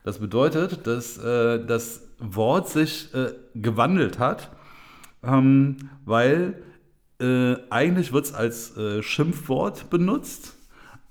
Das 0.03 0.19
bedeutet, 0.19 0.85
dass 0.85 1.17
äh, 1.17 1.65
das 1.65 2.01
Wort 2.19 2.67
sich 2.67 3.13
äh, 3.13 3.31
gewandelt 3.55 4.19
hat, 4.19 4.51
ähm, 5.23 5.77
weil 6.03 6.61
äh, 7.21 7.55
eigentlich 7.69 8.11
wird 8.11 8.25
es 8.25 8.33
als 8.33 8.75
äh, 8.75 9.01
Schimpfwort 9.01 9.89
benutzt, 9.89 10.54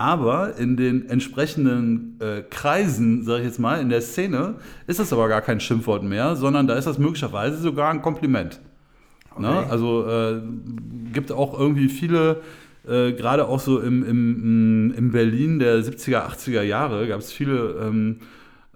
aber 0.05 0.59
in 0.59 0.77
den 0.77 1.09
entsprechenden 1.09 2.19
äh, 2.21 2.43
Kreisen, 2.43 3.25
sage 3.25 3.41
ich 3.41 3.47
jetzt 3.47 3.59
mal, 3.59 3.81
in 3.81 3.89
der 3.89 4.03
Szene, 4.03 4.57
ist 4.87 5.01
es 5.01 5.15
aber 5.15 5.29
gar 5.29 5.41
kein 5.41 5.61
Schimpfwort 5.61 6.03
mehr, 6.03 6.37
sondern 6.37 6.67
da 6.67 6.75
ist 6.75 6.87
das 6.87 6.99
möglicherweise 6.99 7.57
sogar 7.57 7.91
ein 7.91 8.03
Kompliment. 8.03 8.61
Ne? 9.39 9.49
Okay. 9.49 9.67
Also 9.71 10.07
äh, 10.07 10.43
gibt 11.15 11.33
auch 11.33 11.59
irgendwie 11.59 11.89
viele, 11.89 12.43
äh, 12.87 13.13
gerade 13.13 13.49
auch 13.49 13.61
so 13.61 13.81
im, 13.81 14.05
im, 14.05 14.95
im 14.95 15.11
Berlin 15.11 15.59
der 15.59 15.79
70er, 15.79 16.29
80er 16.29 16.63
Jahre, 16.63 17.09
gab 17.09 17.21
es 17.21 17.33
viele 17.33 17.77
ähm, 17.83 18.19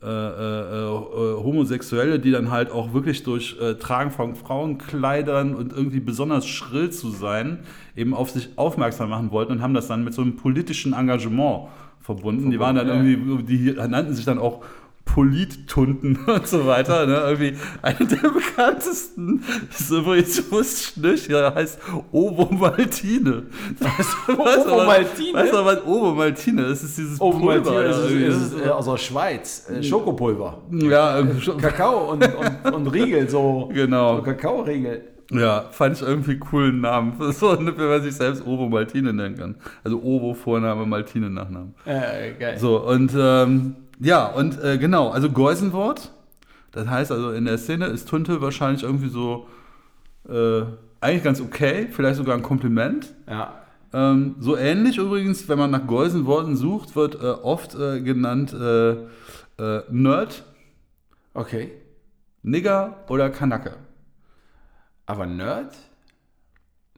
äh, 0.02 0.06
äh, 0.06 0.11
äh, 0.11 1.42
Homosexuelle, 1.42 2.20
die 2.20 2.30
dann 2.30 2.50
halt 2.52 2.70
auch 2.70 2.92
wirklich 2.92 3.24
durch 3.24 3.56
äh, 3.61 3.74
Tragen 3.74 4.12
von 4.12 4.37
Frauenkleidern 4.37 5.56
und 5.56 5.72
irgendwie 5.72 5.98
besonders 5.98 6.46
schrill 6.46 6.90
zu 6.90 7.11
sein, 7.11 7.61
eben 7.96 8.14
auf 8.14 8.30
sich 8.30 8.50
aufmerksam 8.56 9.11
machen 9.11 9.32
wollten 9.32 9.52
und 9.52 9.62
haben 9.62 9.74
das 9.74 9.88
dann 9.88 10.04
mit 10.04 10.14
so 10.14 10.22
einem 10.22 10.37
politischen 10.37 10.92
Engagement 10.92 11.68
verbunden. 12.00 12.50
Die 12.50 12.61
waren 12.61 12.76
dann 12.76 12.87
Verbunden, 12.87 13.28
irgendwie, 13.28 13.56
die 13.56 13.72
nannten 13.72 14.14
sich 14.14 14.24
dann 14.24 14.38
auch 14.38 14.62
Polittunten 15.14 16.16
und 16.27 16.47
so 16.47 16.66
weiter. 16.66 17.07
Ne? 17.07 17.14
Irgendwie 17.16 17.55
eine 17.83 17.99
der 18.07 18.29
bekanntesten 18.31 19.42
ist 19.71 19.90
übrigens, 19.90 20.51
wusste 20.53 20.90
ich 20.90 20.97
nicht, 21.12 21.29
ja, 21.31 21.55
heißt 21.55 21.79
Ovomaltine. 22.12 23.44
Weißt 23.79 24.16
du, 24.27 24.38
weißt 24.38 24.38
du, 24.38 24.38
was- 24.38 24.66
Ovomaltine? 24.73 25.35
Weißt 25.38 25.53
du, 25.53 25.64
was 25.64 25.87
Ovomaltine 25.87 26.62
ist? 26.64 26.83
Das 26.83 26.90
ist 26.90 26.99
dieses 26.99 27.21
Oh, 27.21 27.31
Pulver. 27.33 27.73
Maltine, 27.73 27.85
es 27.85 27.99
ist, 27.99 28.12
es 28.53 28.53
ist 28.55 28.66
äh, 28.66 28.68
aus 28.68 28.85
der 28.87 28.97
Schweiz. 28.97 29.68
Äh, 29.71 29.83
Schokopulver. 29.83 30.62
ja, 30.71 31.16
irgendwie 31.18 31.40
schon- 31.40 31.59
Kakao 31.59 32.12
und, 32.12 32.25
und, 32.64 32.75
und 32.75 32.87
Riegel, 32.88 33.29
so, 33.29 33.68
Genau. 33.73 34.16
so 34.16 34.23
Kakaoriegel. 34.23 35.03
Ja, 35.31 35.66
fand 35.73 35.97
ich 35.97 36.03
irgendwie 36.03 36.31
einen 36.33 36.40
coolen 36.40 36.81
Namen. 36.81 37.12
So, 37.33 37.59
wenn 37.59 37.75
man 37.77 38.03
sich 38.03 38.14
selbst 38.14 38.47
Ovo 38.47 38.68
Maltine 38.68 39.12
nennen 39.12 39.37
kann. 39.37 39.57
Also 39.85 40.01
Ovo 40.03 40.33
Vorname, 40.35 40.87
Maltine 40.87 41.29
Nachname. 41.29 41.73
Äh, 41.85 42.33
geil. 42.38 42.59
So, 42.59 42.87
und 42.87 43.12
ähm, 43.16 43.75
ja, 44.00 44.26
und 44.26 44.62
äh, 44.62 44.78
genau, 44.78 45.11
also 45.11 45.30
Geusenwort. 45.30 46.12
Das 46.72 46.88
heißt 46.88 47.12
also, 47.12 47.32
in 47.32 47.44
der 47.44 47.58
Szene 47.58 47.87
ist 47.87 48.08
Tunte 48.08 48.40
wahrscheinlich 48.40 48.82
irgendwie 48.82 49.08
so 49.08 49.48
äh, 50.28 50.62
eigentlich 51.00 51.24
ganz 51.24 51.40
okay, 51.40 51.88
vielleicht 51.90 52.16
sogar 52.16 52.37
ein 52.37 52.42
Kompliment. 52.42 53.14
Ja. 53.26 53.62
Ähm, 53.92 54.37
so 54.38 54.56
ähnlich 54.56 54.98
übrigens, 54.98 55.48
wenn 55.48 55.58
man 55.58 55.70
nach 55.70 55.87
Geusenworten 55.87 56.56
sucht, 56.56 56.94
wird 56.94 57.14
äh, 57.14 57.26
oft 57.26 57.74
äh, 57.74 58.00
genannt 58.00 58.52
äh, 58.52 58.90
äh, 59.58 59.82
Nerd, 59.90 60.44
Okay. 61.38 61.70
Nigger 62.42 63.04
oder 63.08 63.30
Kanacke. 63.30 63.76
Aber 65.06 65.24
Nerd? 65.24 65.72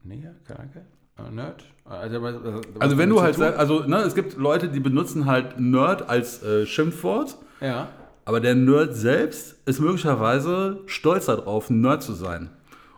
Nigger? 0.03 0.35
Kanake? 0.47 0.87
Äh, 1.29 1.35
Nerd? 1.35 1.65
Also, 1.85 2.23
was 2.23 2.35
Also 2.79 2.99
wenn 2.99 3.09
du 3.11 3.21
halt 3.21 3.35
sagst, 3.35 3.59
also 3.59 3.81
ne, 3.81 3.97
es 3.99 4.15
gibt 4.15 4.37
Leute, 4.37 4.69
die 4.69 4.79
benutzen 4.81 5.27
halt 5.27 5.59
Nerd 5.59 6.09
als 6.09 6.41
äh, 6.43 6.65
Schimpfwort, 6.65 7.37
Ja. 7.61 7.89
aber 8.25 8.39
der 8.41 8.55
Nerd 8.55 8.95
selbst 8.95 9.57
ist 9.67 9.81
möglicherweise 9.81 10.79
stolz 10.87 11.27
darauf, 11.27 11.69
ein 11.71 11.81
Nerd 11.81 12.03
zu 12.03 12.13
sein. 12.13 12.51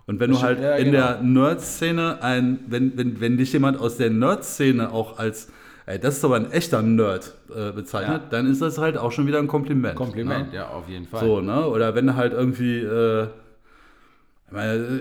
Und 0.06 0.20
wenn 0.20 0.30
du 0.30 0.34
Das 0.34 0.42
halt 0.42 0.58
stimmt, 0.58 0.70
ja, 0.72 0.76
in 0.76 0.92
genau. 0.92 1.06
der 1.06 1.22
Nerd-Szene 1.22 2.22
ein, 2.22 2.58
wenn, 2.68 2.96
wenn, 2.98 3.20
wenn 3.20 3.36
dich 3.38 3.52
jemand 3.52 3.80
aus 3.80 3.96
der 3.96 4.10
Nerd-Szene 4.10 4.92
auch 4.92 5.18
als, 5.18 5.48
ey, 5.86 5.98
das 5.98 6.18
ist 6.18 6.24
aber 6.24 6.36
ein 6.36 6.50
echter 6.50 6.82
Nerd 6.82 7.32
äh, 7.54 7.70
bezeichnet, 7.72 8.22
Ja. 8.24 8.28
dann 8.30 8.50
ist 8.50 8.60
das 8.60 8.78
halt 8.78 8.98
auch 8.98 9.12
schon 9.12 9.26
wieder 9.26 9.38
ein 9.38 9.46
Kompliment. 9.46 9.94
Kompliment, 9.94 10.50
Ne? 10.50 10.56
ja, 10.56 10.68
auf 10.68 10.88
jeden 10.88 11.06
Fall. 11.06 11.20
So, 11.24 11.40
ne? 11.40 11.66
Oder 11.66 11.94
wenn 11.94 12.08
du 12.08 12.16
halt 12.16 12.32
irgendwie, 12.34 12.80
äh, 12.80 13.28
ich 14.52 14.56
meine, 14.56 15.00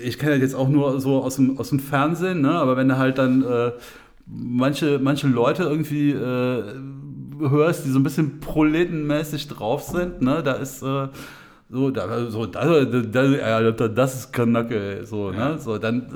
ich 0.00 0.16
kenne 0.16 0.32
das 0.34 0.40
jetzt 0.42 0.54
auch 0.54 0.68
nur 0.68 1.00
so 1.00 1.22
aus 1.24 1.34
dem, 1.36 1.58
aus 1.58 1.70
dem 1.70 1.80
Fernsehen, 1.80 2.40
ne? 2.40 2.52
aber 2.52 2.76
wenn 2.76 2.88
du 2.88 2.98
halt 2.98 3.18
dann 3.18 3.42
äh, 3.42 3.72
manche, 4.26 5.00
manche 5.00 5.26
Leute 5.26 5.64
irgendwie 5.64 6.12
äh, 6.12 6.62
hörst, 7.40 7.84
die 7.84 7.90
so 7.90 7.98
ein 7.98 8.04
bisschen 8.04 8.38
proletenmäßig 8.38 9.48
drauf 9.48 9.82
sind, 9.82 10.22
ne? 10.22 10.44
da 10.44 10.52
ist 10.52 10.82
äh, 10.82 11.08
so, 11.68 11.90
da, 11.90 12.30
so 12.30 12.46
das, 12.46 12.64
das, 13.10 13.94
das 13.94 14.14
ist 14.14 14.32
Kanacke, 14.32 15.04
so, 15.04 15.32
Ja. 15.32 15.48
ne? 15.54 15.58
so, 15.58 15.78
dann 15.78 16.06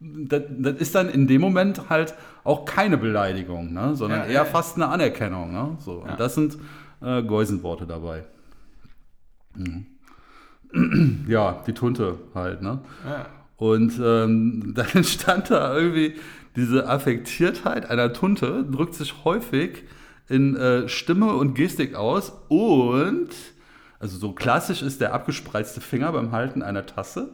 das, 0.00 0.42
das 0.48 0.76
ist 0.78 0.94
dann 0.94 1.10
in 1.10 1.26
dem 1.26 1.42
Moment 1.42 1.90
halt 1.90 2.14
auch 2.42 2.64
keine 2.64 2.96
Beleidigung, 2.96 3.74
ne? 3.74 3.94
sondern 3.96 4.20
Ja, 4.20 4.26
eher 4.26 4.32
ja. 4.32 4.44
fast 4.46 4.76
eine 4.76 4.88
Anerkennung. 4.88 5.52
Ne? 5.52 5.76
So. 5.78 6.02
Und 6.02 6.18
das 6.18 6.34
sind 6.36 6.56
äh, 7.02 7.22
Geusenworte 7.22 7.86
dabei. 7.86 8.24
Mhm. 9.54 9.86
Ja, 11.28 11.62
die 11.66 11.72
Tunte 11.72 12.18
halt. 12.34 12.62
Ne? 12.62 12.80
Ja. 13.08 13.26
Und 13.56 14.00
ähm, 14.02 14.72
dann 14.74 14.86
entstand 14.94 15.50
da 15.50 15.76
irgendwie 15.76 16.14
diese 16.56 16.88
Affektiertheit 16.88 17.88
einer 17.88 18.12
Tunte, 18.12 18.64
drückt 18.64 18.94
sich 18.94 19.24
häufig 19.24 19.84
in 20.28 20.56
äh, 20.56 20.88
Stimme 20.88 21.34
und 21.34 21.54
Gestik 21.54 21.94
aus 21.94 22.32
und, 22.48 23.30
also 23.98 24.18
so 24.18 24.32
klassisch 24.32 24.82
ist 24.82 25.00
der 25.00 25.14
abgespreizte 25.14 25.80
Finger 25.80 26.12
beim 26.12 26.32
Halten 26.32 26.62
einer 26.62 26.86
Tasse. 26.86 27.30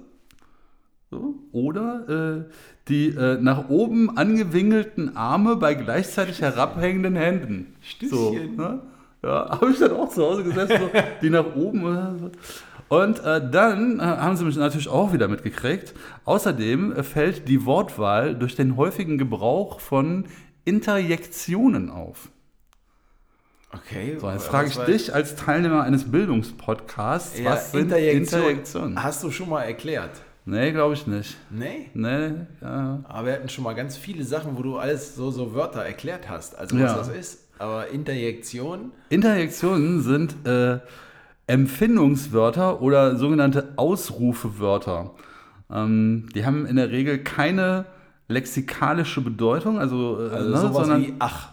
So, 1.10 1.36
oder 1.52 2.44
äh, 2.46 2.52
die 2.88 3.08
äh, 3.08 3.40
nach 3.40 3.70
oben 3.70 4.16
angewinkelten 4.16 5.16
Arme 5.16 5.56
bei 5.56 5.74
gleichzeitig 5.74 6.42
herabhängenden 6.42 7.16
Händen. 7.16 7.74
So, 8.02 8.32
Stößchen. 8.32 8.56
ne? 8.56 8.80
Ja, 9.22 9.48
habe 9.60 9.70
ich 9.70 9.78
dann 9.78 9.92
auch 9.92 10.10
zu 10.10 10.22
Hause 10.22 10.44
gesessen, 10.44 10.76
so, 10.78 10.90
die 11.22 11.30
nach 11.30 11.56
oben. 11.56 12.30
Und 12.88 13.20
äh, 13.24 13.50
dann 13.50 14.00
äh, 14.00 14.02
haben 14.02 14.36
sie 14.36 14.44
mich 14.44 14.56
natürlich 14.56 14.88
auch 14.88 15.12
wieder 15.12 15.28
mitgekriegt. 15.28 15.94
Außerdem 16.24 17.02
fällt 17.04 17.46
die 17.48 17.66
Wortwahl 17.66 18.34
durch 18.34 18.56
den 18.56 18.76
häufigen 18.76 19.18
Gebrauch 19.18 19.80
von 19.80 20.24
Interjektionen 20.64 21.90
auf. 21.90 22.28
Okay. 23.74 24.16
So, 24.18 24.30
jetzt 24.30 24.46
frage 24.46 24.68
ich 24.68 24.76
dich 24.78 25.14
als 25.14 25.36
Teilnehmer 25.36 25.82
eines 25.82 26.10
Bildungspodcasts, 26.10 27.38
Ja, 27.38 27.50
was 27.50 27.72
sind 27.72 27.82
Interjektion. 27.82 28.40
Interjektionen? 28.40 29.02
Hast 29.02 29.22
du 29.22 29.30
schon 29.30 29.50
mal 29.50 29.62
erklärt? 29.62 30.10
Nee, 30.46 30.72
glaube 30.72 30.94
ich 30.94 31.06
nicht. 31.06 31.36
Nee? 31.50 31.90
Nee, 31.92 32.30
ja. 32.62 33.00
Aber 33.06 33.26
wir 33.26 33.34
hatten 33.34 33.50
schon 33.50 33.64
mal 33.64 33.74
ganz 33.74 33.98
viele 33.98 34.24
Sachen, 34.24 34.56
wo 34.56 34.62
du 34.62 34.78
alles 34.78 35.14
so, 35.14 35.30
so 35.30 35.52
Wörter 35.54 35.80
erklärt 35.84 36.30
hast. 36.30 36.58
Also 36.58 36.76
was 36.76 36.82
Ja. 36.82 36.96
das 36.96 37.08
ist. 37.08 37.44
Aber 37.58 37.88
Interjektion, 37.88 38.92
Interjektionen 39.10 40.00
sind 40.00 40.34
äh, 40.46 40.78
Empfindungswörter 41.48 42.80
oder 42.80 43.16
sogenannte 43.16 43.72
Ausrufewörter. 43.76 45.14
Ähm, 45.70 46.28
die 46.34 46.46
haben 46.46 46.66
in 46.66 46.76
der 46.76 46.90
Regel 46.90 47.18
keine 47.18 47.86
lexikalische 48.28 49.20
Bedeutung, 49.22 49.78
also, 49.78 50.18
äh, 50.20 50.30
also 50.30 50.50
ne, 50.50 50.56
sowas 50.58 50.86
sondern 50.86 51.02
wie 51.02 51.14
ach. 51.18 51.48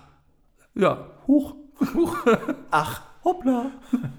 ja, 0.75 1.05
huch, 1.27 1.55
Ach. 2.71 3.01
hoppla. 3.23 3.71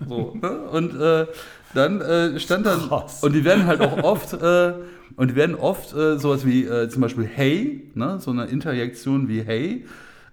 So, 0.08 0.34
ne? 0.40 0.60
Und 0.70 0.98
äh, 0.98 1.26
dann 1.74 2.00
äh, 2.00 2.40
stand 2.40 2.66
dann, 2.66 2.80
Krass. 2.80 3.22
und 3.22 3.34
die 3.34 3.44
werden 3.44 3.66
halt 3.66 3.80
auch 3.80 4.02
oft, 4.02 4.32
äh, 4.32 4.74
und 5.16 5.30
die 5.30 5.36
werden 5.36 5.56
oft 5.56 5.94
äh, 5.94 6.18
sowas 6.18 6.46
wie 6.46 6.64
äh, 6.64 6.88
zum 6.88 7.02
Beispiel 7.02 7.26
hey, 7.26 7.90
ne? 7.94 8.18
so 8.18 8.30
eine 8.30 8.46
Interjektion 8.46 9.28
wie 9.28 9.42
hey, 9.42 9.86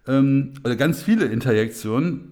ähm, 0.08 0.54
oder 0.64 0.76
ganz 0.76 1.04
viele 1.04 1.26
Interjektionen 1.26 2.32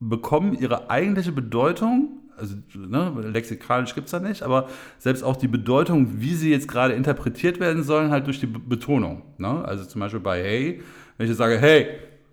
bekommen 0.00 0.56
ihre 0.58 0.90
eigentliche 0.90 1.32
Bedeutung, 1.32 2.19
also 2.40 2.54
ne, 2.74 3.12
lexikalisch 3.32 3.94
gibt 3.94 4.06
es 4.06 4.10
da 4.12 4.18
nicht, 4.18 4.42
aber 4.42 4.68
selbst 4.98 5.22
auch 5.22 5.36
die 5.36 5.48
Bedeutung, 5.48 6.20
wie 6.20 6.34
sie 6.34 6.50
jetzt 6.50 6.66
gerade 6.66 6.94
interpretiert 6.94 7.60
werden 7.60 7.82
sollen, 7.82 8.10
halt 8.10 8.26
durch 8.26 8.40
die 8.40 8.46
Be 8.46 8.58
Betonung. 8.58 9.22
Ne? 9.38 9.64
Also 9.64 9.84
zum 9.84 10.00
Beispiel 10.00 10.20
bei 10.20 10.42
hey, 10.42 10.82
wenn 11.16 11.24
ich 11.24 11.30
jetzt 11.30 11.38
sage 11.38 11.58
hey, 11.58 11.86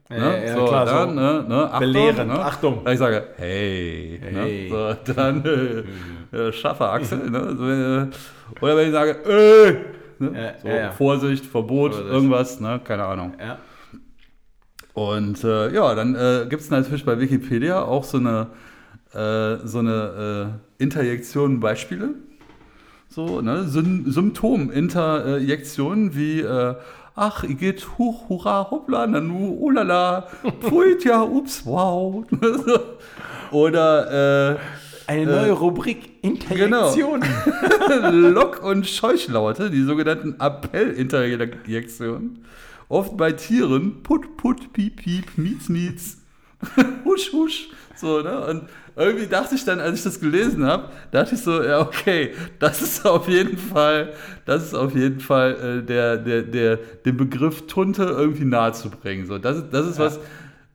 Ja, 0.09 0.17
ne? 0.17 0.45
ja, 0.47 0.55
so, 0.55 0.65
klar, 0.65 0.85
dann, 0.85 1.09
so 1.09 1.15
ne, 1.15 1.45
ne, 1.47 1.63
Achtung, 1.65 1.79
belehrend, 1.79 2.27
ne? 2.27 2.39
Achtung. 2.39 2.81
Wenn 2.83 2.93
ich 2.93 2.99
sage 2.99 3.27
hey, 3.35 4.19
Hey. 4.23 4.69
Ne? 4.69 4.69
So, 5.05 5.13
dann 5.13 5.45
äh, 6.33 6.37
äh, 6.37 6.51
scharfer 6.53 6.91
Achsel. 6.93 7.29
ne? 7.29 7.55
so, 7.57 7.69
äh, 7.69 8.07
oder 8.61 8.77
wenn 8.77 8.87
ich 8.87 8.93
sage 8.93 9.11
äh, 9.11 10.23
ne? 10.23 10.31
Ja, 10.33 10.53
so, 10.61 10.67
ja. 10.67 10.91
Vorsicht, 10.91 11.45
Verbot, 11.45 11.93
Vorsicht. 11.93 12.13
irgendwas, 12.13 12.59
ne? 12.59 12.79
keine 12.83 13.03
Ahnung. 13.03 13.33
Ja. 13.39 13.57
Und 14.93 15.43
äh, 15.43 15.71
ja, 15.73 15.93
dann 15.93 16.15
äh, 16.15 16.47
gibt 16.49 16.61
es 16.63 16.71
natürlich 16.71 17.05
bei 17.05 17.19
Wikipedia 17.19 17.83
auch 17.83 18.03
so 18.03 18.17
eine, 18.17 18.47
äh, 19.18 19.68
so 19.68 19.80
eine 19.80 20.59
äh, 20.80 20.84
Interjektion 20.84 21.59
Beispiele. 21.59 22.09
So, 23.09 23.41
ne? 23.41 23.63
Sym 23.63 24.11
Symptom-Interjektionen 24.11 26.15
wie 26.15 26.41
äh, 26.41 26.76
Ach, 27.20 27.43
ich 27.43 27.57
geht 27.57 27.97
huch, 27.97 28.30
hurra, 28.30 28.68
hoppla, 28.70 29.07
nanu, 29.07 29.57
oh 29.59 29.72
lala, 29.72 30.28
pfui, 30.61 30.97
ja, 31.03 31.24
ups, 31.24 31.65
wow. 31.65 32.24
Oder 33.51 34.51
äh, 34.51 34.57
Eine 35.07 35.26
neue 35.26 35.53
Rubrik 35.53 36.11
Interjektion. 36.22 37.24
Lock- 38.11 38.61
und 38.61 38.86
Scheuchlaute, 38.86 39.72
die 39.72 39.82
sogenannten 39.82 40.39
Appellinterjektionen. 40.39 42.45
Oft 42.88 43.18
bei 43.18 43.32
Tieren, 43.32 44.03
put, 44.03 44.38
put, 44.38 44.72
piep, 44.74 44.97
piep, 44.97 45.26
mietz, 45.38 45.70
mietz, 45.70 46.18
husch, 47.03 47.34
husch. 47.34 47.70
So, 47.95 48.22
ne? 48.22 48.45
Und 48.45 48.70
irgendwie 48.97 49.27
dachte 49.27 49.55
ich 49.55 49.63
dann, 49.65 49.79
als 49.79 49.99
ich 49.99 50.03
das 50.03 50.19
gelesen 50.19 50.65
habe, 50.65 50.89
dachte 51.11 51.35
ich 51.35 51.41
so, 51.41 51.61
ja, 51.63 51.79
okay, 51.81 52.33
das 52.59 52.81
ist 52.81 53.05
auf 53.05 53.27
jeden 53.27 53.57
Fall, 53.57 54.13
das 54.45 54.63
ist 54.63 54.73
auf 54.73 54.95
jeden 54.95 55.19
Fall 55.19 55.81
äh, 55.81 55.85
der, 55.85 56.17
der, 56.17 56.41
der, 56.43 56.77
dem 57.05 57.17
Begriff 57.17 57.67
Tunte 57.67 58.03
irgendwie 58.03 58.45
nahe 58.45 58.73
zu 58.73 58.89
bringen. 58.89 59.25
So, 59.27 59.37
das, 59.37 59.57
ist- 59.57 59.67
das 59.71 59.87
ist 59.87 59.99
was, 59.99 60.19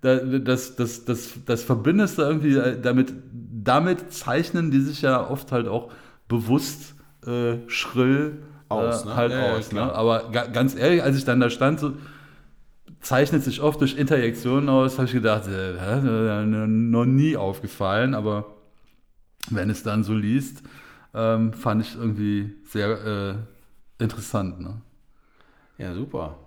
da- 0.01 0.17
das, 0.19 0.77
das, 0.77 1.05
das, 1.05 1.31
das 1.47 1.63
verbindest 1.65 2.19
du 2.19 2.23
irgendwie 2.23 2.57
äh, 2.57 2.81
damit, 2.81 3.13
damit 3.33 4.13
zeichnen 4.13 4.71
die 4.71 4.81
sich 4.81 5.03
ja 5.03 5.29
oft 5.29 5.53
halt 5.53 5.69
auch 5.69 5.91
bewusst 6.29 6.95
äh, 7.27 7.57
schrill 7.69 8.39
Aus, 8.69 9.05
äh, 9.05 9.09
ne? 9.09 9.17
halt 9.17 9.33
Ja, 9.33 9.39
ja, 9.39 9.57
aus. 9.57 9.69
klar. 9.69 9.87
ne? 9.89 9.95
Aber 9.95 10.31
ga, 10.33 10.47
ganz 10.47 10.75
ehrlich, 10.77 11.03
als 11.03 11.17
ich 11.17 11.25
dann 11.25 11.41
da 11.41 11.51
stand, 11.51 11.81
so, 11.81 11.93
zeichnet 13.03 13.43
sich 13.45 13.61
oft 13.61 13.81
durch 13.81 13.99
Interjektionen 13.99 14.69
aus, 14.69 14.99
habe 14.99 15.07
ich 15.07 15.13
gedacht, 15.13 15.49
äh, 15.49 15.75
hä, 15.79 16.47
noch 16.47 17.05
nie 17.05 17.37
aufgefallen, 17.37 18.15
aber 18.15 18.47
wenn 19.51 19.69
es 19.71 19.83
dann 19.83 20.05
so 20.05 20.15
liest, 20.15 20.63
ähm, 21.15 21.53
fand 21.53 21.83
ich 21.83 21.97
irgendwie 21.97 22.55
sehr 22.65 23.45
äh, 23.99 24.03
interessant. 24.03 24.61
Ne? 24.61 24.81
Ja, 25.79 25.95
super. 25.95 26.39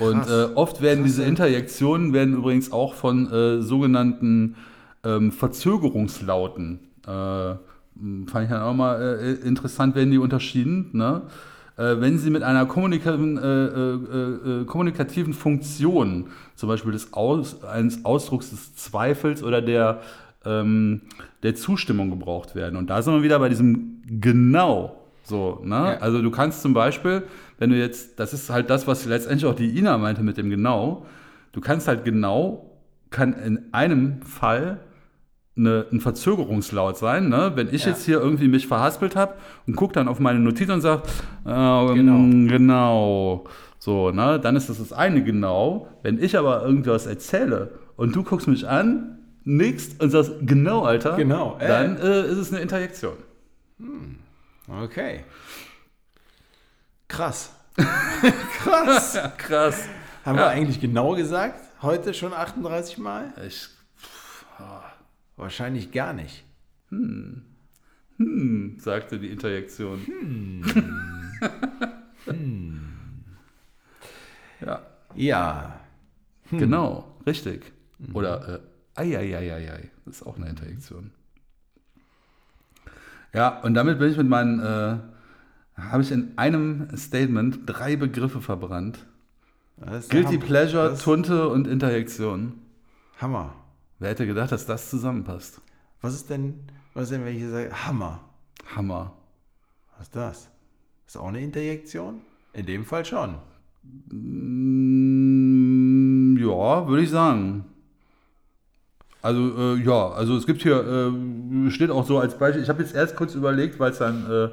Und 0.00 0.26
äh, 0.28 0.44
oft 0.54 0.80
werden 0.80 1.04
diese. 1.04 1.22
Interjektionen 1.24 2.14
werden 2.14 2.34
übrigens 2.34 2.72
auch 2.72 2.94
von 2.94 3.30
äh, 3.30 3.60
sogenannten 3.60 4.56
ähm, 5.04 5.30
Verzögerungslauten, 5.30 6.80
äh, 7.06 7.08
fand 7.10 8.44
ich 8.44 8.48
dann 8.48 8.62
auch 8.62 8.74
mal 8.74 8.98
äh, 9.20 9.32
interessant, 9.46 9.94
werden 9.94 10.10
die 10.10 10.18
unterschieden. 10.18 10.88
Ne? 10.94 11.22
Äh, 11.80 11.98
wenn 11.98 12.18
sie 12.18 12.28
mit 12.28 12.42
einer 12.42 12.66
kommunikativen, 12.66 13.38
äh, 13.38 13.42
äh, 13.42 14.60
äh, 14.60 14.64
kommunikativen 14.66 15.32
Funktion, 15.32 16.26
zum 16.54 16.68
Beispiel 16.68 16.92
des 16.92 17.14
Aus, 17.14 17.64
eines 17.64 18.04
Ausdrucks 18.04 18.50
des 18.50 18.76
Zweifels 18.76 19.42
oder 19.42 19.62
der, 19.62 20.02
ähm, 20.44 21.00
der 21.42 21.54
Zustimmung 21.54 22.10
gebraucht 22.10 22.54
werden. 22.54 22.76
Und 22.76 22.90
da 22.90 23.00
sind 23.00 23.14
wir 23.14 23.22
wieder 23.22 23.38
bei 23.38 23.48
diesem 23.48 24.02
genau. 24.06 24.96
So, 25.22 25.62
ne? 25.64 25.74
Ja. 25.74 25.96
Also 26.00 26.20
du 26.20 26.30
kannst 26.30 26.60
zum 26.60 26.74
Beispiel, 26.74 27.22
wenn 27.58 27.70
du 27.70 27.76
jetzt, 27.78 28.20
das 28.20 28.34
ist 28.34 28.50
halt 28.50 28.68
das, 28.68 28.86
was 28.86 29.06
letztendlich 29.06 29.50
auch 29.50 29.56
die 29.56 29.78
Ina 29.78 29.96
meinte 29.96 30.22
mit 30.22 30.36
dem 30.36 30.50
genau, 30.50 31.06
du 31.52 31.62
kannst 31.62 31.88
halt 31.88 32.04
genau, 32.04 32.78
kann 33.08 33.32
in 33.32 33.72
einem 33.72 34.20
Fall 34.20 34.80
eine, 35.56 35.86
ein 35.92 36.00
Verzögerungslaut 36.00 36.96
sein. 36.96 37.28
Ne? 37.28 37.52
Wenn 37.54 37.74
ich 37.74 37.84
Ja. 37.84 37.90
jetzt 37.90 38.04
hier 38.04 38.20
irgendwie 38.20 38.48
mich 38.48 38.66
verhaspelt 38.66 39.16
habe 39.16 39.34
und 39.66 39.76
gucke 39.76 39.92
dann 39.94 40.08
auf 40.08 40.18
meine 40.20 40.38
Notiz 40.38 40.68
und 40.70 40.80
sage, 40.80 41.02
äh, 41.44 41.94
Genau. 41.94 42.48
genau, 42.48 43.44
so, 43.78 44.10
ne? 44.10 44.38
dann 44.40 44.56
ist 44.56 44.68
das 44.68 44.78
das 44.78 44.92
eine 44.92 45.22
genau. 45.24 45.88
Wenn 46.02 46.22
ich 46.22 46.36
aber 46.38 46.62
irgendwas 46.64 47.06
erzähle 47.06 47.78
und 47.96 48.14
du 48.14 48.22
guckst 48.22 48.46
mich 48.48 48.66
an, 48.68 49.18
nickst 49.44 50.02
und 50.02 50.10
sagst, 50.10 50.32
genau, 50.42 50.82
Alter, 50.84 51.16
Genau, 51.16 51.56
äh. 51.58 51.66
dann 51.68 51.96
äh, 51.98 52.26
ist 52.26 52.38
es 52.38 52.52
eine 52.52 52.60
Interjektion. 52.62 53.14
Okay. 54.82 55.24
Krass. 57.08 57.50
Krass. 58.62 59.18
Krass. 59.38 59.84
Haben 60.24 60.36
Ja. 60.38 60.44
wir 60.44 60.48
eigentlich 60.48 60.80
genau 60.80 61.14
gesagt? 61.16 61.60
Heute 61.82 62.12
schon 62.14 62.32
38 62.32 62.98
Mal? 62.98 63.32
Ich, 63.46 63.68
Wahrscheinlich 65.40 65.90
gar 65.90 66.12
nicht. 66.12 66.44
hm, 66.90 67.42
sagte 68.78 69.18
die 69.18 69.30
Interjektion. 69.30 70.62
ja, 74.60 74.80
Ja. 75.14 75.80
genau, 76.50 77.16
richtig. 77.26 77.72
Oder 78.12 78.60
äh, 78.96 79.00
eieieiei, 79.00 79.90
das 80.04 80.16
ist 80.16 80.22
auch 80.26 80.36
eine 80.36 80.48
Interjektion. 80.48 81.10
Ja, 83.32 83.60
und 83.62 83.74
damit 83.74 83.98
bin 83.98 84.10
ich 84.10 84.16
mit 84.16 84.28
meinen, 84.28 84.58
äh, 84.60 84.98
habe 85.76 86.02
ich 86.02 86.10
in 86.10 86.36
einem 86.36 86.94
Statement 86.96 87.60
drei 87.66 87.96
Begriffe 87.96 88.40
verbrannt. 88.40 89.06
Guilty 90.10 90.34
Ham- 90.36 90.40
Pleasure, 90.40 90.96
Tunte 90.98 91.48
und 91.48 91.66
Interjektion. 91.66 92.54
Hammer. 93.18 93.54
Wer 94.00 94.10
hätte 94.10 94.26
gedacht, 94.26 94.50
dass 94.50 94.66
das 94.66 94.90
zusammenpasst? 94.90 95.60
Was 96.00 96.14
ist 96.14 96.28
denn, 96.30 96.54
was 96.94 97.04
ist 97.04 97.12
denn, 97.12 97.24
wenn 97.26 97.36
ich 97.36 97.46
sage, 97.46 97.70
Hammer? 97.86 98.20
Hammer. 98.74 99.12
Was 99.98 100.06
ist 100.06 100.16
das? 100.16 100.48
Ist 101.06 101.18
auch 101.18 101.28
eine 101.28 101.42
Interjektion? 101.42 102.22
In 102.54 102.64
dem 102.64 102.86
Fall 102.86 103.04
schon. 103.04 103.34
Mm, 104.10 105.18
Ja, 106.38 106.88
würde 106.88 107.02
ich 107.02 107.10
sagen. 107.10 107.66
Also, 109.20 109.54
äh, 109.58 109.74
ja, 109.82 110.12
also 110.12 110.34
es 110.34 110.46
gibt 110.46 110.62
hier, 110.62 110.82
äh, 110.82 111.70
steht 111.70 111.90
auch 111.90 112.06
so 112.06 112.18
als 112.18 112.38
Beispiel, 112.38 112.62
ich 112.62 112.70
habe 112.70 112.82
jetzt 112.82 112.94
erst 112.94 113.14
kurz 113.16 113.34
überlegt, 113.34 113.78
weil 113.78 113.90
es 113.90 113.98
dann, 113.98 114.24
äh, 114.24 114.48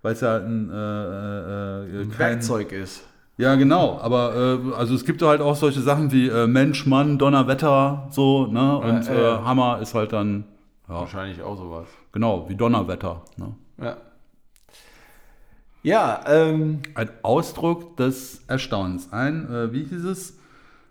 weil 0.00 0.14
es 0.14 0.22
ja 0.22 0.38
ein, 0.38 0.70
äh, 0.70 1.84
äh, 1.84 2.06
kein, 2.06 2.18
Werkzeug 2.18 2.72
ist. 2.72 3.02
Ja, 3.40 3.54
genau, 3.54 3.98
aber 4.00 4.34
äh, 4.36 4.74
also 4.74 4.94
es 4.94 5.04
gibt 5.06 5.22
halt 5.22 5.40
auch 5.40 5.56
solche 5.56 5.80
Sachen 5.80 6.12
wie 6.12 6.28
äh, 6.28 6.46
Mensch, 6.46 6.84
Mann, 6.84 7.16
Donnerwetter, 7.16 8.06
so, 8.10 8.46
ne? 8.46 8.76
Und 8.76 9.08
Äh, 9.08 9.38
Hammer 9.38 9.78
ist 9.80 9.94
halt 9.94 10.12
dann, 10.12 10.44
ja, 10.86 10.96
Wahrscheinlich 11.00 11.40
auch 11.40 11.56
sowas. 11.56 11.86
genau, 12.12 12.46
wie 12.50 12.54
Donnerwetter. 12.54 13.22
Ne? 13.38 13.54
Ja. 13.82 13.96
Ja, 15.82 16.20
ähm, 16.26 16.82
Ein 16.94 17.08
Ausdruck 17.22 17.96
des 17.96 18.42
Erstaunens. 18.46 19.10
Ein, 19.10 19.50
äh, 19.50 19.72
wie 19.72 19.84
hieß 19.84 20.04
es? 20.04 20.36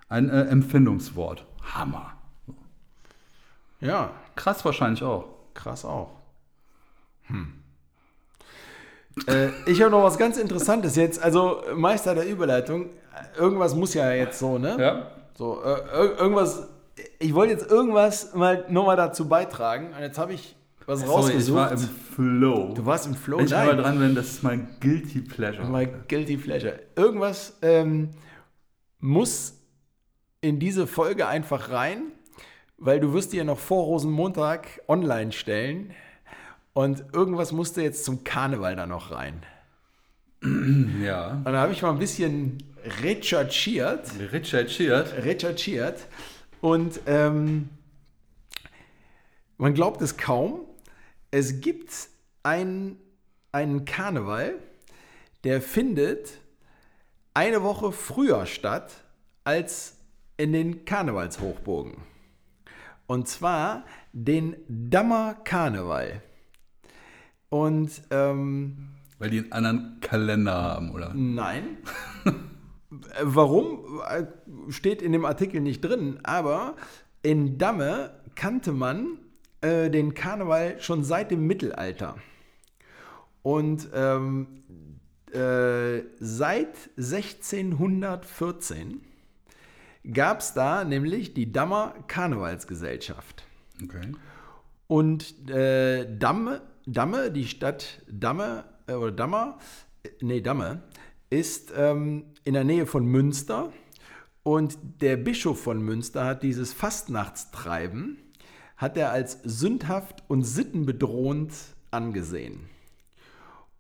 Ein 0.08 0.30
äh, 0.32 0.46
Empfindungswort. 0.46 1.46
Hammer. 1.76 2.14
ja, 3.80 4.10
Krass 4.36 4.66
wahrscheinlich 4.66 5.04
auch. 5.04 5.26
krass 5.54 5.86
auch. 5.86 6.10
Hm. 7.28 7.54
Äh, 9.28 9.50
ich 9.66 9.82
habe 9.82 9.92
noch 9.92 10.04
was 10.04 10.18
ganz 10.18 10.38
Interessantes 10.38 10.96
jetzt. 10.96 11.22
Also, 11.22 11.62
Meister 11.76 12.16
der 12.16 12.28
Überleitung. 12.28 12.90
Irgendwas 13.38 13.76
muss 13.76 13.94
ja 13.94 14.12
jetzt 14.12 14.40
so, 14.40 14.58
ne? 14.58 14.76
Ja. 14.80 15.08
So, 15.38 15.62
äh, 15.64 15.68
ir- 15.68 16.18
irgendwas. 16.20 16.68
Ich 17.20 17.34
wollte 17.34 17.54
jetzt 17.54 17.70
irgendwas 17.70 18.34
mal 18.34 18.66
nochmal 18.70 18.98
dazu 18.98 19.28
beitragen. 19.28 19.94
Und 19.96 20.02
jetzt 20.02 20.18
habe 20.18 20.34
ich 20.34 20.56
was 20.86 21.00
Sorry, 21.02 21.12
rausgesucht. 21.12 21.48
ich 21.48 21.54
war 21.56 21.72
im 21.72 21.78
Flow. 21.80 22.74
du 22.74 22.86
warst 22.86 23.08
im 23.08 23.16
Flow. 23.16 23.38
Wenn 23.38 23.46
ich 23.46 23.52
mal 23.52 23.76
dran 23.78 24.00
bin, 24.00 24.16
das 24.16 24.28
ist 24.28 24.44
mein 24.44 24.68
Guilty 24.80 25.22
Pleasure. 25.22 25.68
My 25.68 25.88
guilty 26.08 26.38
pleasure. 26.38 26.80
Irgendwas 26.96 27.58
ähm, 27.62 28.10
muss 29.00 29.54
in 30.42 30.60
diese 30.60 30.88
Folge 30.88 31.28
einfach 31.28 31.70
rein, 31.72 32.04
weil 32.78 33.00
du 33.00 33.14
wirst 33.14 33.34
die 33.34 33.38
ja 33.38 33.44
noch 33.44 33.60
vor 33.60 33.84
Rosenmontag 33.86 34.82
online 34.88 35.32
stellen. 35.32 35.92
Und 36.80 37.04
irgendwas 37.12 37.52
musste 37.52 37.82
jetzt 37.82 38.06
zum 38.06 38.24
Karneval 38.24 38.78
da 38.78 38.88
noch 38.88 39.12
rein. 39.12 39.46
ja. 41.04 41.32
Und 41.32 41.44
da 41.44 41.60
habe 41.60 41.74
ich 41.74 41.82
mal 41.82 41.92
ein 41.92 42.00
bisschen 42.00 42.64
recherchiert. 43.02 44.08
Sheard. 44.72 45.14
recherchiert 45.26 46.08
und 46.62 47.02
ähm, 47.06 47.68
man 49.58 49.74
glaubt 49.74 50.02
es 50.02 50.16
kaum, 50.16 50.62
es 51.32 51.60
gibt 51.60 51.92
ein, 52.44 52.96
einen 53.52 53.84
Karneval, 53.84 54.54
der 55.44 55.62
findet 55.62 56.30
eine 57.34 57.62
Woche 57.62 57.92
früher 57.92 58.46
statt 58.46 59.04
als 59.44 59.98
in 60.38 60.54
den 60.54 60.86
Karnevalshochburgen. 60.86 61.98
Und 63.06 63.28
zwar 63.28 63.84
den 64.14 64.56
Dammer 64.70 65.34
Karneval. 65.44 66.22
Und 67.50 68.02
ähm, 68.12 68.90
Weil 69.18 69.30
die 69.30 69.40
einen 69.40 69.52
anderen 69.52 69.98
Kalender 70.02 70.54
haben, 70.54 70.92
oder? 70.92 71.14
Nein. 71.14 71.78
Äh, 72.26 72.32
Warum 73.22 74.02
äh, 74.10 74.26
steht 74.72 75.04
in 75.04 75.12
dem 75.12 75.24
Artikel 75.24 75.62
nicht 75.62 75.82
drin, 75.82 76.20
aber 76.24 76.76
in 77.22 77.60
Damme 77.60 78.20
kannte 78.34 78.72
man 78.72 79.20
äh, 79.62 79.92
den 79.92 80.16
Karneval 80.16 80.80
schon 80.80 81.04
seit 81.04 81.30
dem 81.30 81.46
Mittelalter. 81.46 82.16
Und 83.44 83.88
ähm, 83.94 84.64
äh, 85.32 86.02
seit 86.20 86.90
1614 86.98 89.02
gab 90.14 90.40
es 90.40 90.54
da 90.54 90.84
nämlich 90.84 91.34
die 91.34 91.52
Dammer 91.52 91.96
Karnevalsgesellschaft. 92.08 93.44
Okay. 93.84 94.12
Und 94.88 95.50
äh, 95.50 96.18
Damme, 96.18 96.62
Damme, 96.94 97.32
die 97.32 97.48
Stadt 97.48 98.02
Damme 98.10 98.66
äh, 98.88 98.94
oder 98.94 99.12
Dammer, 99.12 99.60
äh, 100.04 100.10
nee, 100.22 100.42
Damme, 100.42 100.82
ist 101.30 101.72
ähm, 101.76 102.26
in 102.44 102.54
der 102.54 102.64
Nähe 102.64 102.86
von 102.86 103.06
Münster. 103.06 103.72
Und 104.44 104.78
der 105.02 105.18
Bischof 105.18 105.62
von 105.62 105.82
Münster 105.82 106.26
hat 106.26 106.42
dieses 106.44 106.74
Fastnachtstreiben, 106.74 108.18
hat 108.78 108.98
er 108.98 109.12
als 109.12 109.40
sündhaft 109.44 110.24
und 110.28 110.44
sittenbedrohend 110.44 111.54
angesehen. 111.92 112.62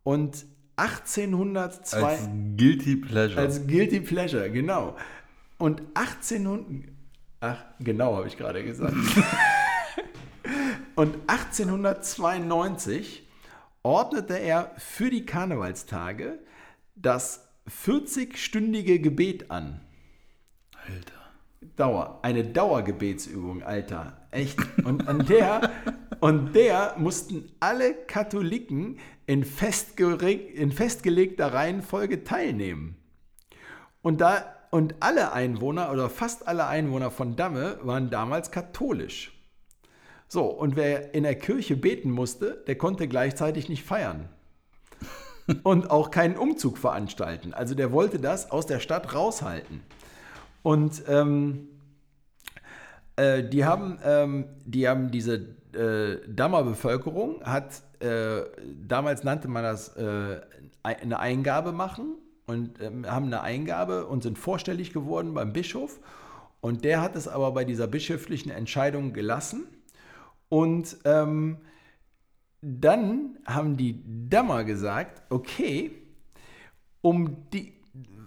Und 0.03 0.45
1802 0.75 2.03
Als 2.03 2.29
Guilty 2.55 2.95
Pleasure. 2.97 3.41
als 3.41 3.67
Guilty 3.67 3.99
Pleasure, 4.01 4.49
genau. 4.51 4.95
Und 5.57 5.81
1800. 5.93 6.93
Ach, 7.41 7.63
genau, 7.79 8.15
habe 8.17 8.27
ich 8.27 8.37
gerade 8.37 8.63
gesagt. 8.63 8.95
Und 10.99 11.15
1892 11.27 13.25
ordnete 13.83 14.33
er 14.33 14.71
für 14.75 15.09
die 15.09 15.25
Karnevalstage 15.25 16.39
das 16.97 17.47
40-stündige 17.69 18.99
Gebet 18.99 19.49
an. 19.49 19.79
Alter. 20.73 21.13
Dauer, 21.77 22.19
eine 22.21 22.43
Dauergebetsübung, 22.43 23.63
Alter. 23.63 24.27
Echt. 24.31 24.59
Und 24.83 25.07
an 25.07 25.25
der, 25.25 25.71
und 26.19 26.53
der 26.53 26.95
mussten 26.97 27.49
alle 27.61 27.93
Katholiken 27.93 28.99
in, 29.25 29.45
in 29.45 30.71
festgelegter 30.73 31.53
Reihenfolge 31.53 32.25
teilnehmen. 32.25 32.97
Und, 34.01 34.19
da, 34.19 34.53
und 34.69 34.95
alle 34.99 35.31
Einwohner 35.31 35.93
oder 35.93 36.09
fast 36.09 36.45
alle 36.45 36.67
Einwohner 36.67 37.09
von 37.09 37.37
Damme 37.37 37.79
waren 37.83 38.09
damals 38.09 38.51
katholisch. 38.51 39.38
So, 40.31 40.45
und 40.45 40.75
wer 40.75 41.15
in 41.15 41.23
der 41.23 41.33
Kirche 41.33 41.75
beten 41.75 42.11
musste, 42.11 42.63
der 42.67 42.77
konnte 42.77 43.07
gleichzeitig 43.07 43.67
nicht 43.67 43.83
feiern. 43.83 44.29
Und 45.63 45.89
auch 45.89 46.11
keinen 46.11 46.37
Umzug 46.37 46.77
veranstalten. 46.77 47.55
Also 47.55 47.73
der 47.73 47.91
wollte 47.91 48.19
das 48.19 48.51
aus 48.51 48.67
der 48.67 48.79
Stadt 48.79 49.15
raushalten. 49.15 49.81
Und 50.61 51.01
ähm, 51.07 51.69
äh, 53.15 53.43
die, 53.43 53.65
haben, 53.65 53.97
ähm, 54.03 54.45
die 54.65 54.87
haben 54.87 55.09
diese 55.09 55.47
äh, 55.73 56.19
Dammer 56.27 56.75
hat, 57.43 57.81
äh, 57.99 58.41
damals 58.87 59.23
nannte 59.23 59.47
man 59.47 59.63
das 59.63 59.95
äh, 59.97 60.41
eine 60.83 61.17
Eingabe 61.17 61.71
machen 61.71 62.19
und 62.45 62.79
ähm, 62.81 63.09
haben 63.09 63.25
eine 63.25 63.41
Eingabe 63.41 64.05
und 64.05 64.21
sind 64.21 64.37
vorstellig 64.37 64.93
geworden 64.93 65.33
beim 65.33 65.53
Bischof. 65.53 65.99
Und 66.61 66.85
der 66.85 67.01
hat 67.01 67.15
es 67.15 67.27
aber 67.27 67.51
bei 67.51 67.65
dieser 67.65 67.87
bischöflichen 67.87 68.51
Entscheidung 68.51 69.13
gelassen. 69.13 69.65
Und 70.49 70.97
ähm, 71.05 71.57
dann 72.61 73.37
haben 73.45 73.77
die 73.77 74.03
Dammer 74.29 74.63
gesagt, 74.63 75.21
okay, 75.29 75.91
um 77.01 77.49
die, 77.53 77.73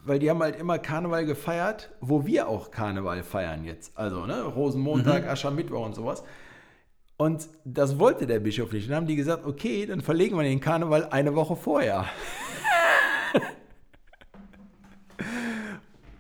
weil 0.05 0.19
die 0.19 0.31
haben 0.31 0.41
halt 0.41 0.57
immer 0.57 0.79
Karneval 0.79 1.27
gefeiert, 1.27 1.91
wo 2.01 2.25
wir 2.27 2.49
auch 2.49 2.71
Karneval 2.71 3.23
feiern 3.23 3.65
jetzt. 3.65 3.97
Also, 3.97 4.27
ne, 4.27 4.43
Rosenmontag, 4.43 5.27
Aschermittwoch 5.29 5.85
und 5.85 5.95
sowas. 5.95 6.25
Und 7.17 7.49
das 7.65 7.99
wollte 7.99 8.27
der 8.27 8.41
Bischof 8.41 8.73
nicht. 8.73 8.89
Dann 8.89 8.97
haben 8.97 9.07
die 9.07 9.17
gesagt, 9.17 9.45
okay, 9.45 9.87
dann 9.87 10.01
verlegen 10.01 10.37
wir 10.37 10.43
den 10.43 10.61
Karneval 10.61 11.09
eine 11.11 11.35
Woche 11.35 11.57
vorher. 11.57 12.07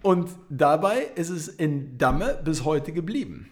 Und 0.02 0.30
dabei 0.48 1.06
ist 1.14 1.30
es 1.30 1.48
in 1.48 1.96
Damme 1.96 2.40
bis 2.44 2.64
heute 2.64 2.92
geblieben. 2.92 3.50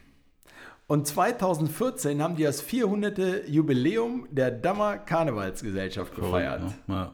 Und 0.91 1.07
2014 1.07 2.21
haben 2.21 2.35
die 2.35 2.43
das 2.43 2.61
400. 2.63 3.49
Jubiläum 3.49 4.27
der 4.33 4.51
Dammer 4.51 4.99
Karnevalsgesellschaft 4.99 6.17
gefeiert. 6.17 6.63
Ja, 6.89 6.95
ja. 6.95 7.13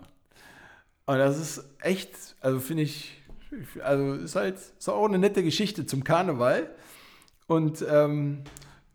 Und 1.04 1.18
das 1.18 1.38
ist 1.38 1.62
echt, 1.82 2.36
also 2.40 2.58
finde 2.58 2.84
ich, 2.84 3.22
also 3.84 4.14
ist 4.14 4.34
halt 4.34 4.54
ist 4.54 4.88
auch 4.88 5.04
eine 5.04 5.18
nette 5.18 5.42
Geschichte 5.42 5.84
zum 5.84 6.04
Karneval. 6.04 6.70
Und 7.48 7.84
ähm, 7.86 8.44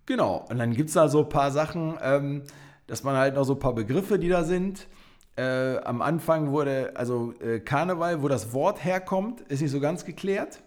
genau, 0.08 0.48
und 0.50 0.58
dann 0.58 0.74
gibt 0.74 0.88
es 0.90 0.96
da 0.96 1.10
so 1.10 1.20
ein 1.20 1.30
paar 1.30 1.52
Sachen, 1.52 2.00
ähm, 2.02 2.42
dass 2.88 3.04
man 3.04 3.16
halt 3.16 3.36
noch 3.36 3.44
so 3.44 3.54
ein 3.54 3.60
paar 3.60 3.76
Begriffe, 3.76 4.18
die 4.18 4.30
da 4.30 4.44
sind. 4.44 4.88
Äh, 5.36 5.78
am 5.78 6.02
Anfang 6.02 6.50
wurde, 6.50 6.94
also 6.96 7.36
äh, 7.40 7.60
Karneval, 7.60 8.24
wo 8.24 8.28
das 8.28 8.52
Wort 8.52 8.84
herkommt, 8.84 9.42
ist 9.42 9.62
nicht 9.62 9.70
so 9.70 9.80
ganz 9.80 10.06
geklärt. 10.06 10.64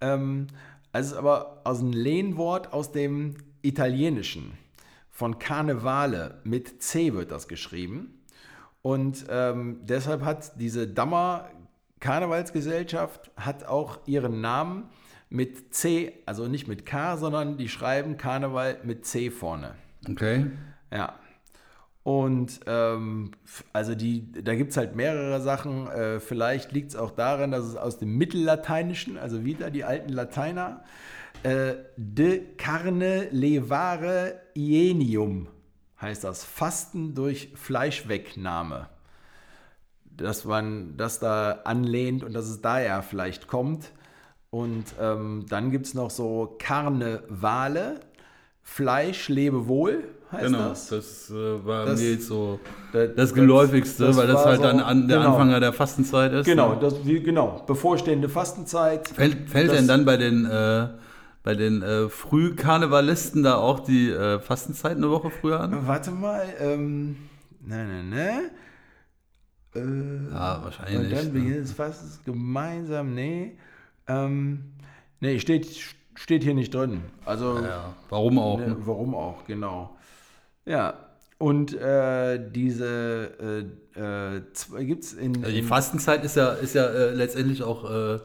Ähm, 0.00 0.48
also 0.92 1.06
es 1.06 1.12
ist 1.12 1.18
aber 1.18 1.60
aus 1.64 1.80
einem 1.80 1.92
Lehnwort 1.92 2.72
aus 2.72 2.92
dem 2.92 3.36
Italienischen. 3.62 4.52
Von 5.10 5.38
Karnevale 5.38 6.40
mit 6.44 6.82
C 6.82 7.12
wird 7.12 7.30
das 7.30 7.48
geschrieben. 7.48 8.22
Und 8.82 9.26
ähm, 9.28 9.80
deshalb 9.82 10.22
hat 10.24 10.60
diese 10.60 10.86
Dammer 10.86 11.50
Karnevalsgesellschaft 12.00 13.30
hat 13.36 13.64
auch 13.64 13.98
ihren 14.06 14.40
Namen 14.40 14.88
mit 15.30 15.74
C, 15.74 16.12
also 16.26 16.46
nicht 16.46 16.68
mit 16.68 16.86
K, 16.86 17.16
sondern 17.16 17.58
die 17.58 17.68
schreiben 17.68 18.16
Karneval 18.16 18.78
mit 18.84 19.04
C 19.04 19.30
vorne. 19.30 19.74
Okay. 20.08 20.46
Ja. 20.92 21.14
Und 22.08 22.60
ähm, 22.66 23.32
also 23.74 23.94
die, 23.94 24.32
da 24.32 24.54
gibt 24.54 24.70
es 24.70 24.78
halt 24.78 24.96
mehrere 24.96 25.42
Sachen. 25.42 25.88
Äh, 25.88 26.20
vielleicht 26.20 26.72
liegt 26.72 26.88
es 26.92 26.96
auch 26.96 27.10
daran, 27.10 27.50
dass 27.50 27.66
es 27.66 27.76
aus 27.76 27.98
dem 27.98 28.16
Mittellateinischen, 28.16 29.18
also 29.18 29.44
wieder 29.44 29.70
die 29.70 29.84
alten 29.84 30.14
Lateiner, 30.14 30.84
äh, 31.42 31.74
de 31.98 32.56
carne 32.56 33.28
levare 33.30 34.40
ienium 34.56 35.48
heißt 36.00 36.24
das. 36.24 36.44
Fasten 36.44 37.14
durch 37.14 37.50
Fleischwegnahme. 37.56 38.88
Dass 40.04 40.46
man 40.46 40.96
das 40.96 41.20
da 41.20 41.60
anlehnt 41.64 42.24
und 42.24 42.32
dass 42.32 42.46
es 42.46 42.62
daher 42.62 43.02
vielleicht 43.02 43.48
kommt. 43.48 43.92
Und 44.48 44.94
ähm, 44.98 45.44
dann 45.50 45.70
gibt 45.70 45.84
es 45.84 45.92
noch 45.92 46.08
so 46.08 46.56
Karnevale, 46.58 48.00
Fleisch, 48.62 49.28
Lebewohl 49.28 50.04
heißt 50.32 50.44
Genau, 50.46 50.68
das. 50.68 50.88
das, 50.88 51.30
äh, 51.30 51.64
war 51.66 51.86
Das- 51.86 52.00
mir 52.00 52.12
jetzt 52.12 52.26
so 52.26 52.60
Das- 52.92 53.14
das 53.16 53.34
geläufigste, 53.34 54.04
das 54.06 54.16
weil 54.16 54.26
das 54.26 54.44
halt 54.44 54.56
so- 54.58 54.62
dann 54.62 54.80
an, 54.80 55.08
der 55.08 55.18
genau. 55.18 55.36
Anfang 55.36 55.60
der 55.60 55.72
Fastenzeit 55.72 56.32
ist. 56.32 56.46
Genau, 56.46 56.74
ne? 56.74 56.80
das, 56.80 57.04
wie, 57.06 57.20
genau, 57.20 57.62
bevorstehende 57.66 58.28
Fastenzeit. 58.28 59.08
Fällt, 59.08 59.48
fällt 59.48 59.72
denn 59.72 59.86
dann 59.88 60.04
bei 60.04 60.16
den, 60.16 60.44
äh, 60.44 60.88
bei 61.42 61.54
den 61.54 61.82
äh, 61.82 62.08
Frühkarnevalisten 62.08 63.42
da 63.42 63.54
auch 63.56 63.80
die 63.80 64.10
äh, 64.10 64.38
Fastenzeit 64.40 64.96
eine 64.96 65.08
Woche 65.10 65.30
früher 65.30 65.60
an? 65.60 65.86
Warte 65.86 66.10
mal, 66.10 66.44
ähm, 66.60 67.16
ne, 67.64 67.84
ne, 67.86 68.02
ne. 68.04 68.50
Äh, 69.74 70.32
Ja, 70.32 70.56
und 70.56 70.64
wahrscheinlich. 70.64 71.14
dann 71.14 71.26
ne? 71.26 71.32
beginnt 71.32 71.64
es 71.64 71.72
fast 71.72 72.24
gemeinsam, 72.24 73.14
nee. 73.14 73.56
Ähm, 74.08 74.64
nee, 75.20 75.38
steht, 75.38 75.68
steht 76.14 76.42
hier 76.42 76.54
nicht 76.54 76.74
drin. 76.74 77.02
Also, 77.24 77.58
Ja, 77.60 77.94
warum 78.08 78.38
auch? 78.38 78.58
ne, 78.58 78.68
Ne? 78.68 78.76
warum 78.80 79.14
auch, 79.14 79.44
genau. 79.46 79.96
Ja, 80.68 80.94
und 81.38 81.72
äh, 81.74 82.38
diese 82.50 83.30
äh, 83.96 84.40
äh, 84.80 84.84
gibt 84.84 85.04
es 85.04 85.12
in, 85.14 85.36
Also 85.44 85.54
die 85.56 85.62
Fastenzeit 85.62 86.24
ist 86.24 86.36
ja, 86.36 86.48
ist 86.52 86.74
ja 86.74 86.84
äh, 86.86 87.14
letztendlich 87.14 87.62
auch 87.62 87.88
äh, 87.88 88.18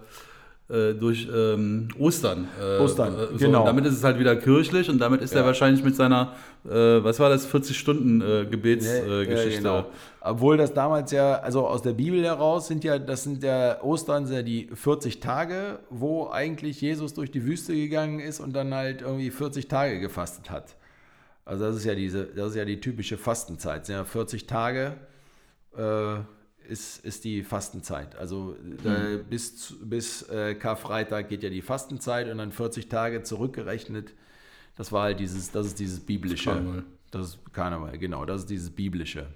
äh, 0.70 0.94
durch 0.96 1.28
ähm, 1.34 1.90
Ostern. 2.00 2.48
Ostern, 2.82 3.16
so. 3.32 3.38
genau. 3.38 3.66
Damit 3.66 3.86
ist 3.86 3.94
es 3.94 4.04
halt 4.04 4.18
wieder 4.18 4.36
kirchlich 4.36 4.90
und 4.90 4.98
damit 5.00 5.22
ist 5.22 5.36
er 5.36 5.46
wahrscheinlich 5.46 5.84
mit 5.84 5.96
seiner, 5.96 6.34
was 6.64 7.20
war 7.20 7.30
das, 7.30 7.48
40-Stunden-Gebetsgeschichte. 7.54 9.08
Ja, 9.08 9.22
Äh, 9.22 9.26
Geschichte. 9.26 9.58
genau. 9.58 9.86
Obwohl 10.22 10.58
das 10.58 10.74
damals 10.74 11.12
ja, 11.12 11.36
also 11.36 11.68
aus 11.68 11.82
der 11.82 11.94
Bibel 11.94 12.24
heraus 12.24 12.68
sind 12.68 12.84
ja, 12.84 12.98
das 12.98 13.24
sind 13.24 13.44
ja 13.44 13.82
Ostern 13.84 14.26
sind 14.26 14.36
ja 14.38 14.42
die 14.42 14.70
40 14.74 15.20
Tage, 15.20 15.80
wo 15.90 16.30
eigentlich 16.30 16.82
Jesus 16.82 17.14
durch 17.14 17.30
die 17.30 17.44
Wüste 17.46 17.74
gegangen 17.74 18.20
ist 18.20 18.40
und 18.40 18.54
dann 18.56 18.74
halt 18.74 19.02
irgendwie 19.02 19.30
40 19.30 19.68
Tage 19.68 20.00
gefastet 20.00 20.50
hat. 20.50 20.76
Also 21.46 21.66
das 21.66 21.76
ist 21.78 21.86
ja 21.86 21.96
diese, 21.96 22.26
das 22.26 22.52
ist 22.52 22.56
ja 22.56 22.66
die 22.66 22.80
typische 22.80 23.18
Fastenzeit. 23.18 23.88
Ja 23.90 24.06
40 24.06 24.48
Tage 24.48 24.96
äh, 25.78 26.16
ist, 26.70 27.04
ist 27.04 27.26
die 27.26 27.44
Fastenzeit. 27.44 28.16
Also 28.16 28.56
äh, 28.86 29.18
bis, 29.18 29.58
zu- 29.58 29.78
bis 29.88 30.22
äh, 30.30 30.56
Karfreitag 30.56 31.28
geht 31.28 31.44
ja 31.44 31.50
die 31.50 31.62
Fastenzeit 31.62 32.30
und 32.30 32.38
dann 32.38 32.52
40 32.54 32.88
Tage 32.88 33.24
zurückgerechnet. 33.24 34.14
Das 34.78 34.92
war 34.92 35.04
halt 35.04 35.20
dieses, 35.20 35.52
das 35.52 35.68
ist 35.68 35.80
dieses 35.80 36.00
biblische. 36.00 36.50
Karneval. 36.52 36.84
Das 37.12 37.28
ist 37.28 37.54
Karneval, 37.54 37.98
genau. 37.98 38.26
Das 38.26 38.42
ist 38.42 38.50
dieses 38.50 38.70
biblische. 38.70 39.28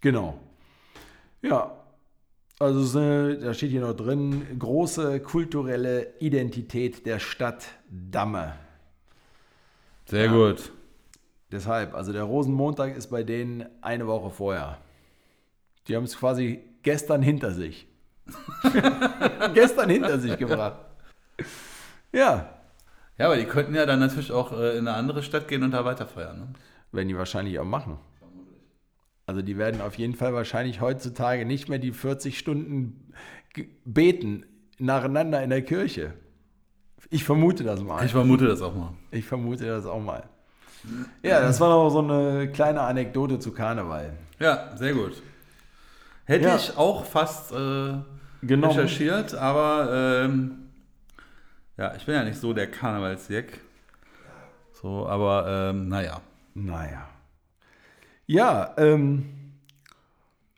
Genau. 0.00 0.38
Ja. 1.42 1.74
Also 2.60 2.98
eine- 2.98 3.38
da 3.38 3.52
steht 3.54 3.70
hier 3.70 3.80
noch 3.82 3.94
drin, 3.94 4.46
große 4.58 5.20
kulturelle 5.20 6.14
Identität 6.20 7.04
der 7.06 7.18
Stadt 7.18 7.66
Damme. 7.90 8.54
Sehr 10.06 10.28
gut. 10.28 10.72
Deshalb, 11.50 11.94
also 11.94 12.12
der 12.12 12.24
Rosenmontag 12.24 12.96
ist 12.96 13.08
bei 13.08 13.22
denen 13.22 13.66
eine 13.80 14.06
Woche 14.06 14.30
vorher. 14.30 14.78
Die 15.86 15.96
haben 15.96 16.04
es 16.04 16.18
quasi 16.18 16.60
gestern 16.82 17.22
hinter 17.22 17.52
sich. 17.52 17.86
gestern 19.54 19.88
hinter 19.88 20.18
sich 20.18 20.36
gebracht. 20.36 20.80
Ja, 22.12 22.54
Ja, 23.16 23.26
aber 23.26 23.36
die 23.36 23.46
könnten 23.46 23.74
ja 23.74 23.86
dann 23.86 24.00
natürlich 24.00 24.30
auch 24.30 24.52
äh, 24.52 24.76
in 24.76 24.86
eine 24.86 24.96
andere 24.96 25.22
Stadt 25.22 25.48
gehen 25.48 25.62
und 25.62 25.72
da 25.72 25.84
weiterfeiern. 25.84 26.38
Ne? 26.38 26.48
werden 26.92 27.08
die 27.08 27.16
wahrscheinlich 27.16 27.58
auch 27.58 27.64
machen. 27.64 27.98
Also 29.26 29.42
die 29.42 29.58
werden 29.58 29.80
auf 29.80 29.96
jeden 29.96 30.14
Fall 30.14 30.32
wahrscheinlich 30.32 30.80
heutzutage 30.80 31.44
nicht 31.44 31.68
mehr 31.68 31.78
die 31.78 31.92
40 31.92 32.38
Stunden 32.38 33.12
beten 33.84 34.46
nacheinander 34.78 35.42
in 35.42 35.50
der 35.50 35.62
Kirche. 35.62 36.14
Ich 37.10 37.24
vermute 37.24 37.62
das 37.62 37.82
mal. 37.82 38.04
Ich 38.04 38.12
vermute 38.12 38.46
das 38.46 38.62
auch 38.62 38.74
mal. 38.74 38.94
Ich 39.10 39.26
vermute 39.26 39.66
das 39.66 39.84
auch 39.84 40.00
mal. 40.00 40.28
Ja, 41.22 41.40
das 41.40 41.60
war 41.60 41.68
noch 41.70 41.90
so 41.90 41.98
eine 42.00 42.50
kleine 42.52 42.80
Anekdote 42.82 43.38
zu 43.38 43.52
Karneval. 43.52 44.12
Ja, 44.38 44.76
sehr 44.76 44.94
gut. 44.94 45.22
Hätte 46.24 46.46
Ja. 46.48 46.56
ich 46.56 46.76
auch 46.76 47.04
fast 47.04 47.52
äh, 47.52 47.94
Genommen. 48.42 48.72
recherchiert, 48.76 49.34
aber 49.34 50.24
ähm, 50.24 50.68
ja, 51.76 51.94
ich 51.96 52.04
bin 52.06 52.14
ja 52.14 52.24
nicht 52.24 52.38
so 52.40 52.52
der 52.52 52.70
Karnevalsjack. 52.70 53.60
So, 54.80 55.06
aber 55.08 55.70
ähm, 55.70 55.88
naja. 55.88 56.20
Naja. 56.54 57.08
Ja, 58.26 58.74
ähm, 58.76 59.34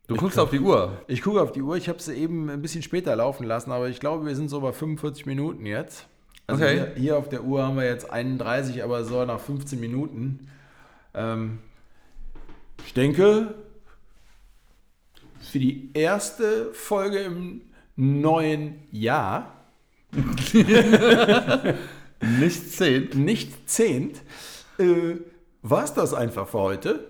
Du 0.07 0.17
guckst 0.17 0.39
auf 0.41 0.51
die 0.51 0.59
Uhr. 0.59 1.01
ich 1.07 1.23
gucke 1.23 1.41
auf 1.41 1.53
die 1.53 1.63
Uhr. 1.63 1.77
Ich 1.77 1.89
habe 1.89 2.01
sie 2.03 2.15
eben 2.15 2.51
ein 2.51 2.61
bisschen 2.61 2.83
später 2.83 3.15
laufen 3.15 3.45
lassen, 3.47 3.71
aber 3.71 3.89
ich 3.89 4.01
glaube, 4.01 4.27
wir 4.27 4.35
sind 4.35 4.49
so 4.49 4.61
bei 4.61 4.73
45 4.73 5.25
Minuten 5.25 5.65
jetzt. 5.67 6.09
Also 6.51 6.65
Okay. 6.65 6.75
hier, 6.75 6.93
hier 6.97 7.19
auf 7.19 7.29
der 7.29 7.45
Uhr 7.45 7.63
haben 7.63 7.77
wir 7.77 7.85
jetzt 7.85 8.11
31, 8.11 8.83
aber 8.85 9.05
so 9.05 9.25
nach 9.25 9.41
15 9.41 9.79
Minuten. 9.81 10.49
Ähm, 11.15 11.59
ich 12.85 12.95
denke, 12.95 13.55
für 15.41 15.59
die 15.59 15.91
erste 15.95 16.73
Folge 16.73 17.19
im 17.21 17.63
neuen 17.97 18.75
Jahr, 18.91 19.55
Nicht 22.39 22.73
zehn. 22.73 23.09
nicht 23.25 23.69
zehnt, 23.71 24.19
äh, 24.79 25.15
war 25.63 25.85
es 25.85 25.95
das 25.95 26.13
einfach 26.15 26.49
für 26.49 26.59
heute. 26.59 27.05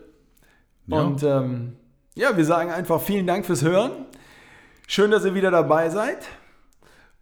Ja. 0.86 1.00
Und 1.02 1.22
ähm, 1.22 1.76
ja, 2.14 2.36
wir 2.36 2.44
sagen 2.44 2.70
einfach 2.70 3.00
vielen 3.00 3.26
Dank 3.26 3.46
fürs 3.46 3.62
Hören. 3.62 3.92
Schön, 4.86 5.10
dass 5.10 5.24
ihr 5.24 5.34
wieder 5.34 5.50
dabei 5.50 5.88
seid. 5.90 6.18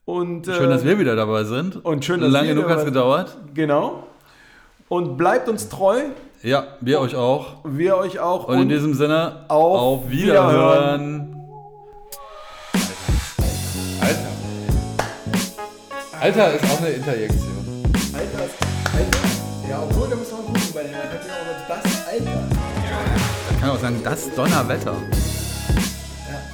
Und, 0.08 0.46
Schön, 0.46 0.70
dass 0.70 0.84
wir 0.86 0.98
wieder 0.98 1.16
dabei 1.16 1.44
sind. 1.44 1.84
und 1.84 2.02
schön, 2.02 2.22
dass 2.22 2.30
Lange 2.30 2.48
wir 2.48 2.54
genug 2.54 2.70
hat 2.70 2.78
es 2.78 2.84
gedauert. 2.86 3.36
Genau. 3.52 4.04
Und 4.88 5.18
bleibt 5.18 5.50
uns 5.50 5.68
treu. 5.68 6.00
Ja, 6.42 6.64
wir 6.80 7.00
euch 7.02 7.14
auch. 7.14 7.56
Wir 7.64 7.98
euch 7.98 8.18
auch. 8.18 8.48
Und 8.48 8.62
in 8.62 8.68
diesem 8.70 8.94
Sinne, 8.94 9.44
auf 9.48 10.00
auf 10.04 10.10
Wiederhören. 10.10 11.36
Alter. 14.00 14.18
Alter 16.18 16.54
ist 16.54 16.64
auch 16.64 16.78
eine 16.78 16.88
Interjektion. 16.88 17.82
Alter, 18.14 18.44
Alter. 18.96 19.18
Ja, 19.68 19.82
obwohl, 19.82 20.08
da 20.08 20.16
muss 20.16 20.32
man 20.32 20.40
gucken, 20.46 20.62
weil 20.72 20.84
man 20.84 20.94
hat 20.94 21.26
ja 21.26 21.34
auch 21.34 21.82
das 21.82 22.08
Alter. 22.08 22.48
Man 23.50 23.60
kann 23.60 23.70
auch 23.70 23.78
sagen, 23.78 24.00
das 24.02 24.34
Donnerwetter. 24.34 24.94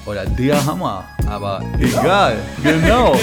Oder 0.07 0.25
der 0.27 0.65
Hammer. 0.65 1.05
Aber 1.29 1.61
egal. 1.79 2.37
Genau. 2.63 3.15
Ey, 3.15 3.21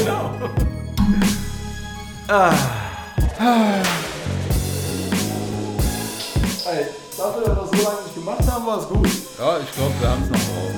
dafür, 7.18 7.44
dass 7.44 7.46
wir 7.46 7.56
das 7.56 7.70
so 7.70 7.76
lange 7.84 8.02
nicht 8.04 8.16
gemacht 8.16 8.52
haben, 8.52 8.66
war 8.66 8.80
es 8.80 8.88
gut. 8.88 9.08
Ja, 9.38 9.58
ich 9.60 9.72
glaube, 9.76 9.94
wir 10.00 10.10
haben 10.10 10.24
es 10.24 10.30
noch 10.30 10.40
drauf. 10.40 10.72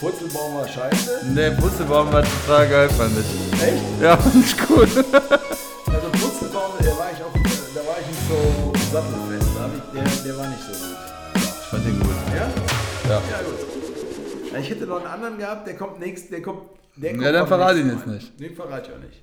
Purzelbaum 0.00 0.54
war 0.54 0.68
scheiße. 0.68 1.20
Der 1.34 1.50
Putzelbaum 1.52 2.12
war 2.12 2.22
total 2.22 2.68
geil, 2.68 2.88
fand 2.90 3.12
ich. 3.18 3.26
Echt? 3.62 3.82
Ja, 4.00 4.16
fand 4.16 4.44
ich 4.44 4.56
gut. 4.58 4.86
Also 4.86 6.08
Purzelbaum, 6.12 6.72
da 6.78 6.96
war 6.98 7.10
ich 7.10 7.20
auch, 7.24 7.32
da 7.74 7.80
war 7.86 7.98
ich 8.00 8.06
nicht 8.06 8.20
so 8.28 8.38
sattelfest. 8.92 9.48
Der, 9.94 10.04
der 10.24 10.34
war 10.38 10.46
nicht 10.46 10.62
so 10.62 10.72
gut. 10.72 10.96
Ich 11.34 11.66
fand 11.68 11.84
den 11.84 11.98
gut. 11.98 12.14
Ja? 12.32 12.46
Ja. 13.08 13.14
Ja, 13.14 13.20
gut. 13.44 13.57
Ich 14.60 14.70
hätte 14.70 14.86
noch 14.86 14.96
einen 14.98 15.06
anderen 15.06 15.38
gehabt, 15.38 15.66
der 15.66 15.76
kommt 15.76 15.98
nächst, 16.00 16.30
der 16.32 16.42
kommt. 16.42 16.62
Der 16.96 17.12
kommt 17.12 17.22
Ja, 17.22 17.32
dann 17.32 17.46
verrate 17.46 17.78
ihn 17.80 17.86
nächsten 17.86 17.98
jetzt 17.98 18.06
Mal. 18.08 18.14
nicht. 18.14 18.40
Den 18.40 18.54
verrate 18.56 18.90
ich 18.90 18.96
auch 18.96 19.00
nicht. 19.00 19.22